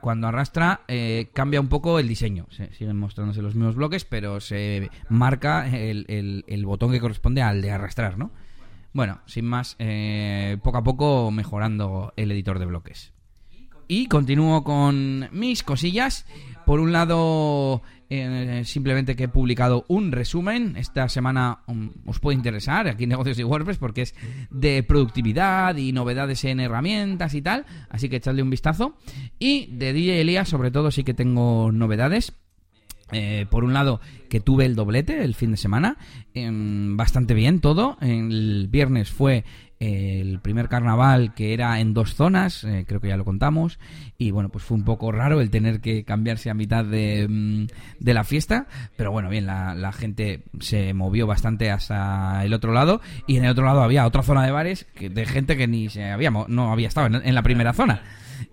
Cuando 0.00 0.28
arrastra, 0.28 0.82
eh, 0.86 1.30
cambia 1.34 1.60
un 1.60 1.68
poco 1.68 1.98
el 1.98 2.06
diseño. 2.06 2.46
siguen 2.50 2.96
mostrándose 2.96 3.42
los 3.42 3.56
mismos 3.56 3.74
bloques, 3.74 4.04
pero 4.04 4.38
se 4.38 4.88
marca 5.08 5.68
el, 5.68 6.06
el, 6.08 6.44
el, 6.46 6.66
botón 6.66 6.92
que 6.92 7.00
corresponde 7.00 7.42
al 7.42 7.60
de 7.60 7.72
arrastrar, 7.72 8.16
¿no? 8.16 8.30
Bueno, 8.92 9.20
sin 9.26 9.46
más, 9.46 9.74
eh, 9.80 10.58
poco 10.62 10.78
a 10.78 10.84
poco 10.84 11.30
mejorando 11.32 12.12
el 12.16 12.30
editor 12.30 12.60
de 12.60 12.66
bloques. 12.66 13.12
Y 13.90 14.06
continúo 14.06 14.62
con 14.62 15.28
mis 15.32 15.64
cosillas. 15.64 16.24
Por 16.64 16.78
un 16.78 16.92
lado, 16.92 17.82
eh, 18.08 18.62
simplemente 18.64 19.16
que 19.16 19.24
he 19.24 19.28
publicado 19.28 19.84
un 19.88 20.12
resumen. 20.12 20.76
Esta 20.76 21.08
semana 21.08 21.64
um, 21.66 21.90
os 22.06 22.20
puede 22.20 22.36
interesar 22.36 22.86
aquí 22.86 23.02
en 23.02 23.10
Negocios 23.10 23.40
y 23.40 23.42
WordPress 23.42 23.78
porque 23.78 24.02
es 24.02 24.14
de 24.48 24.84
productividad 24.84 25.74
y 25.76 25.90
novedades 25.90 26.44
en 26.44 26.60
herramientas 26.60 27.34
y 27.34 27.42
tal. 27.42 27.66
Así 27.88 28.08
que 28.08 28.18
echadle 28.18 28.44
un 28.44 28.50
vistazo. 28.50 28.96
Y 29.40 29.66
de 29.72 29.92
DJ 29.92 30.20
Elías, 30.20 30.48
sobre 30.48 30.70
todo, 30.70 30.92
sí 30.92 31.02
que 31.02 31.12
tengo 31.12 31.72
novedades. 31.72 32.32
Eh, 33.12 33.46
por 33.50 33.64
un 33.64 33.72
lado, 33.72 34.00
que 34.28 34.40
tuve 34.40 34.64
el 34.64 34.74
doblete 34.74 35.24
el 35.24 35.34
fin 35.34 35.50
de 35.50 35.56
semana, 35.56 35.96
em, 36.34 36.96
bastante 36.96 37.34
bien 37.34 37.60
todo. 37.60 37.96
El 38.00 38.68
viernes 38.70 39.10
fue 39.10 39.44
el 39.80 40.40
primer 40.40 40.68
carnaval 40.68 41.32
que 41.34 41.54
era 41.54 41.80
en 41.80 41.94
dos 41.94 42.14
zonas, 42.14 42.64
eh, 42.64 42.84
creo 42.86 43.00
que 43.00 43.08
ya 43.08 43.16
lo 43.16 43.24
contamos, 43.24 43.78
y 44.18 44.30
bueno, 44.30 44.50
pues 44.50 44.62
fue 44.62 44.76
un 44.76 44.84
poco 44.84 45.10
raro 45.10 45.40
el 45.40 45.48
tener 45.48 45.80
que 45.80 46.04
cambiarse 46.04 46.50
a 46.50 46.54
mitad 46.54 46.84
de, 46.84 47.26
mm, 47.26 47.66
la 48.00 48.24
fiesta, 48.24 48.66
pero 48.96 49.10
bueno, 49.10 49.30
bien, 49.30 49.46
la, 49.46 49.74
la, 49.74 49.92
gente 49.92 50.42
se 50.60 50.92
movió 50.92 51.26
bastante 51.26 51.70
hasta 51.70 52.44
el 52.44 52.52
otro 52.52 52.74
lado, 52.74 53.00
y 53.26 53.38
en 53.38 53.46
el 53.46 53.52
otro 53.52 53.64
lado 53.64 53.82
había 53.82 54.06
otra 54.06 54.22
zona 54.22 54.44
de 54.44 54.52
bares 54.52 54.84
que, 54.94 55.08
de 55.08 55.24
gente 55.24 55.56
que 55.56 55.66
ni 55.66 55.88
se 55.88 56.10
había, 56.10 56.30
no 56.30 56.72
había 56.72 56.88
estado 56.88 57.18
en 57.18 57.34
la 57.34 57.42
primera 57.42 57.72
zona. 57.72 58.02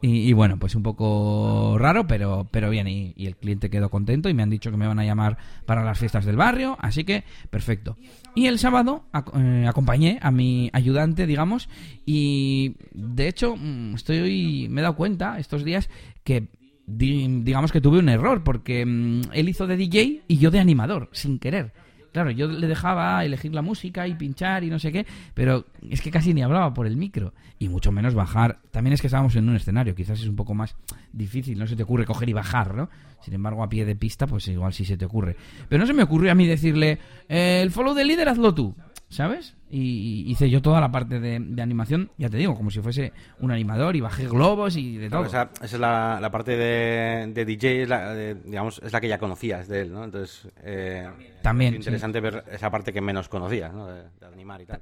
Y, 0.01 0.33
bueno, 0.33 0.57
pues 0.57 0.75
un 0.75 0.83
poco 0.83 1.77
raro, 1.77 2.07
pero, 2.07 2.47
pero 2.51 2.69
bien, 2.69 2.87
y, 2.87 3.13
el 3.17 3.35
cliente 3.35 3.69
quedó 3.69 3.89
contento 3.89 4.29
y 4.29 4.33
me 4.33 4.43
han 4.43 4.49
dicho 4.49 4.71
que 4.71 4.77
me 4.77 4.87
van 4.87 4.99
a 4.99 5.05
llamar 5.05 5.37
para 5.65 5.83
las 5.83 5.99
fiestas 5.99 6.25
del 6.25 6.35
barrio, 6.35 6.77
así 6.79 7.03
que 7.03 7.23
perfecto. 7.49 7.97
Y 8.35 8.47
el 8.47 8.59
sábado 8.59 9.05
eh, 9.35 9.65
acompañé 9.67 10.19
a 10.21 10.31
mi 10.31 10.69
ayudante, 10.73 11.25
digamos, 11.25 11.69
y 12.05 12.75
de 12.93 13.27
hecho 13.27 13.55
mm, 13.55 13.95
estoy 13.95 14.67
me 14.69 14.81
he 14.81 14.83
dado 14.83 14.95
cuenta 14.95 15.39
estos 15.39 15.63
días 15.63 15.89
que 16.23 16.47
digamos 16.87 17.71
que 17.71 17.81
tuve 17.81 17.99
un 17.99 18.09
error, 18.09 18.43
porque 18.43 18.85
mm, 18.85 19.21
él 19.33 19.49
hizo 19.49 19.67
de 19.67 19.77
DJ 19.77 20.23
y 20.27 20.37
yo 20.37 20.51
de 20.51 20.59
animador, 20.59 21.09
sin 21.11 21.39
querer. 21.39 21.73
Claro, 22.17 22.31
yo 22.31 22.47
le 22.47 22.65
dejaba 22.65 23.23
elegir 23.23 23.53
la 23.53 23.61
música 23.61 24.07
y 24.07 24.15
pinchar 24.15 24.63
y 24.63 24.71
no 24.71 24.79
sé 24.79 24.91
qué, 24.91 25.05
pero 25.35 25.67
es 25.87 26.01
que 26.01 26.09
casi 26.09 26.33
ni 26.33 26.41
hablaba 26.41 26.73
por 26.73 26.87
el 26.87 26.97
micro. 26.97 27.31
Y 27.59 27.69
mucho 27.69 27.91
menos 27.91 28.15
bajar. 28.15 28.57
También 28.71 28.93
es 28.93 29.01
que 29.01 29.05
estábamos 29.05 29.35
en 29.35 29.47
un 29.47 29.55
escenario, 29.55 29.93
quizás 29.93 30.19
es 30.19 30.27
un 30.27 30.35
poco 30.35 30.55
más 30.55 30.75
difícil, 31.13 31.59
no 31.59 31.67
se 31.67 31.75
te 31.75 31.83
ocurre 31.83 32.05
coger 32.05 32.27
y 32.27 32.33
bajar, 32.33 32.73
¿no? 32.73 32.89
Sin 33.21 33.35
embargo, 33.35 33.61
a 33.61 33.69
pie 33.69 33.85
de 33.85 33.95
pista, 33.95 34.25
pues 34.25 34.47
igual 34.47 34.73
sí 34.73 34.83
se 34.83 34.97
te 34.97 35.05
ocurre. 35.05 35.35
Pero 35.69 35.79
no 35.79 35.85
se 35.85 35.93
me 35.93 36.01
ocurrió 36.01 36.31
a 36.31 36.33
mí 36.33 36.47
decirle, 36.47 36.97
eh, 37.29 37.59
el 37.61 37.69
follow 37.69 37.93
de 37.93 38.05
líder 38.05 38.29
hazlo 38.29 38.51
tú. 38.51 38.75
¿Sabes? 39.09 39.55
Y 39.69 40.29
hice 40.29 40.49
yo 40.49 40.61
toda 40.61 40.79
la 40.79 40.91
parte 40.91 41.19
de, 41.19 41.35
animación, 41.61 42.11
ya 42.17 42.29
te 42.29 42.37
digo, 42.37 42.55
como 42.55 42.71
si 42.71 42.81
fuese 42.81 43.13
un 43.39 43.51
animador 43.51 43.95
y 43.95 44.01
bajé 44.01 44.27
globos 44.27 44.75
y 44.77 44.97
de 44.97 45.09
todo. 45.09 45.25
esa, 45.25 45.49
es 45.61 45.73
la, 45.73 46.29
parte 46.31 46.55
de, 46.55 47.45
DJ, 47.45 47.83
es 47.83 47.89
la, 47.89 48.15
digamos, 48.15 48.81
es 48.83 48.91
la 48.91 49.01
que 49.01 49.07
ya 49.07 49.17
conocías 49.17 49.67
de 49.67 49.81
él, 49.81 49.91
¿no? 49.91 50.03
Entonces, 50.03 50.47
eh, 50.63 51.07
también. 51.41 51.75
Es 51.75 51.79
interesante 51.79 52.19
ver 52.19 52.43
esa 52.51 52.69
parte 52.69 52.93
que 52.93 53.01
menos 53.01 53.29
conocías, 53.29 53.73
¿no? 53.73 53.87
De, 53.87 54.03
animar 54.25 54.61
y 54.61 54.65
tal. 54.65 54.81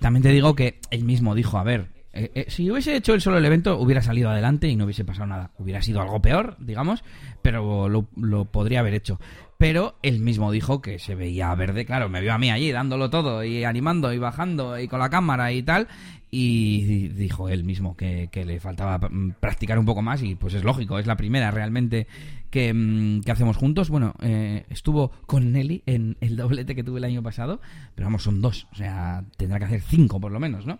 También 0.00 0.22
te 0.22 0.30
digo 0.30 0.54
que 0.54 0.80
él 0.90 1.04
mismo 1.04 1.34
dijo, 1.34 1.58
a 1.58 1.64
ver, 1.64 1.88
eh, 2.12 2.30
eh, 2.34 2.44
si 2.48 2.70
hubiese 2.70 2.96
hecho 2.96 3.14
el 3.14 3.20
solo 3.20 3.38
el 3.38 3.44
evento, 3.44 3.78
hubiera 3.78 4.02
salido 4.02 4.30
adelante 4.30 4.68
y 4.68 4.76
no 4.76 4.84
hubiese 4.84 5.04
pasado 5.04 5.26
nada. 5.26 5.50
Hubiera 5.58 5.82
sido 5.82 6.00
algo 6.00 6.20
peor, 6.20 6.56
digamos, 6.58 7.04
pero 7.42 7.88
lo, 7.88 8.08
lo 8.16 8.46
podría 8.46 8.80
haber 8.80 8.94
hecho 8.94 9.18
pero 9.58 9.96
él 10.02 10.20
mismo 10.20 10.52
dijo 10.52 10.82
que 10.82 10.98
se 10.98 11.14
veía 11.14 11.54
verde, 11.54 11.86
claro, 11.86 12.08
me 12.08 12.20
vio 12.20 12.34
a 12.34 12.38
mí 12.38 12.50
allí 12.50 12.72
dándolo 12.72 13.10
todo 13.10 13.44
y 13.44 13.64
animando 13.64 14.12
y 14.12 14.18
bajando 14.18 14.78
y 14.78 14.88
con 14.88 15.00
la 15.00 15.08
cámara 15.08 15.52
y 15.52 15.62
tal, 15.62 15.88
y 16.30 17.08
dijo 17.08 17.48
él 17.48 17.64
mismo 17.64 17.96
que, 17.96 18.28
le 18.32 18.60
faltaba 18.60 19.00
practicar 19.40 19.78
un 19.78 19.86
poco 19.86 20.02
más 20.02 20.22
y 20.22 20.34
pues 20.34 20.54
es 20.54 20.64
lógico, 20.64 20.98
es 20.98 21.06
la 21.06 21.16
primera 21.16 21.50
realmente 21.50 22.06
que, 22.50 22.74
mm, 22.74 23.20
hacemos 23.30 23.56
juntos. 23.56 23.88
Bueno, 23.88 24.14
eh, 24.20 24.64
estuvo 24.68 25.12
con 25.26 25.52
Nelly 25.52 25.82
en 25.86 26.16
el 26.20 26.36
doblete 26.36 26.74
que 26.74 26.84
tuve 26.84 26.98
el 26.98 27.04
año 27.04 27.22
pasado, 27.22 27.60
pero 27.94 28.06
vamos, 28.06 28.24
son 28.24 28.42
dos, 28.42 28.66
o 28.72 28.74
sea, 28.74 29.24
tendrá 29.36 29.58
que 29.58 29.64
hacer 29.66 29.80
cinco 29.80 30.20
por 30.20 30.32
lo 30.32 30.40
menos, 30.40 30.66
¿no? 30.66 30.78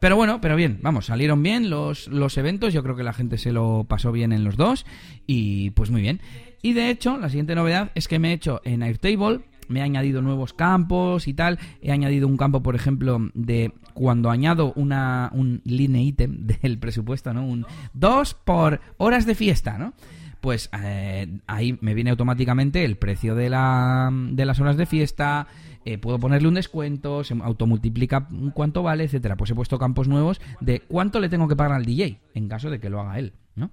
Pero 0.00 0.14
bueno, 0.14 0.40
pero 0.40 0.54
bien, 0.54 0.78
vamos, 0.80 1.06
salieron 1.06 1.42
bien 1.42 1.70
los, 1.70 2.06
los 2.06 2.38
eventos, 2.38 2.72
yo 2.72 2.84
creo 2.84 2.94
que 2.94 3.02
la 3.02 3.12
gente 3.12 3.36
se 3.36 3.52
lo 3.52 3.84
pasó 3.88 4.12
bien 4.12 4.32
en 4.32 4.44
los 4.44 4.56
dos 4.56 4.86
y 5.26 5.70
pues 5.70 5.90
muy 5.90 6.00
bien. 6.00 6.20
Y 6.62 6.72
de 6.72 6.90
hecho, 6.90 7.16
la 7.18 7.28
siguiente 7.28 7.54
novedad 7.54 7.90
es 7.94 8.08
que 8.08 8.18
me 8.18 8.30
he 8.30 8.34
hecho 8.34 8.60
en 8.64 8.82
Airtable, 8.82 9.40
me 9.68 9.80
he 9.80 9.82
añadido 9.82 10.22
nuevos 10.22 10.52
campos 10.52 11.28
y 11.28 11.34
tal. 11.34 11.58
He 11.82 11.92
añadido 11.92 12.26
un 12.26 12.36
campo, 12.36 12.62
por 12.62 12.74
ejemplo, 12.74 13.30
de 13.34 13.72
cuando 13.94 14.30
añado 14.30 14.72
una, 14.74 15.30
un 15.32 15.60
line 15.64 16.02
item 16.02 16.46
del 16.62 16.78
presupuesto, 16.78 17.32
¿no? 17.32 17.46
Un 17.46 17.66
2 17.94 18.34
por 18.34 18.80
horas 18.96 19.26
de 19.26 19.34
fiesta, 19.34 19.78
¿no? 19.78 19.92
Pues 20.40 20.70
eh, 20.82 21.40
ahí 21.46 21.76
me 21.80 21.94
viene 21.94 22.10
automáticamente 22.10 22.84
el 22.84 22.96
precio 22.96 23.34
de, 23.34 23.50
la, 23.50 24.10
de 24.12 24.44
las 24.46 24.60
horas 24.60 24.76
de 24.76 24.86
fiesta, 24.86 25.48
eh, 25.84 25.98
puedo 25.98 26.20
ponerle 26.20 26.46
un 26.46 26.54
descuento, 26.54 27.24
se 27.24 27.34
automultiplica 27.42 28.28
cuánto 28.54 28.84
vale, 28.84 29.04
etcétera. 29.04 29.36
Pues 29.36 29.50
he 29.50 29.54
puesto 29.56 29.78
campos 29.78 30.06
nuevos 30.06 30.40
de 30.60 30.80
cuánto 30.80 31.18
le 31.18 31.28
tengo 31.28 31.48
que 31.48 31.56
pagar 31.56 31.72
al 31.72 31.84
DJ 31.84 32.20
en 32.34 32.48
caso 32.48 32.70
de 32.70 32.78
que 32.78 32.88
lo 32.88 33.00
haga 33.00 33.18
él, 33.18 33.32
¿no? 33.56 33.72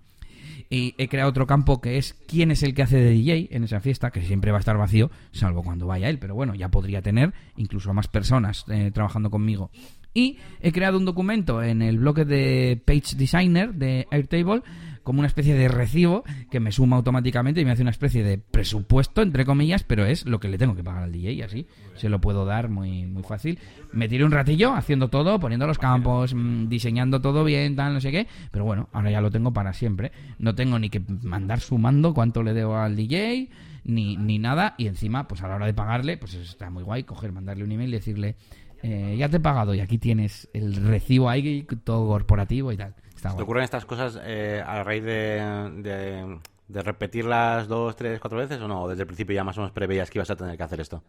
Y 0.69 0.95
he 0.97 1.07
creado 1.07 1.29
otro 1.29 1.47
campo 1.47 1.79
que 1.81 1.97
es 1.97 2.15
quién 2.27 2.51
es 2.51 2.63
el 2.63 2.73
que 2.73 2.83
hace 2.83 2.97
de 2.97 3.11
DJ 3.11 3.49
en 3.51 3.63
esa 3.63 3.79
fiesta, 3.79 4.11
que 4.11 4.21
siempre 4.21 4.51
va 4.51 4.57
a 4.57 4.59
estar 4.59 4.77
vacío, 4.77 5.11
salvo 5.31 5.63
cuando 5.63 5.87
vaya 5.87 6.09
él. 6.09 6.19
Pero 6.19 6.35
bueno, 6.35 6.55
ya 6.55 6.69
podría 6.69 7.01
tener 7.01 7.33
incluso 7.57 7.93
más 7.93 8.07
personas 8.07 8.65
eh, 8.69 8.91
trabajando 8.93 9.29
conmigo. 9.29 9.69
Y 10.13 10.37
he 10.61 10.71
creado 10.71 10.97
un 10.97 11.05
documento 11.05 11.61
en 11.61 11.81
el 11.81 11.99
bloque 11.99 12.23
de 12.23 12.81
Page 12.83 13.15
Designer 13.17 13.73
de 13.73 14.07
Airtable 14.11 14.61
como 15.05 15.19
una 15.19 15.27
especie 15.27 15.53
de 15.53 15.67
recibo 15.67 16.23
que 16.49 16.59
me 16.59 16.71
suma 16.71 16.97
automáticamente 16.97 17.61
y 17.61 17.65
me 17.65 17.71
hace 17.71 17.83
una 17.83 17.91
especie 17.91 18.23
de 18.23 18.39
presupuesto, 18.39 19.21
entre 19.21 19.45
comillas, 19.45 19.83
pero 19.83 20.03
es 20.03 20.25
lo 20.25 20.39
que 20.39 20.49
le 20.49 20.57
tengo 20.57 20.75
que 20.75 20.83
pagar 20.83 21.03
al 21.03 21.11
DJ 21.11 21.33
y 21.33 21.41
así 21.43 21.67
se 21.95 22.09
lo 22.09 22.19
puedo 22.19 22.43
dar 22.43 22.69
muy, 22.69 23.05
muy 23.05 23.21
fácil. 23.21 23.59
Me 23.93 24.09
tiré 24.09 24.25
un 24.25 24.31
ratillo 24.31 24.73
haciendo 24.73 25.07
todo, 25.09 25.39
poniendo 25.39 25.67
los 25.67 25.77
campos, 25.77 26.33
mm, 26.33 26.69
diseñando 26.69 27.21
todo 27.21 27.43
bien, 27.43 27.75
tal, 27.75 27.93
no 27.93 28.01
sé 28.01 28.11
qué, 28.11 28.27
pero 28.49 28.65
bueno, 28.65 28.89
ahora 28.93 29.11
ya 29.11 29.21
lo 29.21 29.29
tengo 29.29 29.53
para 29.53 29.73
siempre. 29.73 30.11
No 30.39 30.55
tengo 30.55 30.79
ni 30.79 30.89
que 30.89 31.03
mandar 31.21 31.59
sumando 31.59 32.15
cuánto 32.15 32.41
le 32.41 32.53
debo 32.53 32.75
al 32.77 32.95
DJ, 32.95 33.51
ni, 33.83 34.17
ni 34.17 34.39
nada, 34.39 34.73
y 34.79 34.87
encima, 34.87 35.27
pues 35.27 35.43
a 35.43 35.47
la 35.47 35.55
hora 35.55 35.67
de 35.67 35.75
pagarle, 35.75 36.17
pues 36.17 36.33
está 36.33 36.71
muy 36.71 36.81
guay 36.81 37.03
coger, 37.03 37.31
mandarle 37.31 37.63
un 37.63 37.71
email 37.71 37.89
y 37.89 37.97
decirle, 37.97 38.37
eh, 38.81 39.15
ya 39.19 39.29
te 39.29 39.37
he 39.37 39.39
pagado 39.39 39.75
y 39.75 39.81
aquí 39.81 39.99
tienes 39.99 40.49
el 40.53 40.75
recibo 40.75 41.29
ahí, 41.29 41.67
todo 41.83 42.07
corporativo 42.07 42.71
y 42.71 42.77
tal. 42.77 42.95
¿Te 43.33 43.41
ocurren 43.41 43.63
estas 43.63 43.85
cosas 43.85 44.19
eh, 44.23 44.63
a 44.65 44.83
raíz 44.83 45.03
de, 45.03 46.39
de, 46.67 46.81
repetirlas 46.83 47.67
dos, 47.67 47.95
tres, 47.95 48.19
cuatro 48.19 48.37
veces 48.37 48.59
o 48.61 48.67
no? 48.67 48.87
desde 48.87 49.03
el 49.03 49.07
principio 49.07 49.35
ya 49.35 49.43
más 49.43 49.57
o 49.57 49.61
menos 49.61 49.71
preveías 49.71 50.09
que 50.09 50.19
ibas 50.19 50.29
a 50.29 50.35
tener 50.35 50.57
que 50.57 50.63
hacer 50.63 50.81
esto? 50.81 51.03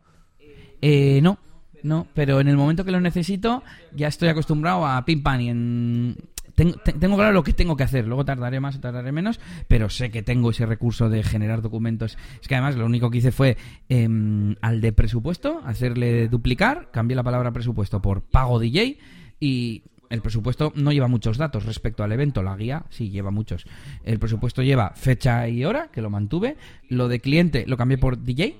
Eh, 0.80 1.20
no, 1.22 1.38
no, 1.82 2.06
pero 2.14 2.40
en 2.40 2.48
el 2.48 2.56
momento 2.56 2.84
que 2.84 2.90
lo 2.90 3.00
necesito 3.00 3.62
ya 3.94 4.08
estoy 4.08 4.28
acostumbrado 4.28 4.86
a 4.86 5.04
pim 5.04 5.22
pam 5.22 5.40
y 5.40 5.48
en... 5.48 6.16
Tengo, 6.54 6.78
tengo, 6.78 7.16
claro 7.16 7.32
lo 7.32 7.42
que 7.42 7.52
tengo 7.52 7.76
que 7.76 7.84
hacer, 7.84 8.06
luego 8.06 8.24
tardaré 8.24 8.60
más 8.60 8.76
o 8.76 8.80
tardaré 8.80 9.12
menos, 9.12 9.40
pero 9.68 9.90
sé 9.90 10.10
que 10.10 10.22
tengo 10.22 10.48
ese 10.48 10.64
recurso 10.64 11.10
de 11.10 11.22
generar 11.22 11.60
documentos. 11.60 12.16
Es 12.40 12.48
que 12.48 12.54
además 12.54 12.76
lo 12.76 12.86
único 12.86 13.10
que 13.10 13.18
hice 13.18 13.30
fue 13.30 13.58
em, 13.90 14.56
al 14.62 14.80
de 14.80 14.92
presupuesto, 14.92 15.60
hacerle 15.66 16.28
duplicar, 16.28 16.90
cambié 16.92 17.14
la 17.14 17.22
palabra 17.22 17.52
presupuesto 17.52 18.00
por 18.00 18.22
pago 18.22 18.58
DJ 18.58 18.98
y 19.38 19.82
el 20.10 20.22
presupuesto 20.22 20.72
no 20.74 20.92
lleva 20.92 21.08
muchos 21.08 21.38
datos 21.38 21.64
respecto 21.64 22.04
al 22.04 22.12
evento, 22.12 22.42
la 22.42 22.56
guía 22.56 22.84
sí 22.90 23.10
lleva 23.10 23.30
muchos. 23.30 23.66
El 24.04 24.18
presupuesto 24.18 24.62
lleva 24.62 24.92
fecha 24.94 25.48
y 25.48 25.64
hora, 25.64 25.88
que 25.92 26.02
lo 26.02 26.10
mantuve, 26.10 26.56
lo 26.88 27.08
de 27.08 27.20
cliente 27.20 27.64
lo 27.66 27.76
cambié 27.76 27.98
por 27.98 28.22
DJ. 28.22 28.56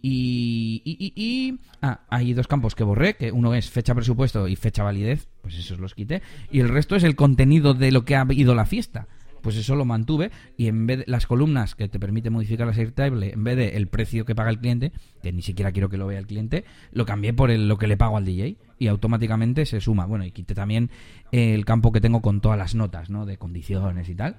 Y, 0.00 0.80
y, 0.84 1.12
y, 1.16 1.58
ah, 1.82 2.02
hay 2.08 2.32
dos 2.32 2.46
campos 2.46 2.76
que 2.76 2.84
borré, 2.84 3.16
que 3.16 3.32
uno 3.32 3.54
es 3.54 3.68
fecha 3.68 3.96
presupuesto 3.96 4.46
y 4.46 4.54
fecha 4.54 4.84
validez, 4.84 5.28
pues 5.42 5.58
esos 5.58 5.80
los 5.80 5.94
quité, 5.94 6.22
y 6.52 6.60
el 6.60 6.68
resto 6.68 6.94
es 6.94 7.02
el 7.02 7.16
contenido 7.16 7.74
de 7.74 7.90
lo 7.90 8.04
que 8.04 8.14
ha 8.14 8.24
ido 8.30 8.54
la 8.54 8.64
fiesta 8.64 9.08
pues 9.42 9.56
eso 9.56 9.76
lo 9.76 9.84
mantuve 9.84 10.30
y 10.56 10.68
en 10.68 10.86
vez 10.86 10.98
de 10.98 11.04
las 11.06 11.26
columnas 11.26 11.74
que 11.74 11.88
te 11.88 11.98
permite 11.98 12.30
modificar 12.30 12.66
la 12.66 12.72
Airtable, 12.72 13.32
en 13.32 13.44
vez 13.44 13.56
de 13.56 13.76
el 13.76 13.88
precio 13.88 14.24
que 14.24 14.34
paga 14.34 14.50
el 14.50 14.58
cliente, 14.58 14.92
que 15.22 15.32
ni 15.32 15.42
siquiera 15.42 15.72
quiero 15.72 15.88
que 15.88 15.96
lo 15.96 16.06
vea 16.06 16.18
el 16.18 16.26
cliente, 16.26 16.64
lo 16.92 17.06
cambié 17.06 17.32
por 17.32 17.50
lo 17.50 17.78
que 17.78 17.86
le 17.86 17.96
pago 17.96 18.16
al 18.16 18.24
DJ 18.24 18.56
y 18.78 18.86
automáticamente 18.86 19.66
se 19.66 19.80
suma. 19.80 20.06
Bueno, 20.06 20.24
y 20.24 20.30
quité 20.30 20.54
también 20.54 20.90
el 21.32 21.64
campo 21.64 21.92
que 21.92 22.00
tengo 22.00 22.22
con 22.22 22.40
todas 22.40 22.58
las 22.58 22.74
notas, 22.74 23.10
¿no? 23.10 23.26
De 23.26 23.36
condiciones 23.36 24.08
y 24.08 24.14
tal. 24.14 24.36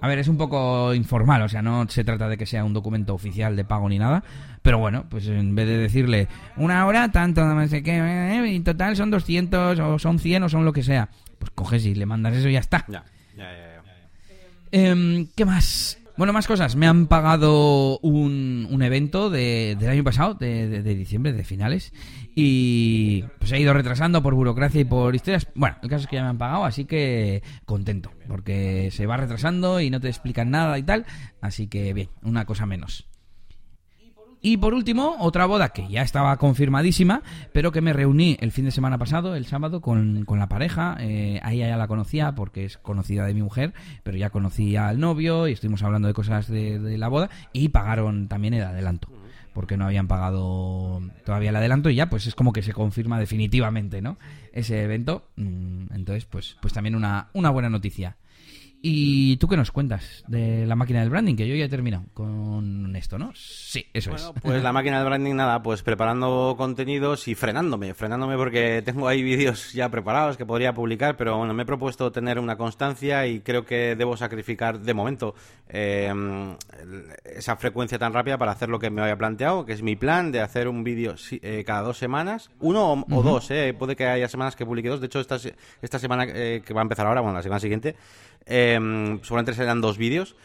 A 0.00 0.08
ver, 0.08 0.18
es 0.18 0.28
un 0.28 0.36
poco 0.36 0.92
informal, 0.94 1.42
o 1.42 1.48
sea, 1.48 1.62
no 1.62 1.88
se 1.88 2.04
trata 2.04 2.28
de 2.28 2.36
que 2.36 2.44
sea 2.44 2.64
un 2.64 2.74
documento 2.74 3.14
oficial 3.14 3.56
de 3.56 3.64
pago 3.64 3.88
ni 3.88 3.98
nada, 3.98 4.22
pero 4.60 4.78
bueno, 4.78 5.06
pues 5.08 5.26
en 5.26 5.54
vez 5.54 5.66
de 5.66 5.78
decirle 5.78 6.28
una 6.56 6.84
hora, 6.86 7.10
tanto, 7.10 7.42
no 7.44 7.66
sé 7.66 7.82
qué, 7.82 7.96
eh, 7.96 8.54
en 8.54 8.62
total 8.62 8.94
son 8.94 9.10
200 9.10 9.78
o 9.78 9.98
son 9.98 10.18
100 10.18 10.42
o 10.42 10.48
son 10.50 10.66
lo 10.66 10.72
que 10.74 10.82
sea, 10.82 11.08
pues 11.38 11.50
coges 11.50 11.86
y 11.86 11.94
le 11.94 12.04
mandas 12.04 12.36
eso 12.36 12.48
y 12.48 12.52
ya 12.52 12.60
está. 12.60 12.84
Ya, 12.88 13.04
ya, 13.36 13.50
ya. 13.50 13.75
Em, 14.76 15.28
¿Qué 15.34 15.46
más? 15.46 15.98
Bueno, 16.18 16.34
más 16.34 16.46
cosas. 16.46 16.76
Me 16.76 16.86
han 16.86 17.06
pagado 17.06 17.98
un, 18.00 18.68
un 18.70 18.82
evento 18.82 19.30
de, 19.30 19.74
del 19.78 19.88
año 19.88 20.04
pasado, 20.04 20.34
de, 20.34 20.68
de, 20.68 20.94
diciembre, 20.94 21.32
de 21.32 21.44
finales. 21.44 21.94
Y 22.34 23.22
pues 23.38 23.52
he 23.52 23.58
ido 23.58 23.72
retrasando 23.72 24.22
por 24.22 24.34
burocracia 24.34 24.82
y 24.82 24.84
por 24.84 25.14
historias. 25.14 25.48
Bueno, 25.54 25.76
el 25.82 25.88
caso 25.88 26.02
es 26.02 26.08
que 26.08 26.16
ya 26.16 26.24
me 26.24 26.28
han 26.28 26.36
pagado, 26.36 26.66
así 26.66 26.84
que 26.84 27.42
contento. 27.64 28.12
Porque 28.28 28.90
se 28.92 29.06
va 29.06 29.16
retrasando 29.16 29.80
y 29.80 29.88
no 29.88 29.98
te 29.98 30.08
explican 30.08 30.50
nada 30.50 30.78
y 30.78 30.82
tal. 30.82 31.06
Así 31.40 31.68
que 31.68 31.94
bien, 31.94 32.10
una 32.22 32.44
cosa 32.44 32.66
menos. 32.66 33.08
Y 34.46 34.58
por 34.58 34.74
último, 34.74 35.16
otra 35.18 35.44
boda 35.44 35.70
que 35.70 35.88
ya 35.88 36.02
estaba 36.02 36.36
confirmadísima, 36.36 37.24
pero 37.52 37.72
que 37.72 37.80
me 37.80 37.92
reuní 37.92 38.36
el 38.38 38.52
fin 38.52 38.64
de 38.64 38.70
semana 38.70 38.96
pasado, 38.96 39.34
el 39.34 39.44
sábado, 39.44 39.80
con, 39.80 40.24
la 40.24 40.48
pareja. 40.48 40.96
Eh, 41.00 41.40
ahí 41.42 41.58
ya 41.58 41.76
la 41.76 41.88
conocía 41.88 42.36
porque 42.36 42.64
es 42.64 42.78
conocida 42.78 43.26
de 43.26 43.34
mi 43.34 43.42
mujer, 43.42 43.74
pero 44.04 44.16
ya 44.16 44.30
conocía 44.30 44.86
al 44.86 45.00
novio 45.00 45.48
y 45.48 45.52
estuvimos 45.52 45.82
hablando 45.82 46.06
de 46.06 46.14
cosas 46.14 46.46
de, 46.46 46.78
la 46.96 47.08
boda 47.08 47.28
y 47.52 47.70
pagaron 47.70 48.28
también 48.28 48.54
el 48.54 48.62
adelanto 48.62 49.08
porque 49.52 49.76
no 49.76 49.86
habían 49.86 50.06
pagado 50.06 51.00
todavía 51.24 51.50
el 51.50 51.56
adelanto 51.56 51.90
y 51.90 51.96
ya 51.96 52.08
pues 52.08 52.28
es 52.28 52.36
como 52.36 52.52
que 52.52 52.62
se 52.62 52.72
confirma 52.72 53.18
definitivamente, 53.18 54.00
¿no? 54.00 54.16
Ese 54.52 54.80
evento. 54.80 55.26
Mm, 55.34 55.92
entonces, 55.92 56.24
pues, 56.24 56.56
pues 56.62 56.72
también 56.72 56.94
una, 56.94 57.30
una 57.32 57.50
buena 57.50 57.68
noticia. 57.68 58.16
¿Y 58.88 59.36
tú 59.38 59.48
qué 59.48 59.56
nos 59.56 59.72
cuentas 59.72 60.22
de 60.28 60.64
la 60.64 60.76
máquina 60.76 61.00
del 61.00 61.10
branding? 61.10 61.34
Que 61.34 61.48
yo 61.48 61.56
ya 61.56 61.64
he 61.64 61.68
terminado 61.68 62.04
con 62.14 62.94
esto, 62.94 63.18
¿no? 63.18 63.32
Sí, 63.34 63.84
eso 63.92 64.14
es. 64.14 64.30
Pues 64.40 64.62
la 64.62 64.72
máquina 64.72 64.98
del 64.98 65.06
branding, 65.06 65.34
nada, 65.34 65.60
pues 65.60 65.82
preparando 65.82 66.54
contenidos 66.56 67.26
y 67.26 67.34
frenándome, 67.34 67.94
frenándome 67.94 68.36
porque 68.36 68.82
tengo 68.84 69.08
ahí 69.08 69.24
vídeos 69.24 69.72
ya 69.72 69.88
preparados 69.88 70.36
que 70.36 70.46
podría 70.46 70.72
publicar, 70.72 71.16
pero 71.16 71.36
bueno, 71.36 71.52
me 71.52 71.64
he 71.64 71.66
propuesto 71.66 72.12
tener 72.12 72.38
una 72.38 72.56
constancia 72.56 73.26
y 73.26 73.40
creo 73.40 73.64
que 73.64 73.96
debo 73.96 74.16
sacrificar 74.16 74.78
de 74.78 74.94
momento 74.94 75.34
em, 75.68 76.54
esa 77.24 77.56
frecuencia 77.56 77.98
tan 77.98 78.12
rápida 78.12 78.38
para 78.38 78.52
hacer 78.52 78.68
lo 78.68 78.78
que 78.78 78.90
me 78.90 79.02
había 79.02 79.18
planteado, 79.18 79.66
que 79.66 79.72
es 79.72 79.82
mi 79.82 79.96
plan 79.96 80.30
de 80.30 80.42
hacer 80.42 80.68
un 80.68 80.84
vídeo 80.84 81.16
eh, 81.32 81.64
cada 81.66 81.82
dos 81.82 81.98
semanas, 81.98 82.52
uno 82.60 83.04
o, 83.10 83.22
dos, 83.24 83.50
eh, 83.50 83.74
puede 83.76 83.96
que 83.96 84.06
haya 84.06 84.28
semanas 84.28 84.54
que 84.54 84.64
publique 84.64 84.88
dos, 84.88 85.00
de 85.00 85.06
hecho 85.06 85.18
esta, 85.18 85.38
esta 85.82 85.98
semana 85.98 86.24
eh, 86.28 86.62
que 86.64 86.72
va 86.72 86.82
a 86.82 86.84
empezar 86.84 87.04
ahora, 87.08 87.20
bueno, 87.20 87.36
la 87.36 87.42
semana 87.42 87.58
siguiente, 87.58 87.96
eh, 88.46 89.18
seguramente 89.22 89.54
serán 89.54 89.80
dos 89.80 89.98
vídeos. 89.98 90.36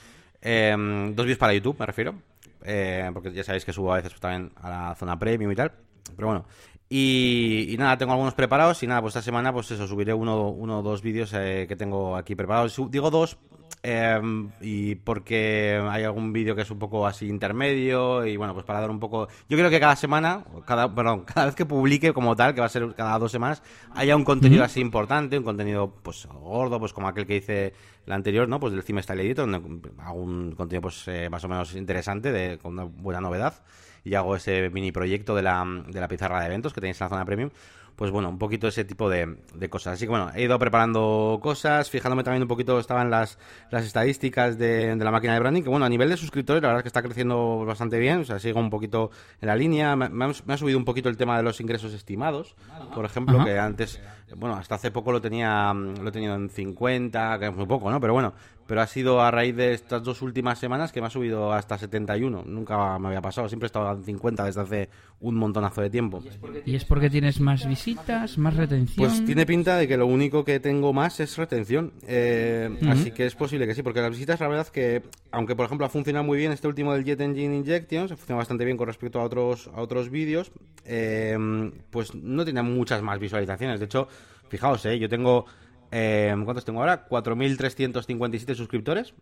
Em, 0.41 1.13
dos 1.15 1.25
vídeos 1.25 1.39
para 1.39 1.53
YouTube, 1.53 1.79
me 1.79 1.85
refiero. 1.85 2.15
Eh, 2.63 3.09
porque 3.13 3.31
ya 3.31 3.43
sabéis 3.43 3.65
que 3.65 3.73
subo 3.73 3.93
a 3.93 3.97
veces 3.97 4.11
pues, 4.11 4.21
también 4.21 4.51
a 4.61 4.69
la 4.69 4.95
zona 4.95 5.17
premium 5.17 5.51
y 5.51 5.55
tal. 5.55 5.71
Pero 6.15 6.27
bueno. 6.27 6.45
Y, 6.93 7.73
nada, 7.79 7.97
tengo 7.97 8.11
algunos 8.11 8.33
preparados 8.33 8.83
y 8.83 8.87
nada, 8.87 8.99
pues 8.99 9.15
esta 9.15 9.21
semana 9.21 9.53
pues 9.53 9.71
eso, 9.71 9.87
subiré 9.87 10.13
uno, 10.13 10.49
uno 10.49 10.79
o 10.79 10.81
dos 10.81 11.01
vídeos 11.01 11.31
eh, 11.33 11.65
que 11.65 11.77
tengo 11.77 12.17
aquí 12.17 12.35
preparados. 12.35 12.75
Digo 12.91 13.09
dos 13.09 13.37
Em, 13.83 14.51
y 14.61 14.93
porque 14.93 15.81
hay 15.89 16.03
algún 16.03 16.31
vídeo 16.31 16.55
que 16.55 16.61
es 16.61 16.69
un 16.69 16.77
poco 16.77 17.07
así 17.07 17.27
intermedio 17.27 18.25
y 18.27 18.37
bueno, 18.37 18.53
pues 18.53 18.65
para 18.65 18.79
dar 18.79 18.91
un 18.91 18.99
poco... 18.99 19.27
Yo 19.49 19.57
creo 19.57 19.71
que 19.71 19.79
cada 19.79 19.95
semana, 19.95 20.43
cada, 20.65 20.93
perdón, 20.93 21.21
cada 21.25 21.47
vez 21.47 21.55
que 21.55 21.65
publique 21.65 22.13
como 22.13 22.35
tal, 22.35 22.53
que 22.53 22.59
va 22.59 22.67
a 22.67 22.69
ser 22.69 22.93
cada 22.93 23.17
dos 23.17 23.31
semanas, 23.31 23.63
haya 23.95 24.15
un 24.15 24.23
contenido 24.23 24.63
así 24.63 24.81
importante, 24.81 25.37
un 25.37 25.43
contenido 25.43 25.95
pues 26.03 26.27
gordo, 26.27 26.79
pues 26.79 26.93
como 26.93 27.07
aquel 27.07 27.25
que 27.25 27.37
hice 27.37 27.73
la 28.05 28.15
anterior, 28.15 28.47
¿no? 28.47 28.59
Pues 28.59 28.73
del 28.73 28.83
Cime 28.83 29.01
Style 29.01 29.21
Editor, 29.21 29.49
donde 29.49 29.89
hago 29.99 30.21
un 30.21 30.53
contenido 30.53 30.81
pues 30.81 31.07
eh, 31.07 31.29
más 31.29 31.43
o 31.43 31.47
menos 31.47 31.75
interesante, 31.75 32.31
de, 32.31 32.57
con 32.57 32.73
una 32.73 32.83
buena 32.83 33.21
novedad 33.21 33.63
y 34.03 34.15
hago 34.15 34.35
ese 34.35 34.69
mini 34.69 34.91
proyecto 34.91 35.35
de 35.35 35.43
la, 35.43 35.63
de 35.87 35.99
la 35.99 36.07
pizarra 36.07 36.39
de 36.39 36.47
eventos 36.47 36.73
que 36.73 36.81
tenéis 36.81 36.99
en 36.99 37.05
la 37.05 37.09
zona 37.09 37.25
premium 37.25 37.51
pues 38.01 38.09
bueno, 38.09 38.29
un 38.29 38.39
poquito 38.39 38.67
ese 38.67 38.83
tipo 38.83 39.11
de, 39.11 39.37
cosas. 39.69 39.93
Así 39.93 40.05
que 40.05 40.09
bueno, 40.09 40.31
he 40.33 40.41
ido 40.41 40.57
preparando 40.57 41.37
cosas, 41.39 41.87
fijándome 41.87 42.23
también 42.23 42.41
un 42.41 42.47
poquito, 42.47 42.79
estaban 42.79 43.11
las, 43.11 43.37
las 43.69 43.85
estadísticas 43.85 44.57
de, 44.57 44.95
la 44.95 45.11
máquina 45.11 45.35
de 45.35 45.39
branding, 45.39 45.61
que 45.61 45.69
bueno, 45.69 45.85
a 45.85 45.89
nivel 45.89 46.09
de 46.09 46.17
suscriptores, 46.17 46.63
la 46.63 46.69
verdad 46.69 46.79
es 46.79 46.83
que 46.85 46.87
está 46.87 47.03
creciendo 47.03 47.63
bastante 47.63 47.99
bien, 47.99 48.21
o 48.21 48.25
sea, 48.25 48.39
sigo 48.39 48.59
un 48.59 48.71
poquito 48.71 49.11
en 49.39 49.49
la 49.49 49.55
línea, 49.55 49.95
me, 49.95 50.25
ha, 50.25 50.57
subido 50.57 50.79
un 50.79 50.83
poquito 50.83 51.09
el 51.09 51.17
tema 51.17 51.37
de 51.37 51.43
los 51.43 51.61
ingresos 51.61 51.93
estimados, 51.93 52.55
por 52.95 53.05
ejemplo, 53.05 53.45
que 53.45 53.59
antes, 53.59 54.01
bueno, 54.35 54.55
hasta 54.55 54.73
hace 54.73 54.89
poco 54.89 55.11
lo 55.11 55.21
tenía, 55.21 55.71
lo 55.71 56.09
he 56.09 56.11
tenido 56.11 56.33
en 56.33 56.49
50, 56.49 57.37
que 57.37 57.45
es 57.49 57.55
muy 57.55 57.67
poco, 57.67 57.91
¿no? 57.91 58.01
Pero 58.01 58.13
bueno, 58.13 58.33
pero 58.71 58.83
ha 58.83 58.87
sido 58.87 59.19
a 59.19 59.29
raíz 59.31 59.53
de 59.53 59.73
estas 59.73 60.01
dos 60.01 60.21
últimas 60.21 60.57
semanas 60.57 60.93
que 60.93 61.01
me 61.01 61.07
ha 61.07 61.09
subido 61.09 61.51
hasta 61.51 61.77
71. 61.77 62.45
Nunca 62.45 62.97
me 62.99 63.09
había 63.09 63.21
pasado, 63.21 63.49
siempre 63.49 63.65
he 63.65 63.67
estado 63.67 63.91
en 63.91 64.01
50 64.05 64.45
desde 64.45 64.61
hace 64.61 64.89
un 65.19 65.35
montonazo 65.35 65.81
de 65.81 65.89
tiempo. 65.89 66.23
¿Y 66.65 66.75
es 66.77 66.85
porque 66.85 67.09
tienes 67.09 67.41
más 67.41 67.67
visitas, 67.67 68.37
más 68.37 68.55
retención? 68.55 69.09
Pues 69.09 69.25
tiene 69.25 69.45
pinta 69.45 69.75
de 69.75 69.89
que 69.89 69.97
lo 69.97 70.07
único 70.07 70.45
que 70.45 70.61
tengo 70.61 70.93
más 70.93 71.19
es 71.19 71.35
retención. 71.35 71.91
Eh, 72.07 72.69
así 72.87 73.11
que 73.11 73.25
es 73.25 73.35
posible 73.35 73.67
que 73.67 73.75
sí, 73.75 73.83
porque 73.83 73.99
las 73.99 74.11
visitas, 74.11 74.39
la 74.39 74.47
verdad 74.47 74.65
que, 74.67 75.03
aunque 75.31 75.53
por 75.53 75.65
ejemplo 75.65 75.85
ha 75.85 75.89
funcionado 75.89 76.23
muy 76.23 76.37
bien 76.37 76.53
este 76.53 76.69
último 76.69 76.93
del 76.93 77.03
Jet 77.03 77.19
Engine 77.19 77.53
Injections, 77.53 78.13
ha 78.13 78.15
funcionado 78.15 78.39
bastante 78.39 78.63
bien 78.63 78.77
con 78.77 78.87
respecto 78.87 79.19
a 79.19 79.23
otros, 79.23 79.69
a 79.75 79.81
otros 79.81 80.09
vídeos, 80.09 80.49
eh, 80.85 81.37
pues 81.89 82.15
no 82.15 82.45
tiene 82.45 82.61
muchas 82.61 83.01
más 83.01 83.19
visualizaciones. 83.19 83.81
De 83.81 83.87
hecho, 83.87 84.07
fijaos, 84.47 84.85
eh, 84.85 84.97
yo 84.97 85.09
tengo 85.09 85.45
eh, 85.91 86.35
¿Cuántos 86.43 86.65
tengo 86.65 86.79
ahora? 86.79 87.07
4.357 87.07 88.55
suscriptores. 88.55 89.13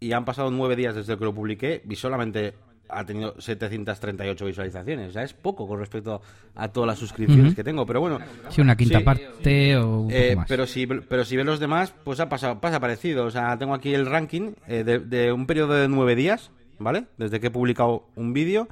Y 0.00 0.12
han 0.12 0.24
pasado 0.24 0.50
nueve 0.50 0.76
días 0.76 0.94
desde 0.94 1.16
que 1.16 1.24
lo 1.24 1.34
publiqué 1.34 1.82
y 1.88 1.96
solamente 1.96 2.54
ha 2.88 3.04
tenido 3.04 3.40
738 3.40 4.44
visualizaciones. 4.44 5.10
O 5.10 5.12
sea, 5.12 5.22
es 5.22 5.32
poco 5.32 5.66
con 5.66 5.78
respecto 5.78 6.20
a 6.54 6.68
todas 6.68 6.86
las 6.86 6.98
suscripciones 6.98 7.54
que 7.54 7.64
tengo. 7.64 7.86
Pero 7.86 8.00
bueno. 8.00 8.18
Sí, 8.50 8.60
una 8.60 8.76
quinta 8.76 9.00
parte 9.00 9.76
o. 9.76 10.08
Eh, 10.10 10.36
pero 10.48 10.66
si 10.66 10.86
pero 10.86 11.24
si 11.24 11.36
ves 11.36 11.46
los 11.46 11.60
demás, 11.60 11.94
pues 12.04 12.20
ha 12.20 12.28
pasado 12.28 12.60
pasa 12.60 12.80
parecido. 12.80 13.24
O 13.24 13.30
sea, 13.30 13.56
tengo 13.58 13.74
aquí 13.74 13.94
el 13.94 14.06
ranking 14.06 14.52
eh, 14.66 14.84
de, 14.84 15.32
un 15.32 15.46
periodo 15.46 15.74
de 15.74 15.88
nueve 15.88 16.16
días, 16.16 16.50
¿vale? 16.78 17.04
Desde 17.16 17.40
que 17.40 17.48
he 17.48 17.50
publicado 17.50 18.06
un 18.16 18.32
vídeo. 18.32 18.68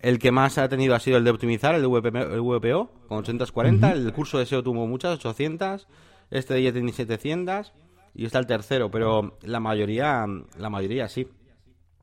El 0.00 0.18
que 0.18 0.30
más 0.30 0.58
ha 0.58 0.68
tenido 0.68 0.94
ha 0.94 1.00
sido 1.00 1.16
el 1.16 1.24
de 1.24 1.30
optimizar, 1.30 1.74
el 1.74 1.80
de 1.80 1.88
VPO, 1.88 2.90
con 3.08 3.18
840. 3.18 3.92
El 3.92 4.12
curso 4.12 4.38
de 4.38 4.46
SEO 4.46 4.62
tuvo 4.62 4.86
muchas, 4.86 5.14
800 5.14 5.88
este 6.30 6.62
ya 6.62 6.72
tiene 6.72 6.92
700 6.92 7.72
y 8.14 8.24
está 8.24 8.38
el 8.38 8.46
tercero, 8.46 8.90
pero 8.90 9.36
la 9.42 9.60
mayoría, 9.60 10.26
la 10.58 10.70
mayoría 10.70 11.08
sí. 11.08 11.28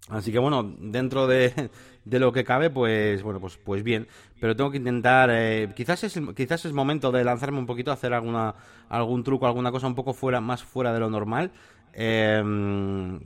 Así 0.09 0.31
que 0.31 0.39
bueno, 0.39 0.63
dentro 0.79 1.27
de, 1.27 1.69
de 2.05 2.19
lo 2.19 2.31
que 2.31 2.43
cabe, 2.43 2.69
pues 2.69 3.23
bueno, 3.23 3.39
pues 3.39 3.57
pues 3.57 3.83
bien. 3.83 4.07
Pero 4.39 4.55
tengo 4.55 4.71
que 4.71 4.77
intentar, 4.77 5.29
eh, 5.31 5.71
quizás 5.75 6.03
es 6.03 6.19
quizás 6.35 6.65
es 6.65 6.73
momento 6.73 7.11
de 7.11 7.23
lanzarme 7.23 7.59
un 7.59 7.65
poquito, 7.65 7.91
hacer 7.91 8.13
alguna 8.13 8.55
algún 8.89 9.23
truco, 9.23 9.47
alguna 9.47 9.71
cosa 9.71 9.87
un 9.87 9.95
poco 9.95 10.13
fuera, 10.13 10.41
más 10.41 10.63
fuera 10.63 10.93
de 10.93 10.99
lo 10.99 11.09
normal. 11.09 11.51
Em, 11.93 13.19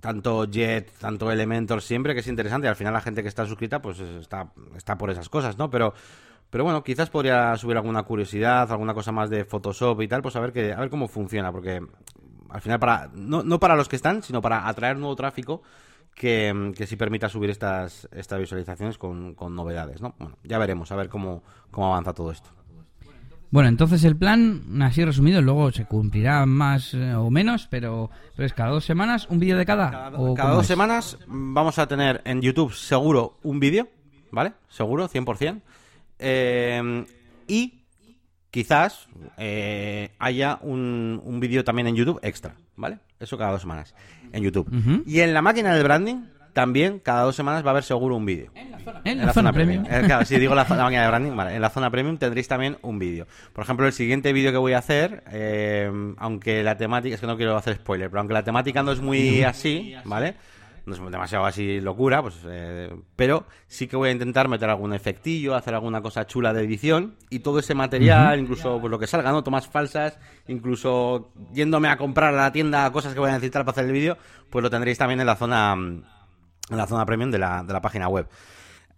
tanto 0.00 0.44
Jet, 0.44 0.90
tanto 0.98 1.32
Elementor 1.32 1.80
siempre, 1.80 2.12
que 2.12 2.20
es 2.20 2.26
interesante. 2.26 2.68
Al 2.68 2.76
final 2.76 2.92
la 2.92 3.00
gente 3.00 3.22
que 3.22 3.28
está 3.28 3.46
suscrita, 3.46 3.80
pues 3.80 4.00
está, 4.00 4.52
está 4.76 4.98
por 4.98 5.10
esas 5.10 5.30
cosas, 5.30 5.56
¿no? 5.56 5.70
Pero 5.70 5.94
pero 6.50 6.64
bueno, 6.64 6.84
quizás 6.84 7.10
podría 7.10 7.56
subir 7.56 7.76
alguna 7.76 8.02
curiosidad, 8.04 8.70
alguna 8.70 8.94
cosa 8.94 9.12
más 9.12 9.30
de 9.30 9.44
Photoshop 9.44 10.00
y 10.02 10.08
tal, 10.08 10.22
pues 10.22 10.36
a 10.36 10.40
ver, 10.40 10.52
que, 10.52 10.72
a 10.72 10.80
ver 10.80 10.90
cómo 10.90 11.08
funciona, 11.08 11.50
porque 11.50 11.80
al 12.50 12.60
final 12.60 12.78
para 12.78 13.10
no, 13.14 13.42
no 13.42 13.58
para 13.58 13.76
los 13.76 13.88
que 13.88 13.96
están, 13.96 14.22
sino 14.22 14.40
para 14.40 14.68
atraer 14.68 14.96
nuevo 14.96 15.16
tráfico 15.16 15.62
que, 16.14 16.72
que 16.76 16.86
sí 16.86 16.96
permita 16.96 17.28
subir 17.28 17.50
estas, 17.50 18.08
estas 18.12 18.38
visualizaciones 18.38 18.98
con, 18.98 19.34
novedades, 19.50 20.00
¿no? 20.00 20.14
Bueno, 20.18 20.38
ya 20.44 20.58
veremos, 20.58 20.90
a 20.92 20.96
ver 20.96 21.08
cómo, 21.08 21.42
cómo 21.70 21.88
avanza 21.88 22.12
todo 22.12 22.30
esto. 22.30 22.50
Bueno, 23.50 23.68
entonces 23.68 24.02
el 24.02 24.16
plan, 24.16 24.82
así 24.82 25.04
resumido, 25.04 25.40
luego 25.40 25.70
se 25.70 25.84
cumplirá 25.84 26.44
más 26.44 26.92
eh, 26.94 27.14
o 27.14 27.30
menos, 27.30 27.68
pero, 27.70 28.10
pero 28.34 28.46
es 28.46 28.52
cada 28.52 28.70
dos 28.70 28.84
semanas 28.84 29.28
un 29.30 29.38
vídeo 29.38 29.56
de 29.56 29.64
cada. 29.64 29.90
Cada, 29.90 30.34
cada 30.34 30.54
dos 30.54 30.66
semanas 30.66 31.18
vamos 31.28 31.78
a 31.78 31.86
tener 31.86 32.20
en 32.24 32.40
YouTube 32.40 32.72
seguro 32.72 33.38
un 33.44 33.60
vídeo, 33.60 33.88
¿vale? 34.32 34.54
Seguro, 34.68 35.08
100%. 35.08 35.60
Eh, 36.18 37.04
y 37.46 37.84
quizás 38.50 39.08
eh, 39.36 40.10
haya 40.18 40.58
un, 40.62 41.20
un 41.24 41.40
vídeo 41.40 41.64
también 41.64 41.88
en 41.88 41.96
YouTube 41.96 42.20
extra, 42.22 42.54
¿vale? 42.76 42.98
Eso 43.18 43.36
cada 43.36 43.52
dos 43.52 43.62
semanas 43.62 43.94
en 44.32 44.42
YouTube. 44.42 45.02
Y 45.06 45.20
en 45.20 45.34
la 45.34 45.42
máquina 45.42 45.74
de 45.74 45.82
branding 45.82 46.24
también 46.52 47.00
cada 47.00 47.22
dos 47.22 47.34
semanas 47.34 47.64
va 47.64 47.68
a 47.68 47.70
haber 47.72 47.82
seguro 47.82 48.14
un 48.14 48.24
vídeo. 48.24 48.52
En 49.04 49.26
la 49.26 49.32
zona, 49.32 49.52
premium. 49.52 49.84
Eh, 49.90 50.02
claro, 50.06 50.24
si 50.24 50.38
digo 50.38 50.54
la, 50.54 50.64
máquina 50.64 51.02
de 51.02 51.08
branding, 51.08 51.34
vale. 51.34 51.56
En 51.56 51.60
la 51.60 51.70
zona 51.70 51.90
premium 51.90 52.16
tendréis 52.16 52.46
también 52.46 52.78
un 52.82 52.98
vídeo. 52.98 53.26
Por 53.52 53.64
ejemplo, 53.64 53.86
el 53.86 53.92
siguiente 53.92 54.32
vídeo 54.32 54.52
que 54.52 54.58
voy 54.58 54.72
a 54.74 54.78
hacer, 54.78 55.24
aunque 56.18 56.62
la 56.62 56.76
temática, 56.76 57.16
es 57.16 57.20
que 57.20 57.26
no 57.26 57.36
quiero 57.36 57.56
hacer 57.56 57.74
spoiler, 57.74 58.08
pero 58.08 58.20
aunque 58.20 58.34
la 58.34 58.44
temática 58.44 58.82
no 58.82 58.92
es 58.92 59.00
muy 59.00 59.42
así, 59.42 59.94
¿vale? 60.04 60.36
No 60.86 60.94
es 60.94 61.00
demasiado 61.00 61.46
así 61.46 61.80
locura, 61.80 62.22
pues, 62.22 62.36
eh, 62.46 62.94
pero 63.16 63.46
sí 63.66 63.86
que 63.86 63.96
voy 63.96 64.10
a 64.10 64.12
intentar 64.12 64.48
meter 64.48 64.68
algún 64.68 64.92
efectillo, 64.92 65.54
hacer 65.54 65.74
alguna 65.74 66.02
cosa 66.02 66.26
chula 66.26 66.52
de 66.52 66.62
edición 66.62 67.16
y 67.30 67.38
todo 67.38 67.58
ese 67.58 67.74
material, 67.74 68.38
incluso 68.38 68.80
pues, 68.80 68.90
lo 68.90 68.98
que 68.98 69.06
salga, 69.06 69.32
¿no? 69.32 69.42
Tomas 69.42 69.66
falsas, 69.66 70.18
incluso 70.46 71.32
yéndome 71.52 71.88
a 71.88 71.96
comprar 71.96 72.34
a 72.34 72.36
la 72.36 72.52
tienda 72.52 72.90
cosas 72.92 73.14
que 73.14 73.20
voy 73.20 73.30
a 73.30 73.34
necesitar 73.34 73.64
para 73.64 73.72
hacer 73.72 73.86
el 73.86 73.92
vídeo, 73.92 74.18
pues 74.50 74.62
lo 74.62 74.70
tendréis 74.70 74.98
también 74.98 75.20
en 75.20 75.26
la 75.26 75.36
zona 75.36 75.74
en 76.70 76.76
la 76.76 76.86
zona 76.86 77.04
premium 77.04 77.30
de 77.30 77.38
la, 77.38 77.62
de 77.62 77.72
la 77.72 77.80
página 77.80 78.08
web. 78.08 78.26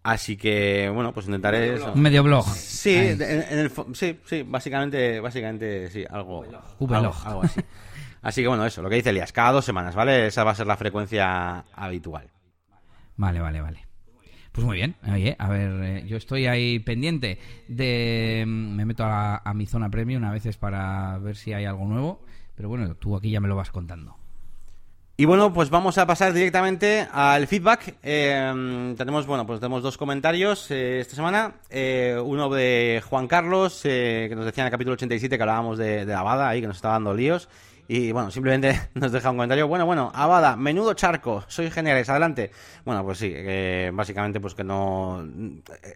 Así 0.03 0.37
que, 0.37 0.89
bueno, 0.95 1.12
pues 1.12 1.26
intentaré 1.26 1.74
eso. 1.74 1.93
Un 1.93 2.01
medio 2.01 2.22
blog. 2.22 2.47
Sí, 2.47 2.95
en, 2.95 3.20
el, 3.20 3.72
sí, 3.93 4.20
sí, 4.24 4.45
básicamente, 4.45 5.18
básicamente, 5.18 5.91
sí, 5.91 6.05
algo, 6.09 6.45
algo, 6.80 7.14
algo 7.24 7.43
así. 7.43 7.61
Así 8.26 8.42
que 8.42 8.48
bueno, 8.48 8.66
eso, 8.66 8.82
lo 8.82 8.88
que 8.90 8.96
dice 8.96 9.10
Elías, 9.10 9.32
cada 9.32 9.52
dos 9.52 9.64
semanas, 9.64 9.94
¿vale? 9.94 10.26
Esa 10.26 10.42
va 10.42 10.50
a 10.50 10.54
ser 10.56 10.66
la 10.66 10.76
frecuencia 10.76 11.64
habitual. 11.72 12.28
Vale, 13.14 13.38
vale, 13.38 13.60
vale. 13.60 13.86
Pues 14.50 14.66
muy 14.66 14.78
bien, 14.78 14.96
oye, 15.08 15.36
a 15.38 15.48
ver, 15.48 15.70
eh, 15.84 16.04
yo 16.08 16.16
estoy 16.16 16.46
ahí 16.48 16.80
pendiente 16.80 17.38
de... 17.68 18.42
Me 18.48 18.84
meto 18.84 19.04
a, 19.06 19.40
mi 19.54 19.66
zona 19.66 19.90
premium 19.90 20.24
a 20.24 20.32
veces 20.32 20.56
para 20.56 21.16
ver 21.18 21.36
si 21.36 21.52
hay 21.52 21.66
algo 21.66 21.84
nuevo, 21.84 22.20
pero 22.56 22.68
bueno, 22.68 22.96
tú 22.96 23.14
aquí 23.14 23.30
ya 23.30 23.38
me 23.38 23.46
lo 23.46 23.54
vas 23.54 23.70
contando. 23.70 24.16
Y 25.16 25.24
bueno, 25.24 25.52
pues 25.52 25.70
vamos 25.70 25.96
a 25.96 26.04
pasar 26.04 26.32
directamente 26.32 27.06
al 27.12 27.46
feedback. 27.46 27.94
Eh, 28.02 28.94
tenemos, 28.98 29.24
bueno, 29.28 29.46
pues 29.46 29.60
tenemos 29.60 29.84
dos 29.84 29.96
comentarios 29.96 30.68
eh, 30.72 30.98
esta 30.98 31.14
semana. 31.14 31.60
uno 32.24 32.48
de 32.48 33.04
Juan 33.08 33.28
Carlos, 33.28 33.82
que 33.84 34.32
nos 34.34 34.46
decía 34.46 34.64
en 34.64 34.66
el 34.66 34.72
capítulo 34.72 34.94
87 34.94 35.36
que 35.36 35.42
hablábamos 35.44 35.78
de, 35.78 36.04
de 36.04 36.12
la 36.12 36.48
ahí 36.48 36.60
que 36.60 36.66
nos 36.66 36.76
estaba 36.76 36.94
dando 36.94 37.14
líos. 37.14 37.48
Y 37.89 38.12
bueno, 38.12 38.30
simplemente 38.30 38.89
nos 38.95 39.12
deja 39.12 39.30
un 39.30 39.37
comentario. 39.37 39.68
Bueno, 39.68 39.87
bueno, 39.87 40.11
Abada, 40.14 40.57
menudo 40.57 40.95
charco, 40.95 41.45
soy 41.47 41.70
geniales, 41.70 42.09
adelante. 42.09 42.51
Bueno, 42.84 43.05
pues 43.05 43.18
sí, 43.18 43.34
básicamente 43.93 44.41
pues 44.41 44.55
que 44.55 44.64
no... 44.64 45.26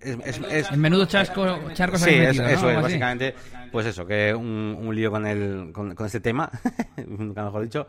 Es, 0.00 0.76
menudo 0.76 1.06
charco, 1.06 1.72
charco 1.74 1.98
Sí, 1.98 2.14
eso 2.14 2.44
es, 2.44 2.82
básicamente, 2.82 3.34
pues 3.72 3.86
eso, 3.86 4.06
que 4.06 4.34
un, 4.34 4.76
un 4.80 4.94
lío 4.94 5.10
con, 5.10 5.26
el, 5.26 5.70
con, 5.72 5.94
con 5.94 6.06
este 6.06 6.20
tema, 6.20 6.50
nunca 7.06 7.44
mejor 7.44 7.62
dicho. 7.62 7.86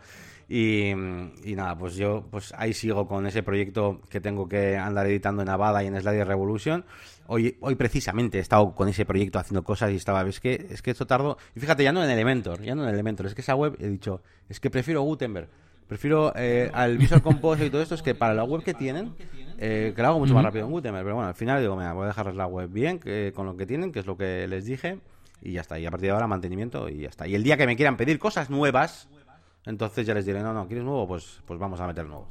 Y, 0.54 0.90
y, 0.90 1.54
nada, 1.56 1.78
pues 1.78 1.96
yo 1.96 2.26
pues 2.30 2.52
ahí 2.58 2.74
sigo 2.74 3.08
con 3.08 3.26
ese 3.26 3.42
proyecto 3.42 4.02
que 4.10 4.20
tengo 4.20 4.46
que 4.46 4.76
andar 4.76 5.06
editando 5.06 5.40
en 5.40 5.48
Avada 5.48 5.82
y 5.82 5.86
en 5.86 5.98
Slide 5.98 6.26
Revolution. 6.26 6.84
Hoy, 7.26 7.56
hoy 7.62 7.74
precisamente 7.74 8.36
he 8.36 8.42
estado 8.42 8.74
con 8.74 8.86
ese 8.86 9.06
proyecto 9.06 9.38
haciendo 9.38 9.64
cosas 9.64 9.92
y 9.92 9.96
estaba, 9.96 10.20
es 10.28 10.40
que, 10.40 10.66
es 10.68 10.82
que 10.82 10.90
esto 10.90 11.06
tardo. 11.06 11.38
Y 11.56 11.60
fíjate, 11.60 11.84
ya 11.84 11.90
no 11.90 12.04
en 12.04 12.10
Elementor, 12.10 12.60
ya 12.60 12.74
no 12.74 12.82
en 12.82 12.90
Elementor, 12.90 13.24
es 13.24 13.34
que 13.34 13.40
esa 13.40 13.54
web 13.54 13.78
he 13.80 13.88
dicho, 13.88 14.20
es 14.50 14.60
que 14.60 14.68
prefiero 14.68 15.00
Gutenberg. 15.00 15.48
Prefiero 15.88 16.34
eh, 16.36 16.70
al 16.74 16.98
Visual 16.98 17.22
Composer 17.22 17.68
y 17.68 17.70
todo 17.70 17.80
esto, 17.80 17.94
es 17.94 18.02
que 18.02 18.14
para 18.14 18.34
la 18.34 18.44
web 18.44 18.62
que 18.62 18.74
tienen, 18.74 19.14
eh, 19.56 19.94
que 19.96 20.02
lo 20.02 20.08
hago 20.08 20.18
mucho 20.18 20.34
más 20.34 20.44
rápido 20.44 20.66
en 20.66 20.70
Gutenberg. 20.70 21.04
Pero 21.06 21.14
bueno, 21.14 21.28
al 21.28 21.34
final 21.34 21.62
digo, 21.62 21.76
mira, 21.76 21.94
voy 21.94 22.04
a 22.04 22.08
dejarles 22.08 22.36
la 22.36 22.46
web 22.46 22.68
bien, 22.70 22.98
que, 22.98 23.32
con 23.34 23.46
lo 23.46 23.56
que 23.56 23.64
tienen, 23.64 23.90
que 23.90 24.00
es 24.00 24.06
lo 24.06 24.18
que 24.18 24.46
les 24.46 24.66
dije, 24.66 24.98
y 25.40 25.52
ya 25.52 25.62
está. 25.62 25.78
Y 25.78 25.86
a 25.86 25.90
partir 25.90 26.08
de 26.08 26.12
ahora, 26.12 26.26
mantenimiento 26.26 26.90
y 26.90 26.98
ya 26.98 27.08
está. 27.08 27.26
Y 27.26 27.34
el 27.34 27.42
día 27.42 27.56
que 27.56 27.66
me 27.66 27.74
quieran 27.74 27.96
pedir 27.96 28.18
cosas 28.18 28.50
nuevas, 28.50 29.08
entonces 29.66 30.06
ya 30.06 30.14
les 30.14 30.26
diré, 30.26 30.42
no, 30.42 30.52
no, 30.52 30.66
¿quieres 30.66 30.84
nuevo? 30.84 31.06
Pues, 31.06 31.40
pues 31.46 31.58
vamos 31.58 31.80
a 31.80 31.86
meter 31.86 32.06
nuevo. 32.06 32.28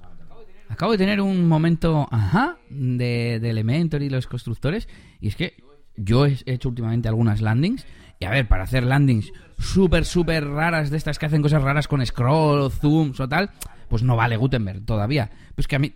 acabo 0.70 0.92
de 0.92 0.98
tener 0.98 1.22
un 1.22 1.48
momento, 1.48 2.08
ajá, 2.12 2.58
de, 2.70 3.36
Elementor 3.36 4.02
y 4.02 4.10
los 4.10 4.28
constructores, 4.28 4.88
y 5.20 5.28
es 5.30 5.36
que 5.36 5.56
yo 5.96 6.26
he 6.26 6.38
hecho 6.46 6.70
últimamente 6.70 7.08
algunas 7.08 7.42
landings, 7.42 7.86
y 8.20 8.26
a 8.26 8.30
ver, 8.30 8.48
para 8.48 8.64
hacer 8.64 8.84
landings 8.84 9.32
súper, 9.58 10.06
súper 10.06 10.46
raras, 10.46 10.90
de 10.92 10.98
estas 10.98 11.18
que 11.18 11.26
hacen 11.26 11.42
cosas 11.42 11.64
raras 11.64 11.88
con 11.88 12.06
scroll, 12.06 12.72
zooms 12.72 13.20
o 13.20 13.28
tal, 13.28 13.50
pues 13.88 14.04
no 14.04 14.16
vale 14.16 14.38
Gutenberg 14.38 14.86
todavía. 14.86 15.32
Pues 15.56 15.68
que 15.68 15.76
a 15.76 15.80
mí 15.80 15.94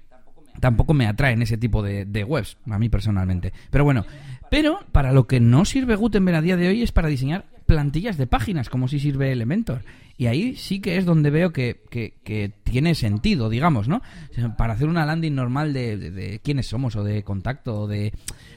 tampoco 0.60 0.94
me 0.94 1.08
atraen 1.08 1.42
ese 1.42 1.58
tipo 1.58 1.84
de, 1.84 2.06
de, 2.06 2.24
webs, 2.24 2.58
a 2.70 2.80
mí 2.80 2.90
personalmente. 2.90 3.54
Pero 3.70 3.84
bueno, 3.84 4.06
pero 4.50 4.80
para 4.92 5.12
lo 5.12 5.28
que 5.28 5.40
no 5.40 5.66
sirve 5.66 5.96
Gutenberg 5.96 6.38
a 6.38 6.42
día 6.42 6.58
de 6.58 6.68
hoy 6.68 6.82
es 6.82 6.92
para 6.92 7.10
diseñar 7.10 7.46
plantillas 7.66 8.18
de 8.18 8.28
páginas, 8.28 8.70
como 8.70 8.88
si 8.88 8.99
sirve 8.99 9.32
Elementor. 9.32 9.82
Y 10.18 10.28
ahí 10.28 10.55
sí 10.55 10.80
que 10.80 10.97
es 10.97 11.05
donde 11.05 11.30
veo 11.30 11.51
que, 11.51 11.82
que, 11.89 12.53
tiene 12.63 12.95
sentido, 12.95 13.49
digamos, 13.49 13.88
¿no? 13.88 14.01
Para 14.57 14.74
hacer 14.74 14.88
una 14.88 15.05
landing 15.05 15.36
normal 15.36 15.74
de, 15.74 15.97
de, 15.97 16.39
quiénes 16.39 16.68
somos, 16.68 16.95
o 16.95 17.03
de 17.03 17.24
contacto, 17.24 17.82
o 17.82 17.88
de, 17.88 18.13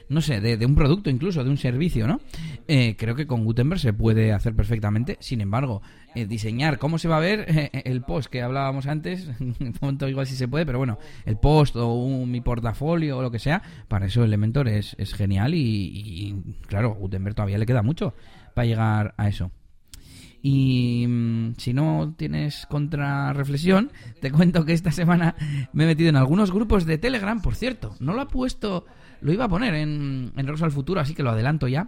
no 0.07 0.21
sé, 0.21 0.39
de, 0.39 0.65
un 0.65 0.75
producto 0.75 1.09
incluso, 1.09 1.43
de 1.43 1.49
un 1.49 1.57
servicio, 1.57 2.07
¿no? 2.07 2.21
Eh, 2.67 2.95
creo 2.97 3.13
que 3.13 3.27
con 3.27 3.43
Gutenberg 3.43 3.79
se 3.79 3.91
puede 3.91 4.31
hacer 4.31 4.55
perfectamente. 4.55 5.17
Sin 5.19 5.41
embargo, 5.41 5.81
eh, 6.15 6.25
diseñar 6.25 6.79
cómo 6.79 6.97
se 6.97 7.09
va 7.09 7.17
a 7.17 7.21
ver 7.21 7.45
eh, 7.49 7.69
el 7.85 8.03
post 8.03 8.29
que 8.29 8.41
hablábamos 8.41 8.87
antes, 8.87 9.29
punto 9.81 10.07
igual 10.07 10.27
si 10.27 10.35
se 10.35 10.47
puede, 10.47 10.65
pero 10.65 10.77
bueno, 10.77 10.97
el 11.25 11.37
post 11.37 11.75
o 11.75 11.93
un, 11.93 12.31
mi 12.31 12.39
portafolio 12.39 13.17
o 13.17 13.21
lo 13.21 13.31
que 13.31 13.39
sea, 13.39 13.61
para 13.89 14.05
eso 14.05 14.23
Elementor 14.23 14.69
es, 14.69 14.95
es 14.97 15.13
genial 15.13 15.53
y, 15.53 15.59
y, 15.59 16.35
claro, 16.67 16.95
Gutenberg 16.95 17.35
todavía 17.35 17.57
le 17.57 17.65
queda 17.65 17.83
mucho 17.83 18.13
para 18.59 18.67
llegar 18.67 19.13
a 19.15 19.29
eso. 19.29 19.51
Y 20.41 21.05
mm, 21.07 21.53
si 21.57 21.73
no 21.73 22.13
tienes 22.17 22.65
contrarreflexión, 22.65 23.89
te 24.19 24.31
cuento 24.31 24.65
que 24.65 24.73
esta 24.73 24.91
semana 24.91 25.33
me 25.71 25.85
he 25.85 25.87
metido 25.87 26.09
en 26.09 26.17
algunos 26.17 26.51
grupos 26.51 26.85
de 26.85 26.97
Telegram, 26.97 27.41
por 27.41 27.55
cierto, 27.55 27.95
no 28.01 28.13
lo 28.13 28.19
ha 28.19 28.27
puesto, 28.27 28.85
lo 29.21 29.31
iba 29.31 29.45
a 29.45 29.47
poner 29.47 29.75
en, 29.75 30.33
en 30.35 30.45
Rosa 30.45 30.65
al 30.65 30.71
Futuro, 30.71 30.99
así 30.99 31.13
que 31.13 31.23
lo 31.23 31.29
adelanto 31.29 31.69
ya. 31.69 31.87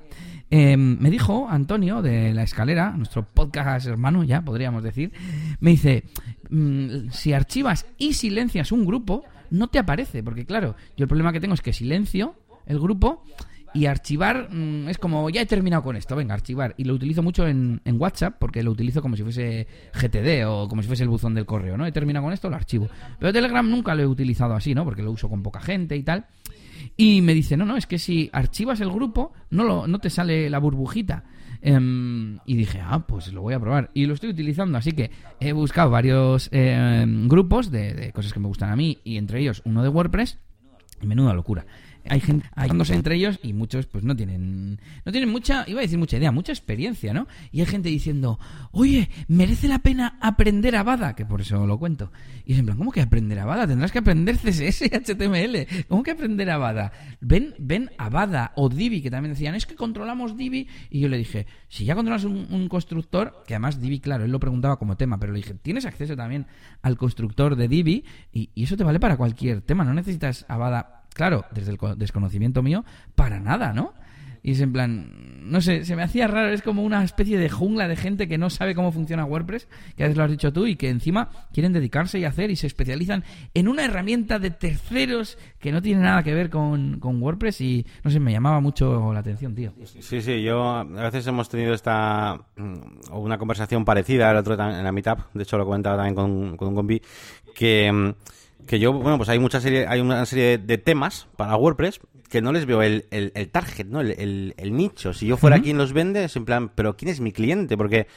Em, 0.49 0.97
me 0.97 1.11
dijo 1.11 1.49
Antonio 1.49 2.01
de 2.01 2.33
La 2.33 2.43
Escalera, 2.43 2.91
nuestro 2.91 3.25
podcast 3.25 3.85
hermano 3.87 4.23
ya, 4.23 4.41
podríamos 4.41 4.81
decir, 4.81 5.11
me 5.59 5.71
dice, 5.71 6.05
mm, 6.49 7.09
si 7.11 7.33
archivas 7.33 7.85
y 7.97 8.13
silencias 8.13 8.71
un 8.71 8.85
grupo, 8.85 9.25
no 9.49 9.67
te 9.67 9.77
aparece, 9.77 10.23
porque 10.23 10.45
claro, 10.45 10.77
yo 10.95 11.03
el 11.03 11.09
problema 11.09 11.33
que 11.33 11.41
tengo 11.41 11.53
es 11.53 11.61
que 11.61 11.73
silencio 11.73 12.35
el 12.65 12.79
grupo 12.79 13.25
y 13.73 13.85
archivar 13.85 14.49
mm, 14.51 14.89
es 14.89 14.97
como, 14.97 15.29
ya 15.29 15.41
he 15.41 15.45
terminado 15.45 15.83
con 15.83 15.95
esto, 15.95 16.15
venga, 16.15 16.33
archivar. 16.33 16.73
Y 16.77 16.83
lo 16.83 16.93
utilizo 16.93 17.23
mucho 17.23 17.47
en, 17.47 17.81
WhatsApp 17.85 18.35
porque 18.39 18.63
lo 18.63 18.71
utilizo 18.71 19.01
como 19.01 19.15
si 19.15 19.23
fuese 19.23 19.67
GTD 19.93 20.45
o 20.47 20.67
como 20.67 20.81
si 20.81 20.87
fuese 20.87 21.03
el 21.03 21.09
buzón 21.09 21.33
del 21.33 21.45
correo, 21.45 21.77
¿no? 21.77 21.85
He 21.85 21.91
terminado 21.91 22.25
con 22.25 22.33
esto, 22.33 22.49
lo 22.49 22.55
archivo. 22.55 22.89
Pero 23.19 23.31
Telegram 23.31 23.67
nunca 23.69 23.93
lo 23.95 24.01
he 24.01 24.07
utilizado 24.07 24.53
así, 24.53 24.73
¿no? 24.73 24.83
Porque 24.83 25.03
lo 25.03 25.11
uso 25.11 25.29
con 25.29 25.43
poca 25.43 25.61
gente 25.61 25.95
y 25.95 26.03
tal. 26.03 26.25
Y 26.97 27.21
me 27.21 27.33
dice, 27.33 27.57
no, 27.57 27.65
no, 27.65 27.77
es 27.77 27.85
que 27.85 27.99
si 27.99 28.29
archivas 28.33 28.81
el 28.81 28.91
grupo, 28.91 29.33
no, 29.51 29.63
lo, 29.63 29.87
no 29.87 29.99
te 29.99 30.09
sale 30.09 30.49
la 30.49 30.59
burbujita. 30.59 31.23
Um, 31.63 32.39
y 32.45 32.55
dije, 32.55 32.81
ah, 32.83 33.05
pues 33.05 33.31
lo 33.31 33.41
voy 33.43 33.53
a 33.53 33.59
probar. 33.59 33.91
Y 33.93 34.05
lo 34.07 34.15
estoy 34.15 34.31
utilizando, 34.31 34.77
así 34.79 34.93
que 34.93 35.11
he 35.39 35.53
buscado 35.53 35.91
varios 35.91 36.49
eh, 36.51 37.05
grupos 37.07 37.69
de, 37.69 37.93
de 37.93 38.11
cosas 38.11 38.33
que 38.33 38.39
me 38.39 38.47
gustan 38.47 38.71
a 38.71 38.75
mí 38.75 38.97
y 39.03 39.17
entre 39.17 39.41
ellos 39.41 39.61
uno 39.63 39.83
de 39.83 39.89
WordPress. 39.89 40.39
Menuda 41.03 41.33
locura 41.33 41.65
hay 42.09 42.19
gente 42.19 42.47
ayudándose 42.55 42.93
entre 42.93 43.15
ellos 43.15 43.39
y 43.43 43.53
muchos 43.53 43.85
pues 43.85 44.03
no 44.03 44.15
tienen 44.15 44.79
no 45.05 45.11
tienen 45.11 45.29
mucha 45.29 45.65
iba 45.67 45.79
a 45.79 45.83
decir 45.83 45.97
mucha 45.97 46.17
idea 46.17 46.31
mucha 46.31 46.51
experiencia 46.51 47.13
no 47.13 47.27
y 47.51 47.59
hay 47.61 47.65
gente 47.65 47.89
diciendo 47.89 48.39
oye 48.71 49.09
merece 49.27 49.67
la 49.67 49.79
pena 49.79 50.17
aprender 50.21 50.75
a 50.75 50.83
Bada 50.83 51.15
que 51.15 51.25
por 51.25 51.41
eso 51.41 51.65
lo 51.65 51.77
cuento. 51.77 52.11
Y 52.45 52.53
es 52.53 52.59
en 52.59 52.65
plan 52.65 52.77
cómo 52.77 52.91
que 52.91 53.01
aprender 53.01 53.39
a 53.39 53.45
Bada 53.45 53.67
tendrás 53.67 53.91
que 53.91 53.99
aprender 53.99 54.37
CSS 54.37 54.81
y 54.81 54.89
HTML 54.89 55.85
cómo 55.87 56.03
que 56.03 56.11
aprender 56.11 56.49
a 56.49 56.57
Bada 56.57 56.91
ven 57.19 57.53
ven 57.59 57.91
a 57.97 58.09
Bada 58.09 58.51
o 58.55 58.69
Divi 58.69 59.01
que 59.01 59.11
también 59.11 59.33
decían 59.33 59.55
es 59.55 59.65
que 59.65 59.75
controlamos 59.75 60.37
Divi 60.37 60.67
y 60.89 60.99
yo 60.99 61.09
le 61.09 61.17
dije 61.17 61.47
si 61.67 61.85
ya 61.85 61.95
controlas 61.95 62.23
un, 62.23 62.67
constructor 62.67 63.43
que 63.47 63.55
además 63.55 63.79
Divi 63.81 63.99
claro 63.99 64.23
él 64.25 64.31
lo 64.31 64.39
preguntaba 64.39 64.77
como 64.77 64.97
tema 64.97 65.19
pero 65.19 65.33
le 65.33 65.37
dije 65.37 65.53
tienes 65.53 65.85
acceso 65.85 66.15
también 66.15 66.47
al 66.81 66.97
constructor 66.97 67.55
de 67.55 67.67
Divi 67.67 68.03
y, 68.31 68.49
y 68.55 68.63
eso 68.63 68.77
te 68.77 68.83
vale 68.83 68.99
para 68.99 69.17
cualquier 69.17 69.61
tema 69.61 69.83
no 69.83 69.93
necesitas 69.93 70.45
a 70.47 70.57
Bada 70.57 71.00
claro, 71.13 71.45
desde 71.51 71.71
el 71.71 71.77
desconocimiento 71.97 72.61
mío, 72.61 72.83
para 73.15 73.39
nada, 73.39 73.73
¿no? 73.73 73.93
Y 74.43 74.51
es 74.53 74.61
en 74.61 74.73
plan, 74.73 75.51
no 75.51 75.61
sé, 75.61 75.85
se 75.85 75.95
me 75.95 76.01
hacía 76.01 76.27
raro, 76.27 76.49
es 76.49 76.63
como 76.63 76.83
una 76.83 77.03
especie 77.03 77.37
de 77.37 77.47
jungla 77.47 77.87
de 77.87 77.95
gente 77.95 78.27
que 78.27 78.39
no 78.39 78.49
sabe 78.49 78.73
cómo 78.73 78.91
funciona 78.91 79.23
WordPress, 79.23 79.67
que 79.95 80.03
a 80.03 80.07
veces 80.07 80.17
lo 80.17 80.23
has 80.23 80.31
dicho 80.31 80.51
tú, 80.51 80.65
y 80.65 80.75
que 80.75 80.89
encima 80.89 81.29
quieren 81.53 81.73
dedicarse 81.73 82.17
y 82.17 82.25
hacer 82.25 82.49
y 82.49 82.55
se 82.55 82.65
especializan 82.65 83.23
en 83.53 83.67
una 83.67 83.85
herramienta 83.85 84.39
de 84.39 84.49
terceros 84.49 85.37
que 85.59 85.71
no 85.71 85.79
tiene 85.81 86.01
nada 86.01 86.23
que 86.23 86.33
ver 86.33 86.49
con, 86.49 86.99
WordPress 87.01 87.61
y 87.61 87.85
no 88.03 88.09
sé, 88.09 88.19
me 88.19 88.31
llamaba 88.31 88.59
mucho 88.59 89.13
la 89.13 89.19
atención, 89.19 89.53
tío. 89.53 89.73
Sí, 89.83 90.21
sí, 90.21 90.41
yo 90.41 90.63
a 90.63 90.83
veces 90.83 91.27
hemos 91.27 91.47
tenido 91.47 91.75
esta, 91.75 92.39
mm, 92.57 93.13
una 93.13 93.37
conversación 93.37 93.85
parecida 93.85 94.31
el 94.31 94.37
otro 94.37 94.55
en 94.55 94.83
la 94.83 94.91
Meetup, 94.91 95.19
de 95.35 95.43
hecho 95.43 95.57
lo 95.59 95.65
comentaba 95.65 95.97
también 95.97 96.15
con, 96.15 96.57
con 96.57 96.69
un 96.69 96.75
compi, 96.75 96.99
que 97.53 97.91
mm, 97.91 98.13
que 98.71 98.79
yo, 98.79 98.93
bueno, 98.93 99.17
pues 99.17 99.27
hay 99.27 99.37
mucha 99.37 99.59
serie, 99.59 99.85
hay 99.85 99.99
una 99.99 100.25
serie 100.25 100.57
de 100.57 100.77
temas 100.77 101.27
para 101.35 101.57
WordPress 101.57 101.99
que 102.29 102.41
no 102.41 102.53
les 102.53 102.65
veo 102.65 102.81
el, 102.81 103.05
el, 103.11 103.49
target, 103.49 103.87
¿no? 103.87 103.99
El, 103.99 104.53
el, 104.55 104.73
nicho. 104.77 105.11
Si 105.11 105.27
yo 105.27 105.35
fuera 105.35 105.59
quien 105.59 105.77
los 105.77 105.91
vende, 105.91 106.23
es 106.23 106.37
en 106.37 106.45
plan, 106.45 106.69
pero 106.69 106.95
¿quién 106.95 107.11
es 107.11 107.19
mi 107.19 107.33
cliente? 107.33 107.75
Porque, 107.75 108.07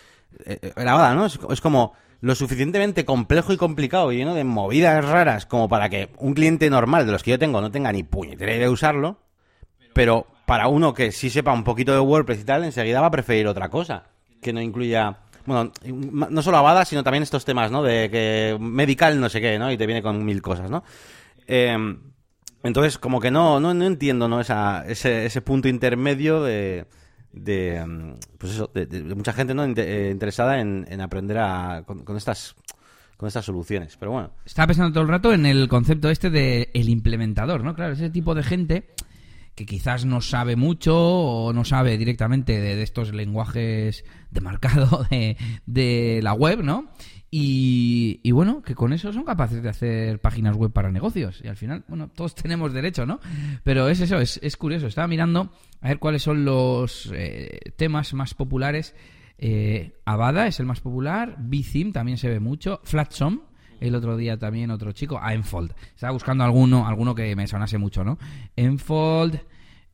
eh, 0.46 0.72
la 0.76 1.12
¿no? 1.12 1.26
Es, 1.26 1.40
es, 1.50 1.60
como 1.60 1.94
lo 2.20 2.36
suficientemente 2.36 3.04
complejo 3.04 3.52
y 3.52 3.56
complicado 3.56 4.12
y 4.12 4.18
lleno 4.18 4.32
de 4.36 4.44
movidas 4.44 5.04
raras 5.04 5.44
como 5.44 5.68
para 5.68 5.88
que 5.88 6.10
un 6.18 6.34
cliente 6.34 6.70
normal 6.70 7.04
de 7.04 7.10
los 7.10 7.24
que 7.24 7.32
yo 7.32 7.38
tengo 7.40 7.60
no 7.60 7.72
tenga 7.72 7.90
ni 7.90 8.04
puñetera 8.04 8.52
de 8.52 8.68
usarlo, 8.68 9.18
pero 9.92 10.28
para 10.46 10.68
uno 10.68 10.94
que 10.94 11.10
sí 11.10 11.30
sepa 11.30 11.52
un 11.52 11.64
poquito 11.64 11.94
de 11.94 11.98
WordPress 11.98 12.42
y 12.42 12.44
tal, 12.44 12.62
enseguida 12.62 13.00
va 13.00 13.08
a 13.08 13.10
preferir 13.10 13.48
otra 13.48 13.70
cosa 13.70 14.04
que 14.40 14.52
no 14.52 14.60
incluya 14.60 15.18
bueno, 15.46 15.72
no 15.84 16.42
solo 16.42 16.56
Avada, 16.56 16.84
sino 16.84 17.02
también 17.02 17.22
estos 17.22 17.44
temas, 17.44 17.70
¿no? 17.70 17.82
De 17.82 18.10
que 18.10 18.56
medical 18.60 19.20
no 19.20 19.28
sé 19.28 19.40
qué, 19.40 19.58
¿no? 19.58 19.70
Y 19.70 19.76
te 19.76 19.86
viene 19.86 20.02
con 20.02 20.24
mil 20.24 20.40
cosas, 20.42 20.70
¿no? 20.70 20.84
Em, 21.46 21.98
entonces, 22.62 22.98
como 22.98 23.20
que 23.20 23.30
no, 23.30 23.60
no, 23.60 23.74
no 23.74 23.84
entiendo, 23.84 24.28
¿no? 24.28 24.40
Esa, 24.40 24.84
ese, 24.86 25.26
ese 25.26 25.42
punto 25.42 25.68
intermedio 25.68 26.42
de, 26.42 26.86
de 27.32 27.76
em, 27.76 28.16
pues 28.38 28.52
eso, 28.52 28.70
de, 28.72 28.86
mucha 29.14 29.32
gente, 29.32 29.54
¿no? 29.54 29.64
Eh, 29.64 30.10
interesada 30.10 30.60
en, 30.60 30.86
en 30.88 31.00
aprender 31.00 31.38
a, 31.38 31.84
con, 31.84 32.16
estas 32.16 32.56
con 33.16 33.28
estas 33.28 33.44
soluciones, 33.44 33.96
pero 33.96 34.12
bueno. 34.12 34.30
Estaba 34.44 34.68
pensando 34.68 34.92
todo 34.92 35.02
el 35.02 35.08
rato 35.08 35.32
en 35.32 35.46
el 35.46 35.68
concepto 35.68 36.10
este 36.10 36.30
de 36.30 36.70
el 36.74 36.88
implementador, 36.88 37.62
¿no? 37.62 37.74
Claro, 37.74 37.92
ese 37.92 38.10
tipo 38.10 38.34
de 38.34 38.42
gente 38.42 38.94
que 39.54 39.66
quizás 39.66 40.04
no 40.04 40.20
sabe 40.20 40.56
mucho 40.56 40.96
o 40.96 41.52
no 41.52 41.64
sabe 41.64 41.96
directamente 41.96 42.60
de, 42.60 42.82
estos 42.82 43.14
lenguajes 43.14 44.04
de 44.30 44.40
marcado 44.40 45.06
de, 45.10 45.36
de 45.66 46.20
la 46.22 46.34
web, 46.34 46.62
¿no? 46.62 46.90
Y, 47.36 48.20
y, 48.22 48.30
bueno, 48.30 48.62
que 48.62 48.76
con 48.76 48.92
eso 48.92 49.12
son 49.12 49.24
capaces 49.24 49.60
de 49.60 49.68
hacer 49.68 50.20
páginas 50.20 50.54
web 50.54 50.72
para 50.72 50.92
negocios. 50.92 51.40
Y 51.42 51.48
al 51.48 51.56
final, 51.56 51.84
bueno, 51.88 52.08
todos 52.08 52.34
tenemos 52.42 52.72
derecho, 52.72 53.06
¿no? 53.06 53.18
Pero 53.64 53.88
es 53.88 54.00
eso, 54.00 54.18
es, 54.18 54.38
es 54.40 54.56
curioso. 54.56 54.86
Estaba 54.86 55.08
mirando 55.08 55.52
a 55.80 55.88
ver 55.88 55.98
cuáles 55.98 56.22
son 56.22 56.44
los 56.44 57.10
eh, 57.12 57.58
temas 57.76 58.14
más 58.14 58.34
populares. 58.34 58.94
Eh, 59.36 59.98
Avada 60.04 60.46
es 60.46 60.60
el 60.60 60.66
más 60.66 60.80
popular. 60.80 61.34
Btheme 61.40 61.90
también 61.90 62.18
se 62.18 62.28
ve 62.28 62.38
mucho. 62.38 62.80
Flatsome, 62.84 63.40
el 63.80 63.94
otro 63.94 64.16
día 64.16 64.38
también 64.38 64.70
otro 64.70 64.92
chico, 64.92 65.18
a 65.20 65.34
Enfold. 65.34 65.72
Estaba 65.94 66.12
buscando 66.12 66.44
alguno, 66.44 66.86
alguno 66.86 67.14
que 67.14 67.34
me 67.36 67.46
sonase 67.46 67.78
mucho, 67.78 68.04
¿no? 68.04 68.18
Enfold 68.56 69.40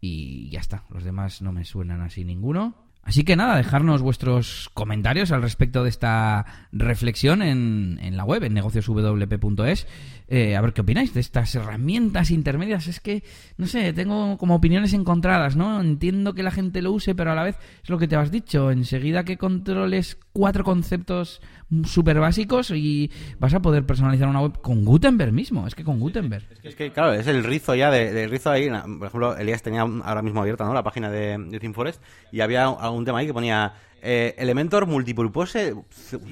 y 0.00 0.48
ya 0.50 0.60
está. 0.60 0.84
Los 0.90 1.04
demás 1.04 1.42
no 1.42 1.52
me 1.52 1.64
suenan 1.64 2.00
así 2.00 2.24
ninguno. 2.24 2.74
Así 3.02 3.24
que 3.24 3.34
nada, 3.34 3.56
dejarnos 3.56 4.02
vuestros 4.02 4.70
comentarios 4.74 5.32
al 5.32 5.42
respecto 5.42 5.82
de 5.82 5.88
esta 5.88 6.68
reflexión 6.70 7.40
en, 7.40 7.98
en 8.02 8.16
la 8.16 8.24
web, 8.24 8.44
en 8.44 8.52
negocioswp.es. 8.54 9.86
Eh, 10.32 10.54
a 10.54 10.60
ver 10.60 10.72
qué 10.72 10.82
opináis 10.82 11.12
de 11.12 11.18
estas 11.18 11.52
herramientas 11.56 12.30
intermedias. 12.30 12.86
Es 12.86 13.00
que, 13.00 13.24
no 13.56 13.66
sé, 13.66 13.92
tengo 13.92 14.38
como 14.38 14.54
opiniones 14.54 14.94
encontradas, 14.94 15.56
¿no? 15.56 15.80
Entiendo 15.80 16.34
que 16.34 16.44
la 16.44 16.52
gente 16.52 16.82
lo 16.82 16.92
use, 16.92 17.16
pero 17.16 17.32
a 17.32 17.34
la 17.34 17.42
vez 17.42 17.56
es 17.82 17.90
lo 17.90 17.98
que 17.98 18.06
te 18.06 18.14
has 18.14 18.30
dicho. 18.30 18.70
Enseguida 18.70 19.24
que 19.24 19.36
controles 19.36 20.16
cuatro 20.32 20.62
conceptos 20.62 21.42
súper 21.84 22.20
básicos 22.20 22.70
y 22.70 23.10
vas 23.40 23.54
a 23.54 23.60
poder 23.60 23.84
personalizar 23.84 24.28
una 24.28 24.40
web 24.40 24.60
con 24.60 24.84
Gutenberg 24.84 25.32
mismo. 25.32 25.66
Es 25.66 25.74
que 25.74 25.82
con 25.82 25.98
Gutenberg. 25.98 26.46
Es 26.62 26.76
que, 26.76 26.92
claro, 26.92 27.12
es 27.12 27.26
el 27.26 27.42
rizo 27.42 27.74
ya 27.74 27.90
de, 27.90 28.28
rizo 28.28 28.50
ahí. 28.50 28.68
Por 28.68 29.08
ejemplo, 29.08 29.36
Elías 29.36 29.62
tenía 29.62 29.80
ahora 29.80 30.22
mismo 30.22 30.42
abierta 30.42 30.64
¿no? 30.64 30.72
la 30.72 30.84
página 30.84 31.10
de, 31.10 31.38
de 31.38 31.58
ThemeForest 31.58 32.00
y 32.30 32.40
había 32.40 32.68
un 32.68 33.04
tema 33.04 33.18
ahí 33.18 33.26
que 33.26 33.34
ponía 33.34 33.72
eh, 34.02 34.34
Elementor 34.38 34.86
multipurpose 34.86 35.74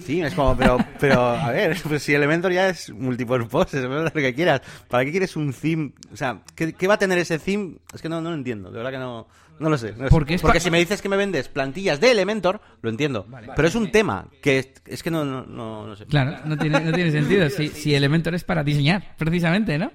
sí 0.04 0.20
es 0.20 0.34
como 0.34 0.56
pero 0.56 0.78
pero 0.98 1.20
a 1.20 1.50
ver 1.50 1.76
pues 1.88 2.02
si 2.02 2.14
Elementor 2.14 2.52
ya 2.52 2.68
es 2.68 2.90
multipurpose 2.90 3.80
lo 3.82 4.10
que 4.12 4.34
quieras 4.34 4.62
para 4.88 5.04
qué 5.04 5.10
quieres 5.10 5.36
un 5.36 5.52
theme 5.52 5.92
o 6.12 6.16
sea 6.16 6.40
¿qué, 6.54 6.72
qué 6.72 6.86
va 6.86 6.94
a 6.94 6.98
tener 6.98 7.18
ese 7.18 7.38
theme 7.38 7.76
es 7.92 8.02
que 8.02 8.08
no, 8.08 8.20
no 8.20 8.30
lo 8.30 8.36
entiendo 8.36 8.70
de 8.70 8.76
verdad 8.76 8.90
que 8.90 8.98
no 8.98 9.26
no 9.58 9.70
lo 9.70 9.78
sé. 9.78 9.92
No 9.96 10.08
Porque, 10.08 10.38
Porque 10.38 10.60
si 10.60 10.70
me 10.70 10.78
dices 10.78 11.02
que 11.02 11.08
me 11.08 11.16
vendes 11.16 11.48
plantillas 11.48 12.00
de 12.00 12.10
Elementor, 12.12 12.60
lo 12.80 12.90
entiendo. 12.90 13.26
pero 13.56 13.68
es 13.68 13.74
un 13.74 13.90
tema 13.90 14.28
que 14.40 14.58
es, 14.58 14.68
es 14.86 15.02
que 15.02 15.10
no, 15.10 15.24
no, 15.24 15.44
no, 15.44 15.96
sé. 15.96 16.06
Claro, 16.06 16.38
no 16.44 16.56
tiene, 16.56 16.80
no 16.80 16.92
tiene 16.92 17.10
sentido. 17.10 17.48
Si, 17.58 17.68
si, 17.68 17.94
Elementor 17.94 18.34
es 18.34 18.44
para 18.44 18.62
diseñar, 18.62 19.16
precisamente, 19.16 19.78
¿no? 19.78 19.90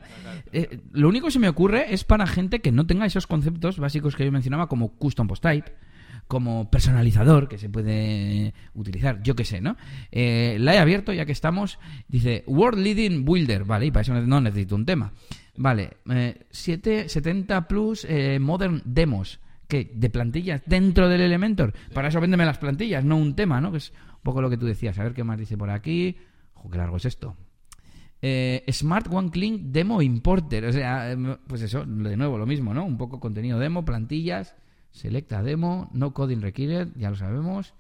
Eh, 0.52 0.80
lo 0.92 1.08
único 1.08 1.28
que 1.28 1.32
se 1.32 1.40
me 1.40 1.48
ocurre 1.48 1.94
es 1.94 2.04
para 2.04 2.26
gente 2.28 2.60
que 2.60 2.72
no 2.72 2.86
tenga 2.86 3.06
esos 3.06 3.28
conceptos 3.28 3.78
básicos 3.80 4.16
que 4.16 4.26
yo 4.26 4.32
mencionaba, 4.32 4.68
como 4.68 4.90
custom 4.98 5.28
post 5.28 5.44
type 5.44 5.72
como 6.28 6.70
personalizador 6.70 7.48
que 7.48 7.58
se 7.58 7.70
puede 7.70 8.54
utilizar, 8.74 9.22
yo 9.24 9.36
qué 9.36 9.46
sé, 9.46 9.62
¿no? 9.62 9.78
Eh, 10.12 10.58
la 10.60 10.76
he 10.76 10.80
abierto 10.80 11.14
ya 11.14 11.26
que 11.26 11.32
estamos, 11.32 11.80
dice 12.08 12.44
World 12.48 12.80
Leading 12.80 13.26
Builder, 13.26 13.66
vale, 13.66 13.88
y 13.88 13.92
para 13.92 14.02
eso 14.02 14.14
no 14.14 14.42
necesito 14.42 14.76
un 14.76 14.86
tema. 14.86 15.14
Vale, 15.56 15.98
eh, 16.10 16.46
7, 16.50 17.10
70 17.10 17.68
plus 17.68 18.06
eh, 18.10 18.40
Modern 18.40 18.82
Demos, 18.86 19.40
que 19.68 19.92
de 19.94 20.10
plantillas 20.10 20.62
dentro 20.66 21.10
del 21.10 21.22
Elementor. 21.22 21.74
Para 21.94 22.08
eso 22.08 22.20
véndeme 22.20 22.46
las 22.46 22.58
plantillas, 22.58 23.04
no 23.04 23.18
un 23.18 23.36
tema, 23.36 23.62
¿no? 23.62 23.72
Que 23.72 23.78
es 23.78 23.92
un 23.92 24.24
poco 24.24 24.42
lo 24.42 24.50
que 24.50 24.58
tú 24.58 24.66
decías. 24.66 24.98
A 25.00 25.04
ver 25.04 25.14
qué 25.14 25.24
más 25.24 25.38
dice 25.38 25.58
por 25.58 25.70
aquí. 25.70 26.18
Qué 26.72 26.78
largo 26.78 26.98
es 26.98 27.06
esto. 27.06 27.36
Eh, 28.22 28.64
Smart 28.72 29.08
One 29.12 29.32
Clean 29.32 29.72
Demo 29.74 30.02
Importer. 30.02 30.66
O 30.66 30.72
sea, 30.72 31.12
eh, 31.12 31.18
pues 31.46 31.62
eso, 31.62 31.86
de 31.86 32.16
nuevo 32.16 32.38
lo 32.38 32.46
mismo, 32.46 32.74
¿no? 32.74 32.86
Un 32.86 32.98
poco 32.98 33.20
contenido 33.20 33.60
demo, 33.60 33.84
plantillas. 33.84 34.56
Selecta 34.94 35.42
demo, 35.42 35.90
no 35.92 36.14
coding 36.14 36.40
required, 36.42 36.90
ya 36.96 37.10
lo 37.10 37.16
sabemos. 37.16 37.74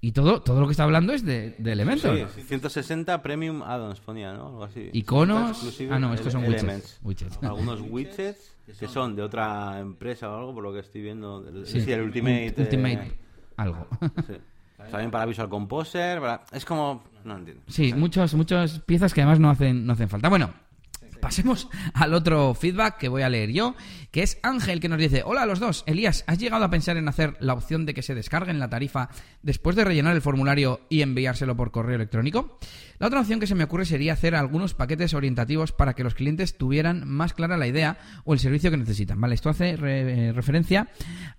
Y 0.00 0.12
todo, 0.12 0.42
todo 0.42 0.60
lo 0.60 0.66
que 0.66 0.72
está 0.72 0.82
hablando 0.82 1.12
es 1.12 1.24
de, 1.24 1.54
de 1.58 1.72
Elementor. 1.72 2.28
Sí, 2.34 2.42
160 2.42 3.22
Premium 3.22 3.62
Addons 3.62 4.00
ponía, 4.00 4.34
¿no? 4.34 4.48
Algo 4.48 4.64
así. 4.64 4.90
Iconos. 4.92 5.80
Ah, 5.90 5.98
no, 6.00 6.12
estos 6.12 6.32
son 6.32 6.44
widgets. 6.44 6.98
widgets. 7.02 7.38
Algunos 7.42 7.80
widgets 7.80 8.52
que 8.78 8.88
son 8.88 9.14
de 9.14 9.22
otra 9.22 9.78
empresa 9.78 10.28
o 10.28 10.36
algo, 10.36 10.54
por 10.54 10.64
lo 10.64 10.72
que 10.72 10.80
estoy 10.80 11.02
viendo. 11.02 11.44
Sí, 11.64 11.80
sí 11.80 11.92
el 11.92 12.02
Ultimate. 12.02 12.54
Ultimate 12.58 13.06
eh, 13.06 13.18
algo. 13.56 13.86
Sí. 14.26 14.34
También 14.90 15.10
para 15.10 15.24
Visual 15.24 15.48
Composer. 15.48 16.20
Para... 16.20 16.44
Es 16.52 16.64
como. 16.64 17.04
No 17.24 17.38
entiendo. 17.38 17.62
Sí, 17.68 17.94
muchas, 17.94 18.34
muchas 18.34 18.80
piezas 18.80 19.14
que 19.14 19.22
además 19.22 19.40
no 19.40 19.48
hacen, 19.48 19.86
no 19.86 19.94
hacen 19.94 20.08
falta. 20.08 20.28
Bueno, 20.28 20.52
Pasemos 21.20 21.68
al 21.94 22.14
otro 22.14 22.54
feedback 22.54 22.98
que 22.98 23.08
voy 23.08 23.22
a 23.22 23.28
leer 23.28 23.50
yo, 23.50 23.74
que 24.16 24.22
es 24.22 24.38
Ángel 24.42 24.80
que 24.80 24.88
nos 24.88 24.98
dice, 24.98 25.22
hola 25.26 25.42
a 25.42 25.46
los 25.46 25.60
dos, 25.60 25.84
Elías, 25.86 26.24
¿has 26.26 26.38
llegado 26.38 26.64
a 26.64 26.70
pensar 26.70 26.96
en 26.96 27.06
hacer 27.06 27.36
la 27.38 27.52
opción 27.52 27.84
de 27.84 27.92
que 27.92 28.00
se 28.00 28.14
descarguen 28.14 28.58
la 28.58 28.70
tarifa 28.70 29.10
después 29.42 29.76
de 29.76 29.84
rellenar 29.84 30.16
el 30.16 30.22
formulario 30.22 30.80
y 30.88 31.02
enviárselo 31.02 31.54
por 31.54 31.70
correo 31.70 31.96
electrónico? 31.96 32.58
La 32.98 33.08
otra 33.08 33.20
opción 33.20 33.40
que 33.40 33.46
se 33.46 33.54
me 33.54 33.64
ocurre 33.64 33.84
sería 33.84 34.14
hacer 34.14 34.34
algunos 34.34 34.72
paquetes 34.72 35.12
orientativos 35.12 35.72
para 35.72 35.92
que 35.92 36.02
los 36.02 36.14
clientes 36.14 36.56
tuvieran 36.56 37.06
más 37.06 37.34
clara 37.34 37.58
la 37.58 37.66
idea 37.66 37.98
o 38.24 38.32
el 38.32 38.38
servicio 38.38 38.70
que 38.70 38.78
necesitan. 38.78 39.20
Vale, 39.20 39.34
esto 39.34 39.50
hace 39.50 39.76
eh, 39.78 40.32
referencia 40.32 40.88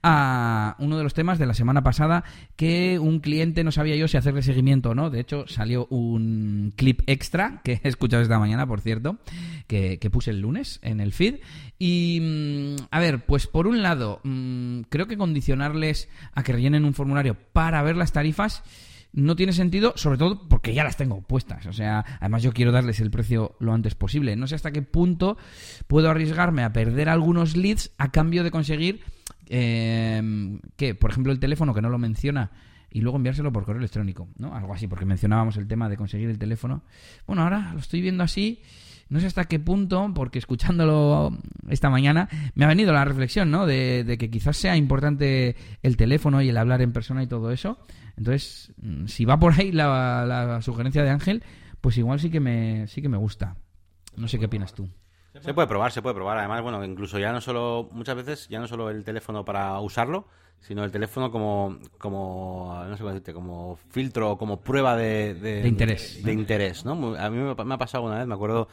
a 0.04 0.76
uno 0.78 0.98
de 0.98 1.04
los 1.04 1.16
temas 1.16 1.40
de 1.40 1.48
la 1.48 1.56
semana 1.56 1.84
pasada 1.84 2.24
que 2.56 3.00
un 3.00 3.22
cliente 3.22 3.64
no 3.64 3.72
sabía 3.72 3.96
yo 3.96 4.08
si 4.08 4.18
hacerle 4.18 4.44
seguimiento 4.44 4.92
o 4.92 4.96
no. 4.96 5.10
De 5.10 5.20
hecho, 5.20 5.48
salió 5.48 5.88
un 5.90 6.74
clip 6.76 7.02
extra 7.08 7.62
que 7.64 7.82
he 7.84 7.88
escuchado 7.88 8.22
esta 8.22 8.38
mañana, 8.38 8.68
por 8.68 8.82
cierto, 8.82 9.18
que, 9.66 9.98
puse 10.12 10.30
el 10.30 10.42
lunes 10.42 10.80
en 10.84 11.00
el 11.00 11.12
feed. 11.12 11.40
Y, 11.80 12.20
mm, 12.22 12.67
a 12.92 13.00
ver, 13.00 13.26
pues 13.26 13.48
por 13.48 13.68
un 13.68 13.82
lado, 13.82 14.20
mm, 14.24 14.82
creo 14.90 15.08
que 15.08 15.18
condicionarles 15.18 16.10
a 16.34 16.44
que 16.44 16.54
rellenen 16.54 16.86
un 16.86 16.94
formulario 16.94 17.36
para 17.54 17.82
ver 17.82 17.96
las 17.96 18.12
tarifas 18.12 18.64
no 19.14 19.36
tiene 19.36 19.54
sentido, 19.54 19.94
sobre 19.96 20.18
todo 20.18 20.48
porque 20.48 20.74
ya 20.74 20.84
las 20.84 20.98
tengo 20.98 21.22
puestas. 21.22 21.66
O 21.66 21.74
sea, 21.74 22.06
además 22.20 22.44
yo 22.44 22.54
quiero 22.54 22.72
darles 22.72 23.00
el 23.00 23.10
precio 23.10 23.56
lo 23.60 23.74
antes 23.74 23.96
posible. 23.96 24.36
No 24.36 24.48
sé 24.48 24.56
hasta 24.56 24.72
qué 24.72 24.82
punto 24.82 25.38
puedo 25.88 26.10
arriesgarme 26.10 26.64
a 26.64 26.74
perder 26.74 27.10
algunos 27.10 27.58
leads 27.58 27.92
a 27.98 28.12
cambio 28.12 28.44
de 28.44 28.52
conseguir 28.52 29.02
eh, 29.48 30.60
que, 30.76 30.94
por 30.94 31.12
ejemplo, 31.12 31.32
el 31.32 31.40
teléfono 31.40 31.74
que 31.74 31.82
no 31.82 31.90
lo 31.90 31.98
menciona 31.98 32.52
y 32.92 33.02
luego 33.02 33.18
enviárselo 33.18 33.52
por 33.52 33.66
correo 33.66 33.80
electrónico, 33.80 34.28
¿no? 34.38 34.56
Algo 34.56 34.74
así, 34.74 34.88
porque 34.88 35.06
mencionábamos 35.06 35.58
el 35.58 35.68
tema 35.68 35.90
de 35.90 35.98
conseguir 35.98 36.30
el 36.30 36.38
teléfono. 36.38 36.84
Bueno, 37.26 37.44
ahora 37.44 37.72
lo 37.74 37.80
estoy 37.80 38.02
viendo 38.02 38.24
así. 38.24 38.62
No 39.10 39.20
sé 39.20 39.28
hasta 39.28 39.46
qué 39.46 39.60
punto, 39.60 40.12
porque 40.14 40.40
escuchándolo 40.40 41.38
esta 41.70 41.90
mañana, 41.90 42.28
me 42.56 42.66
ha 42.66 42.68
venido 42.68 42.92
la 42.94 43.06
reflexión, 43.06 43.52
¿no? 43.52 43.66
De, 43.66 44.04
de 44.04 44.18
que 44.18 44.30
quizás 44.30 44.58
sea 44.58 44.76
importante 44.76 45.56
el 45.82 45.98
teléfono 45.98 46.42
y 46.42 46.50
el 46.50 46.58
hablar 46.58 46.82
en 46.82 46.92
persona 46.92 47.24
y 47.24 47.28
todo 47.28 47.52
eso. 47.52 47.78
Entonces, 48.18 48.74
mm, 48.82 49.06
si 49.06 49.26
va 49.26 49.40
por 49.40 49.54
ahí 49.54 49.72
la, 49.72 50.60
sugerencia 50.62 51.04
de 51.04 51.10
Ángel, 51.10 51.44
pues 51.80 51.98
igual 51.98 52.20
sí 52.20 52.30
que 52.30 52.40
me 52.40 52.88
sí 52.88 53.02
que 53.02 53.10
me 53.10 53.18
gusta. 53.18 53.56
No 54.16 54.28
sé 54.28 54.40
qué 54.40 54.46
opinas 54.46 54.74
tú. 54.74 54.90
Se 55.40 55.54
puede 55.54 55.68
probar, 55.68 55.92
se 55.92 56.02
puede 56.02 56.16
probar. 56.16 56.40
Además, 56.40 56.64
bueno, 56.64 56.84
incluso 56.84 57.20
ya 57.20 57.32
no 57.32 57.42
solo, 57.42 57.90
muchas 57.92 58.16
veces, 58.16 58.48
ya 58.50 58.60
no 58.60 58.68
solo 58.68 58.90
el 58.90 59.04
teléfono 59.04 59.46
para 59.46 59.80
usarlo, 59.80 60.26
sino 60.60 60.84
el 60.84 60.92
teléfono 60.92 61.32
como, 61.32 61.78
como 62.00 62.84
no 62.88 62.98
sé 62.98 63.04
cómo 63.04 63.14
decirte, 63.14 63.34
como 63.34 63.76
filtro, 63.90 64.36
como 64.40 64.62
prueba 64.62 64.96
de, 64.96 65.36
de, 65.36 65.68
interés. 65.68 66.24
De 66.24 66.34
interés, 66.34 66.86
¿no? 66.86 67.16
A 67.16 67.30
mí 67.30 67.38
me, 67.38 67.52
ha 67.52 67.78
pasado 67.78 68.06
una 68.06 68.18
vez, 68.18 68.26
me 68.26 68.34
acuerdo, 68.34 68.68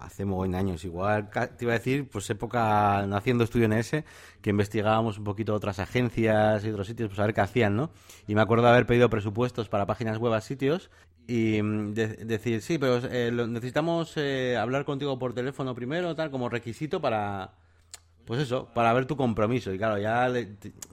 hace 0.00 0.24
muy 0.24 0.54
años, 0.54 0.84
igual 0.84 1.30
te 1.30 1.64
iba 1.64 1.72
a 1.72 1.78
decir, 1.78 2.08
pues 2.08 2.28
época 2.30 3.00
haciendo 3.16 3.44
estudio 3.44 3.66
en 3.66 3.72
ese, 3.72 4.04
que 4.42 4.50
investigábamos 4.50 5.18
un 5.18 5.24
poquito 5.24 5.54
otras 5.54 5.78
agencias 5.78 6.64
y 6.64 6.70
otros 6.70 6.86
sitios, 6.86 7.08
pues 7.08 7.18
a 7.18 7.24
ver 7.24 7.34
qué 7.34 7.40
hacían, 7.40 7.76
¿no? 7.76 7.90
Y 8.26 8.34
me 8.34 8.40
acuerdo 8.40 8.64
de 8.64 8.70
haber 8.70 8.86
pedido 8.86 9.08
presupuestos 9.08 9.68
para 9.68 9.86
páginas 9.86 10.18
web 10.18 10.34
a 10.34 10.40
sitios 10.40 10.90
y 11.26 11.62
mm, 11.62 11.92
decir, 11.92 12.62
sí, 12.62 12.78
pero 12.78 13.00
eh, 13.10 13.30
necesitamos 13.30 14.14
eh, 14.16 14.56
hablar 14.56 14.84
contigo 14.84 15.18
por 15.18 15.34
teléfono 15.34 15.74
primero, 15.74 16.14
tal, 16.14 16.30
como 16.30 16.48
requisito 16.48 17.00
para, 17.00 17.52
pues 18.24 18.40
eso, 18.40 18.68
para 18.74 18.92
ver 18.92 19.06
tu 19.06 19.16
compromiso. 19.16 19.72
Y 19.72 19.78
claro, 19.78 19.98
ya 19.98 20.32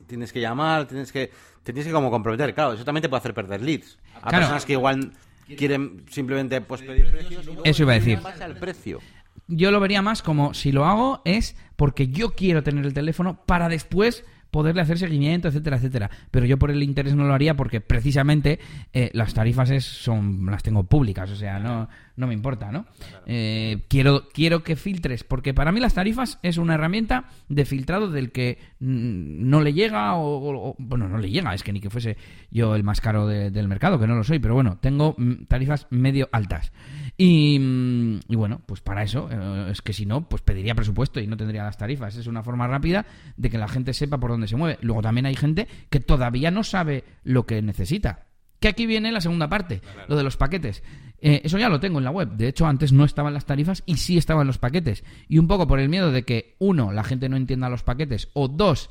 tienes 0.07 0.33
que 0.33 0.41
llamar, 0.41 0.87
tienes 0.87 1.11
que, 1.11 1.31
tienes 1.63 1.85
que 1.85 1.91
como 1.91 2.11
comprometer. 2.11 2.53
Claro, 2.53 2.73
eso 2.73 2.83
también 2.83 3.01
te 3.01 3.09
puede 3.09 3.19
hacer 3.19 3.33
perder 3.33 3.61
leads. 3.61 3.97
A 4.21 4.29
personas 4.29 4.65
que 4.65 4.73
igual 4.73 5.13
quieren 5.57 6.05
simplemente 6.09 6.59
pues 6.61 6.81
pedir 6.81 7.11
precios. 7.11 7.45
Eso 7.63 7.83
iba 7.83 7.93
a 7.93 7.95
decir. 7.95 8.19
precio. 8.59 8.99
Yo 9.47 9.71
lo 9.71 9.79
vería 9.79 10.01
más 10.01 10.21
como 10.21 10.53
si 10.53 10.71
lo 10.71 10.85
hago 10.85 11.21
es 11.23 11.55
porque 11.75 12.07
yo 12.07 12.31
quiero 12.31 12.63
tener 12.63 12.85
el 12.85 12.93
teléfono 12.93 13.39
para 13.45 13.69
después 13.69 14.23
poderle 14.55 14.83
hacer 14.83 14.97
seguimiento, 14.97 15.49
etcétera, 15.49 15.75
etcétera. 15.75 16.09
Pero 16.31 16.45
yo 16.45 16.57
por 16.57 16.71
el 16.71 16.81
interés 16.81 17.13
no 17.13 17.25
lo 17.25 17.33
haría 17.33 17.55
porque 17.55 17.81
precisamente 17.81 18.57
eh, 18.93 19.09
las 19.11 19.33
tarifas 19.33 19.69
es, 19.69 19.83
son 19.83 20.45
las 20.45 20.63
tengo 20.63 20.85
públicas, 20.85 21.29
o 21.29 21.35
sea, 21.35 21.59
no, 21.59 21.89
no 22.15 22.25
me 22.25 22.33
importa, 22.33 22.71
¿no? 22.71 22.85
Eh, 23.25 23.83
quiero, 23.89 24.29
quiero 24.33 24.63
que 24.63 24.77
filtres, 24.77 25.25
porque 25.25 25.53
para 25.53 25.73
mí 25.73 25.81
las 25.81 25.93
tarifas 25.93 26.39
es 26.41 26.57
una 26.57 26.75
herramienta 26.75 27.25
de 27.49 27.65
filtrado 27.65 28.09
del 28.09 28.31
que 28.31 28.59
no 28.79 29.59
le 29.59 29.73
llega 29.73 30.15
o, 30.15 30.73
bueno, 30.77 31.09
no 31.09 31.17
le 31.17 31.29
llega, 31.29 31.53
es 31.53 31.61
que 31.61 31.73
ni 31.73 31.81
que 31.81 31.89
fuese 31.89 32.15
yo 32.49 32.75
el 32.75 32.83
más 32.83 33.01
caro 33.01 33.27
del 33.27 33.67
mercado, 33.67 33.99
que 33.99 34.07
no 34.07 34.15
lo 34.15 34.23
soy, 34.23 34.39
pero 34.39 34.53
bueno, 34.53 34.77
tengo 34.79 35.15
mm, 35.17 35.47
tarifas 35.49 35.87
medio 35.89 36.29
altas. 36.31 36.71
Y, 37.17 37.57
mm, 37.59 38.19
y 38.27 38.35
bueno, 38.35 38.61
pues 38.65 38.81
para 38.81 39.03
eso, 39.03 39.29
eh, 39.31 39.71
es 39.71 39.81
que 39.81 39.93
si 39.93 40.05
no, 40.05 40.27
pues 40.27 40.41
pediría 40.41 40.75
presupuesto 40.75 41.19
y 41.19 41.27
no 41.27 41.37
tendría 41.37 41.63
las 41.63 41.77
tarifas. 41.77 42.15
Es 42.15 42.27
una 42.27 42.43
forma 42.43 42.67
rápida 42.67 43.05
de 43.37 43.49
que 43.49 43.57
la 43.57 43.67
gente 43.67 43.93
sepa 43.93 44.17
por 44.17 44.31
dónde 44.31 44.47
se 44.47 44.55
mueve. 44.57 44.77
Luego 44.81 45.01
también 45.01 45.25
hay 45.25 45.35
gente 45.35 45.67
que 45.89 45.99
todavía 45.99 46.51
no 46.51 46.63
sabe 46.63 47.03
lo 47.23 47.45
que 47.45 47.61
necesita. 47.61 48.27
Que 48.59 48.69
aquí 48.69 48.85
viene 48.85 49.11
la 49.11 49.21
segunda 49.21 49.47
parte, 49.47 49.81
lo 50.07 50.15
de 50.15 50.23
los 50.23 50.37
paquetes. 50.37 50.81
Eh, 51.19 51.41
eso 51.43 51.57
ya 51.57 51.69
lo 51.69 51.79
tengo 51.79 51.99
en 51.99 52.05
la 52.05 52.11
web. 52.11 52.31
De 52.31 52.47
hecho, 52.47 52.65
antes 52.65 52.91
no 52.91 53.05
estaban 53.05 53.33
las 53.33 53.45
tarifas 53.45 53.83
y 53.85 53.97
sí 53.97 54.17
estaban 54.17 54.47
los 54.47 54.57
paquetes. 54.57 55.03
Y 55.27 55.37
un 55.37 55.47
poco 55.47 55.67
por 55.67 55.79
el 55.79 55.89
miedo 55.89 56.11
de 56.11 56.23
que, 56.23 56.55
uno, 56.59 56.91
la 56.91 57.03
gente 57.03 57.29
no 57.29 57.37
entienda 57.37 57.69
los 57.69 57.83
paquetes, 57.83 58.29
o 58.33 58.47
dos, 58.47 58.89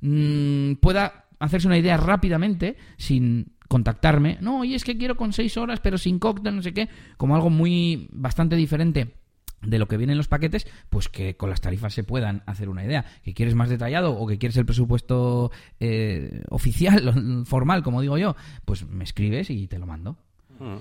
mmm, 0.00 0.74
pueda 0.74 1.26
hacerse 1.38 1.66
una 1.66 1.78
idea 1.78 1.96
rápidamente 1.96 2.76
sin 2.96 3.55
contactarme. 3.68 4.38
No, 4.40 4.64
y 4.64 4.74
es 4.74 4.84
que 4.84 4.96
quiero 4.96 5.16
con 5.16 5.32
seis 5.32 5.56
horas, 5.56 5.80
pero 5.80 5.98
sin 5.98 6.18
cóctel, 6.18 6.56
no 6.56 6.62
sé 6.62 6.72
qué. 6.72 6.88
Como 7.16 7.34
algo 7.34 7.50
muy 7.50 8.08
bastante 8.12 8.56
diferente 8.56 9.14
de 9.62 9.78
lo 9.78 9.88
que 9.88 9.96
viene 9.96 10.12
en 10.12 10.18
los 10.18 10.28
paquetes, 10.28 10.66
pues 10.90 11.08
que 11.08 11.36
con 11.36 11.50
las 11.50 11.60
tarifas 11.60 11.94
se 11.94 12.04
puedan 12.04 12.42
hacer 12.46 12.68
una 12.68 12.84
idea. 12.84 13.04
Que 13.22 13.34
quieres 13.34 13.54
más 13.54 13.68
detallado 13.68 14.12
o 14.12 14.26
que 14.26 14.38
quieres 14.38 14.56
el 14.56 14.66
presupuesto 14.66 15.50
eh, 15.80 16.42
oficial, 16.50 17.44
formal, 17.46 17.82
como 17.82 18.00
digo 18.00 18.18
yo, 18.18 18.36
pues 18.64 18.86
me 18.86 19.04
escribes 19.04 19.50
y 19.50 19.66
te 19.66 19.78
lo 19.78 19.86
mando. 19.86 20.16
Mm. 20.58 20.76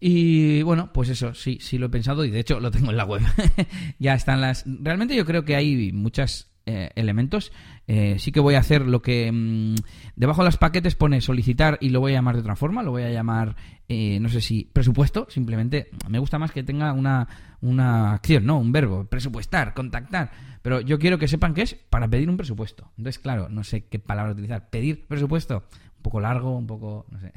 Y 0.00 0.62
bueno, 0.62 0.92
pues 0.92 1.08
eso, 1.08 1.34
sí, 1.34 1.58
sí 1.60 1.76
lo 1.76 1.86
he 1.86 1.90
pensado 1.90 2.24
y 2.24 2.30
de 2.30 2.40
hecho 2.40 2.60
lo 2.60 2.70
tengo 2.70 2.90
en 2.90 2.96
la 2.96 3.04
web. 3.04 3.22
ya 3.98 4.14
están 4.14 4.40
las... 4.40 4.64
Realmente 4.66 5.16
yo 5.16 5.24
creo 5.24 5.44
que 5.44 5.56
hay 5.56 5.92
muchas 5.92 6.47
eh, 6.70 6.90
elementos. 6.96 7.50
Eh, 7.86 8.16
sí 8.18 8.30
que 8.30 8.40
voy 8.40 8.56
a 8.56 8.58
hacer 8.58 8.86
lo 8.86 9.00
que 9.00 9.32
mm, 9.32 9.76
debajo 10.16 10.42
de 10.42 10.48
los 10.48 10.58
paquetes 10.58 10.96
pone 10.96 11.22
solicitar 11.22 11.78
y 11.80 11.88
lo 11.88 12.00
voy 12.00 12.12
a 12.12 12.16
llamar 12.16 12.34
de 12.34 12.42
otra 12.42 12.56
forma, 12.56 12.82
lo 12.82 12.90
voy 12.90 13.04
a 13.04 13.10
llamar, 13.10 13.56
eh, 13.88 14.20
no 14.20 14.28
sé 14.28 14.42
si 14.42 14.64
presupuesto, 14.70 15.26
simplemente 15.30 15.88
me 16.10 16.18
gusta 16.18 16.38
más 16.38 16.52
que 16.52 16.62
tenga 16.62 16.92
una, 16.92 17.26
una 17.62 18.12
acción, 18.12 18.44
¿no? 18.44 18.58
Un 18.58 18.70
verbo, 18.70 19.06
presupuestar, 19.06 19.72
contactar. 19.72 20.30
Pero 20.60 20.82
yo 20.82 20.98
quiero 20.98 21.18
que 21.18 21.26
sepan 21.26 21.54
que 21.54 21.62
es 21.62 21.74
para 21.74 22.06
pedir 22.06 22.28
un 22.28 22.36
presupuesto. 22.36 22.92
Entonces, 22.98 23.18
claro, 23.18 23.48
no 23.48 23.64
sé 23.64 23.86
qué 23.86 23.98
palabra 23.98 24.32
utilizar. 24.32 24.68
Pedir 24.68 25.06
presupuesto, 25.06 25.64
un 25.98 26.02
poco 26.02 26.20
largo, 26.20 26.56
un 26.56 26.66
poco, 26.66 27.06
no 27.10 27.18
sé. 27.18 27.32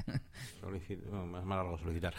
más 1.26 1.46
largo 1.46 1.78
solicitar. 1.80 2.14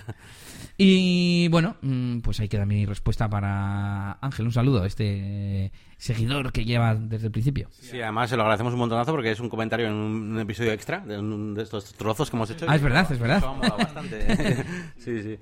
Y 0.76 1.49
bueno, 1.49 1.76
mm, 1.80 2.18
pues 2.20 2.40
ahí 2.40 2.49
queda 2.49 2.66
mi 2.66 2.84
respuesta 2.84 3.28
para 3.30 4.18
Ángel. 4.20 4.47
Un 4.47 4.53
saludo 4.53 4.82
a 4.82 4.86
este 4.86 5.72
seguidor 5.97 6.53
que 6.53 6.64
lleva 6.64 6.95
desde 6.97 7.26
el 7.26 7.32
principio. 7.32 7.68
Sí, 7.70 8.01
además 8.01 8.28
se 8.28 8.36
lo 8.36 8.43
agradecemos 8.43 8.72
un 8.72 8.80
montonazo 8.80 9.12
porque 9.12 9.30
es 9.30 9.40
un 9.40 9.49
comentario 9.49 9.86
en 9.86 9.93
un 9.95 10.38
episodio 10.40 10.72
extra 10.72 11.01
de, 11.01 11.16
de 11.55 11.62
estos 11.62 11.95
trozos 11.95 12.28
que 12.28 12.36
hemos 12.36 12.51
hecho. 12.51 12.66
Ah, 12.68 12.74
es 12.76 12.82
verdad, 12.82 13.11
es 13.11 13.18
verdad. 13.18 13.43
bastante. 13.78 14.64
sí, 14.99 15.22
sí. 15.22 15.38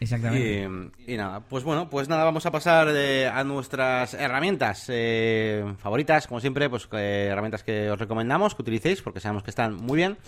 Exactamente. 0.00 0.68
Y, 1.06 1.16
nada, 1.16 1.40
pues 1.40 1.64
bueno, 1.64 1.88
pues 1.88 2.08
nada, 2.08 2.24
vamos 2.24 2.44
a 2.46 2.50
pasar 2.50 2.88
a 2.88 3.44
nuestras 3.44 4.14
herramientas 4.14 4.86
eh, 4.88 5.64
favoritas, 5.78 6.26
como 6.26 6.40
siempre, 6.40 6.68
pues 6.68 6.88
eh, 6.92 7.28
herramientas 7.30 7.62
que 7.62 7.90
os 7.90 7.98
recomendamos 7.98 8.54
que 8.54 8.62
utilicéis 8.62 9.02
porque 9.02 9.20
sabemos 9.20 9.42
que 9.42 9.50
están 9.50 9.76
muy 9.76 9.96
bien. 9.96 10.18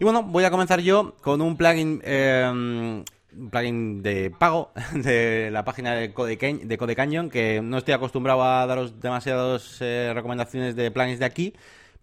Y 0.00 0.04
bueno, 0.04 0.22
voy 0.22 0.44
a 0.44 0.50
comenzar 0.50 0.80
yo 0.80 1.14
con 1.20 1.40
un 1.42 1.56
plugin, 1.56 2.00
eh, 2.04 2.48
un 2.50 3.50
plugin 3.50 4.02
de 4.02 4.30
pago 4.36 4.72
de 4.94 5.50
la 5.52 5.64
página 5.64 5.94
de 5.94 6.12
Code, 6.12 6.36
de 6.36 6.78
Code 6.78 6.96
Canyon, 6.96 7.28
que 7.30 7.60
no 7.62 7.78
estoy 7.78 7.94
acostumbrado 7.94 8.42
a 8.42 8.66
daros 8.66 9.00
demasiadas 9.00 9.78
recomendaciones 9.80 10.74
de 10.74 10.90
plugins 10.90 11.18
de 11.18 11.26
aquí, 11.26 11.54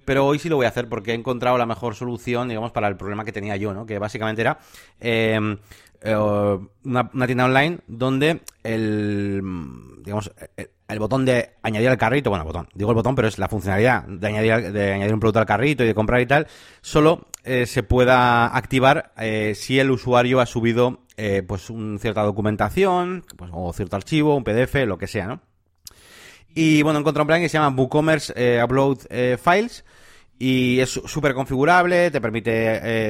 pero 0.06 0.26
hoy 0.26 0.40
sí 0.40 0.50
lo 0.50 0.56
voy 0.56 0.66
a 0.66 0.70
hacer 0.70 0.90
porque 0.90 1.12
he 1.12 1.14
encontrado 1.14 1.58
la 1.58 1.66
mejor 1.66 1.94
solución, 1.94 2.48
digamos, 2.48 2.72
para 2.72 2.88
el 2.88 2.96
problema 2.96 3.26
que 3.26 3.32
tenía 3.32 3.56
yo, 3.58 3.74
¿no? 3.74 3.86
Que 3.86 4.00
básicamente 4.00 4.42
era 4.42 4.58
eh, 5.00 5.58
una, 6.04 7.28
tienda 7.28 7.46
online 7.46 7.80
donde 7.88 8.42
el, 8.64 9.42
digamos, 10.04 10.32
el, 10.88 11.00
botón 11.00 11.26
de 11.26 11.52
añadir 11.62 11.90
al 11.90 11.98
carrito, 11.98 12.30
bueno, 12.30 12.46
botón, 12.46 12.70
digo 12.74 12.92
el 12.92 12.96
botón, 12.96 13.16
pero 13.16 13.28
es 13.28 13.38
la 13.38 13.48
funcionalidad 13.48 14.04
de 14.04 14.28
añadir, 14.28 14.72
de 14.72 14.94
añadir 14.94 15.14
un 15.14 15.20
producto 15.20 15.40
al 15.40 15.46
carrito 15.46 15.84
y 15.84 15.88
de 15.88 15.96
comprar 15.96 16.22
y 16.22 16.26
tal, 16.26 16.48
solo 16.82 17.28
eh, 17.44 17.66
se 17.66 17.84
pueda 17.84 18.56
activar 18.56 19.12
eh, 19.18 19.54
si 19.56 19.80
el 19.80 19.92
usuario 19.92 20.40
ha 20.40 20.46
subido 20.46 21.02
pues 21.48 21.70
una 21.70 22.00
cierta 22.00 22.24
documentación, 22.24 23.26
pues, 23.36 23.52
o 23.54 23.74
cierto 23.74 23.98
archivo, 23.98 24.38
un 24.38 24.46
PDF, 24.46 24.86
lo 24.86 24.98
que 24.98 25.08
sea, 25.08 25.28
¿no? 25.28 25.42
Y 26.56 26.82
bueno, 26.82 27.00
encontré 27.00 27.22
un 27.22 27.28
plan 27.28 27.42
que 27.42 27.50
se 27.50 27.58
llama 27.58 27.76
WooCommerce 27.76 28.64
Upload 28.64 29.00
Files, 29.38 29.84
y 30.42 30.80
es 30.80 30.90
súper 30.90 31.34
configurable, 31.34 32.10
te 32.12 32.22
permite, 32.22 32.52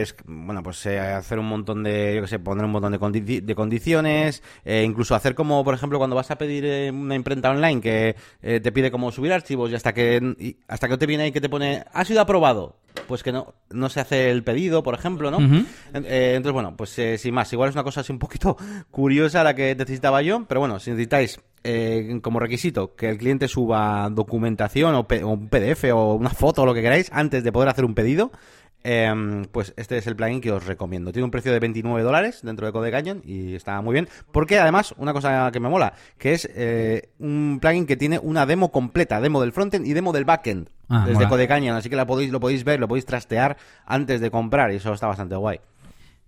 eh, 0.01 0.05
bueno, 0.25 0.63
pues 0.63 0.84
eh, 0.88 0.99
hacer 0.99 1.38
un 1.38 1.45
montón 1.45 1.84
de, 1.84 2.15
yo 2.15 2.21
qué 2.21 2.27
sé, 2.27 2.39
poner 2.39 2.65
un 2.65 2.71
montón 2.71 2.91
de, 2.91 3.41
de 3.41 3.55
condiciones, 3.55 4.41
eh, 4.65 4.82
incluso 4.84 5.13
hacer 5.13 5.36
como, 5.36 5.63
por 5.63 5.75
ejemplo, 5.75 5.99
cuando 5.99 6.15
vas 6.15 6.32
a 6.32 6.39
pedir 6.39 6.91
una 6.91 7.13
imprenta 7.13 7.51
online 7.51 7.82
que 7.82 8.15
te 8.41 8.71
pide 8.71 8.89
como 8.89 9.11
subir 9.11 9.32
archivos 9.32 9.69
y 9.69 9.75
hasta 9.75 9.93
que, 9.93 10.55
hasta 10.67 10.88
que 10.88 10.97
te 10.97 11.05
viene 11.05 11.25
ahí 11.25 11.32
que 11.32 11.39
te 11.39 11.49
pone, 11.49 11.86
ha 11.93 12.03
sido 12.03 12.19
aprobado, 12.19 12.77
pues 13.07 13.21
que 13.21 13.32
no, 13.32 13.53
no 13.69 13.89
se 13.89 13.99
hace 13.99 14.32
el 14.32 14.43
pedido, 14.43 14.82
por 14.82 14.95
ejemplo, 14.95 15.30
¿no? 15.30 15.38
entonces, 15.93 16.51
bueno, 16.51 16.75
pues 16.75 16.99
sin 17.17 17.34
más, 17.36 17.53
igual 17.53 17.69
es 17.69 17.75
una 17.75 17.84
cosa 17.84 18.01
así 18.01 18.11
un 18.11 18.17
poquito 18.17 18.57
curiosa 18.89 19.43
la 19.43 19.53
que 19.53 19.75
necesitaba 19.75 20.23
yo, 20.23 20.45
pero 20.47 20.61
bueno, 20.61 20.80
si 20.80 20.89
necesitáis 20.89 21.39
eh, 21.64 22.20
como 22.22 22.39
requisito 22.39 22.95
que 22.95 23.10
el 23.10 23.18
cliente 23.18 23.47
suba 23.47 24.10
documentación 24.12 24.95
o, 24.95 25.07
un 25.24 25.49
PDF 25.49 25.86
o 25.93 26.16
una 26.16 26.30
foto 26.30 26.62
o 26.62 26.66
lo 26.66 26.74
que 26.74 26.82
queráis 26.82 27.10
antes 27.14 27.43
de 27.43 27.51
poder 27.51 27.70
hacer 27.70 27.86
un 27.86 27.95
pedido, 27.95 28.32
em, 28.84 29.45
pues 29.45 29.74
este 29.76 29.97
es 29.97 30.07
el 30.07 30.16
plugin 30.16 30.41
que 30.41 30.51
os 30.51 30.66
recomiendo. 30.66 31.12
Tiene 31.12 31.26
un 31.26 31.32
precio 31.32 31.51
de 31.51 31.60
29 31.60 32.01
dólares 32.01 32.39
dentro 32.43 32.66
de 32.66 32.72
Code 32.72 32.91
Canyon 32.91 33.22
y 33.26 33.55
está 33.55 33.82
muy 33.82 33.93
bien. 33.93 34.07
Porque 34.32 34.60
además, 34.60 34.93
una 34.97 35.14
cosa 35.14 35.49
que 35.51 35.60
me 35.60 35.70
mola, 35.70 35.93
que 36.18 36.34
es 36.34 36.49
eh, 36.53 37.10
un 37.20 37.60
plugin 37.62 37.86
que 37.86 37.97
tiene 37.97 38.20
una 38.20 38.45
demo 38.45 38.72
completa, 38.72 39.20
demo 39.20 39.41
del 39.41 39.51
frontend 39.51 39.86
y 39.86 39.93
demo 39.93 40.14
del 40.14 40.26
backend 40.26 40.70
ah, 40.88 41.05
desde 41.07 41.28
Code 41.28 41.47
Canyon. 41.47 41.76
Así 41.76 41.89
que 41.89 41.95
la 41.95 42.07
podéis, 42.07 42.32
lo 42.32 42.39
podéis 42.39 42.64
ver, 42.64 42.80
lo 42.80 42.88
podéis 42.88 43.05
trastear 43.05 43.57
antes 43.86 44.22
de 44.22 44.32
comprar 44.32 44.72
y 44.72 44.78
eso 44.78 44.93
está 44.93 45.07
bastante 45.07 45.36
guay. 45.36 45.60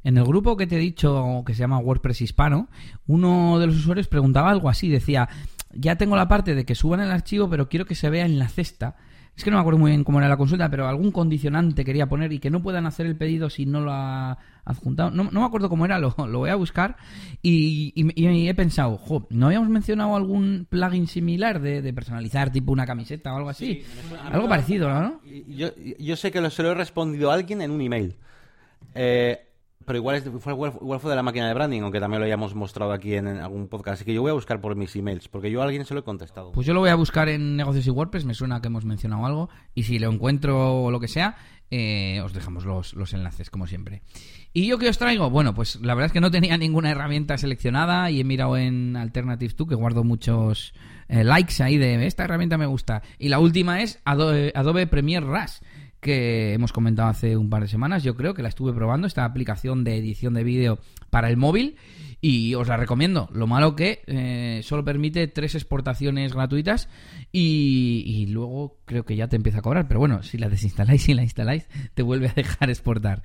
En 0.03 0.17
el 0.17 0.25
grupo 0.25 0.57
que 0.57 0.67
te 0.67 0.77
he 0.77 0.79
dicho 0.79 1.43
que 1.45 1.53
se 1.53 1.59
llama 1.59 1.79
WordPress 1.79 2.21
Hispano, 2.21 2.69
uno 3.07 3.59
de 3.59 3.67
los 3.67 3.77
usuarios 3.77 4.07
preguntaba 4.07 4.49
algo 4.49 4.69
así, 4.69 4.89
decía, 4.89 5.29
ya 5.73 5.95
tengo 5.95 6.15
la 6.15 6.27
parte 6.27 6.55
de 6.55 6.65
que 6.65 6.75
suban 6.75 7.01
el 7.01 7.11
archivo, 7.11 7.49
pero 7.49 7.69
quiero 7.69 7.85
que 7.85 7.95
se 7.95 8.09
vea 8.09 8.25
en 8.25 8.39
la 8.39 8.47
cesta. 8.47 8.95
Es 9.35 9.45
que 9.45 9.49
no 9.49 9.57
me 9.57 9.61
acuerdo 9.61 9.79
muy 9.79 9.91
bien 9.91 10.03
cómo 10.03 10.19
era 10.19 10.27
la 10.27 10.35
consulta, 10.35 10.69
pero 10.69 10.87
algún 10.87 11.11
condicionante 11.11 11.85
quería 11.85 12.07
poner 12.07 12.33
y 12.33 12.39
que 12.39 12.49
no 12.49 12.61
puedan 12.61 12.85
hacer 12.85 13.05
el 13.05 13.15
pedido 13.15 13.49
si 13.49 13.65
no 13.65 13.79
lo 13.79 13.91
ha 13.91 14.37
adjuntado. 14.65 15.09
No, 15.09 15.23
me 15.23 15.43
acuerdo 15.43 15.69
cómo 15.69 15.85
era, 15.85 15.99
lo, 15.99 16.11
voy 16.11 16.49
a 16.49 16.55
buscar. 16.55 16.97
Y, 17.41 17.93
he 17.95 18.53
pensado, 18.53 18.97
jo, 18.97 19.27
¿no 19.29 19.47
habíamos 19.47 19.69
mencionado 19.69 20.15
algún 20.15 20.67
plugin 20.69 21.07
similar 21.07 21.61
de, 21.61 21.93
personalizar, 21.93 22.51
tipo 22.51 22.73
una 22.73 22.85
camiseta 22.85 23.33
o 23.33 23.37
algo 23.37 23.49
así? 23.49 23.83
algo 24.31 24.49
parecido, 24.49 24.89
¿no? 24.89 25.21
Yo, 25.47 25.69
yo 25.97 26.15
sé 26.17 26.29
que 26.29 26.41
lo, 26.41 26.49
se 26.49 26.61
lo 26.61 26.71
he 26.71 26.75
respondido 26.75 27.31
a 27.31 27.35
alguien 27.35 27.61
en 27.61 27.71
un 27.71 27.81
email. 27.81 28.17
Eh, 28.93 29.50
pero 29.85 29.97
igual, 29.97 30.21
fue, 30.39 30.53
igual 30.53 30.99
fue 30.99 31.09
de 31.09 31.15
la 31.15 31.23
máquina 31.23 31.47
de 31.47 31.53
branding, 31.53 31.81
aunque 31.81 31.99
también 31.99 32.19
lo 32.19 32.25
hayamos 32.25 32.55
mostrado 32.55 32.91
aquí 32.91 33.15
en, 33.15 33.27
algún 33.27 33.67
podcast. 33.67 33.95
Así 33.95 34.05
que 34.05 34.13
yo 34.13 34.21
voy 34.21 34.31
a 34.31 34.33
buscar 34.33 34.61
por 34.61 34.75
mis 34.75 34.95
emails, 34.95 35.27
porque 35.27 35.51
yo 35.51 35.61
a 35.61 35.65
alguien 35.65 35.85
se 35.85 35.93
lo 35.93 36.01
he 36.01 36.03
contestado. 36.03 36.51
Pues 36.51 36.67
yo 36.67 36.73
lo 36.73 36.79
voy 36.79 36.89
a 36.89 36.95
buscar 36.95 37.29
en 37.29 37.55
negocios 37.55 37.87
y 37.87 37.89
WordPress, 37.89 38.25
me 38.25 38.33
suena 38.33 38.61
que 38.61 38.67
hemos 38.67 38.85
mencionado 38.85 39.25
algo. 39.25 39.49
Y 39.73 39.83
si 39.83 39.99
lo 39.99 40.11
encuentro 40.11 40.83
o 40.83 40.91
lo 40.91 40.99
que 40.99 41.07
sea, 41.07 41.37
eh, 41.69 42.21
os 42.21 42.33
dejamos 42.33 42.65
los, 42.65 42.93
los 42.93 43.13
enlaces, 43.13 43.49
como 43.49 43.67
siempre. 43.67 44.01
¿Y 44.53 44.67
yo 44.67 44.77
qué 44.77 44.89
os 44.89 44.97
traigo? 44.97 45.29
Bueno, 45.29 45.53
pues 45.53 45.77
la 45.81 45.95
verdad 45.95 46.07
es 46.07 46.11
que 46.11 46.19
no 46.19 46.29
tenía 46.29 46.57
ninguna 46.57 46.91
herramienta 46.91 47.37
seleccionada 47.37 48.11
y 48.11 48.19
he 48.19 48.23
mirado 48.25 48.57
en 48.57 48.97
Alternative 48.97 49.53
2, 49.55 49.69
que 49.69 49.75
guardo 49.75 50.03
muchos 50.03 50.73
eh, 51.07 51.23
likes 51.23 51.63
ahí 51.63 51.77
de 51.77 52.05
esta 52.05 52.25
herramienta 52.25 52.57
me 52.57 52.65
gusta. 52.65 53.01
Y 53.17 53.29
la 53.29 53.39
última 53.39 53.81
es 53.81 54.01
Adobe, 54.03 54.51
Adobe 54.55 54.87
Premiere 54.87 55.25
Rush 55.25 55.59
que 56.01 56.53
hemos 56.53 56.73
comentado 56.73 57.09
hace 57.09 57.37
un 57.37 57.49
par 57.49 57.61
de 57.61 57.67
semanas. 57.67 58.03
Yo 58.03 58.15
creo 58.15 58.33
que 58.33 58.41
la 58.41 58.49
estuve 58.49 58.73
probando, 58.73 59.07
esta 59.07 59.23
aplicación 59.23 59.83
de 59.83 59.97
edición 59.97 60.33
de 60.33 60.43
vídeo 60.43 60.79
para 61.09 61.29
el 61.29 61.37
móvil, 61.37 61.77
y 62.21 62.53
os 62.53 62.67
la 62.67 62.77
recomiendo. 62.77 63.27
Lo 63.33 63.47
malo 63.47 63.75
que 63.75 64.03
eh, 64.05 64.61
solo 64.63 64.85
permite 64.85 65.27
tres 65.27 65.55
exportaciones 65.55 66.33
gratuitas 66.33 66.87
y, 67.31 68.27
luego 68.29 68.77
creo 68.85 69.05
que 69.05 69.15
ya 69.15 69.27
te 69.27 69.35
empieza 69.35 69.59
a 69.59 69.61
cobrar. 69.63 69.87
Pero 69.87 69.99
bueno, 69.99 70.21
si 70.21 70.37
la 70.37 70.47
desinstaláis 70.47 71.09
y 71.09 71.15
la 71.15 71.23
instaláis, 71.23 71.67
te 71.95 72.03
vuelve 72.03 72.29
a 72.29 72.33
dejar 72.33 72.69
exportar. 72.69 73.23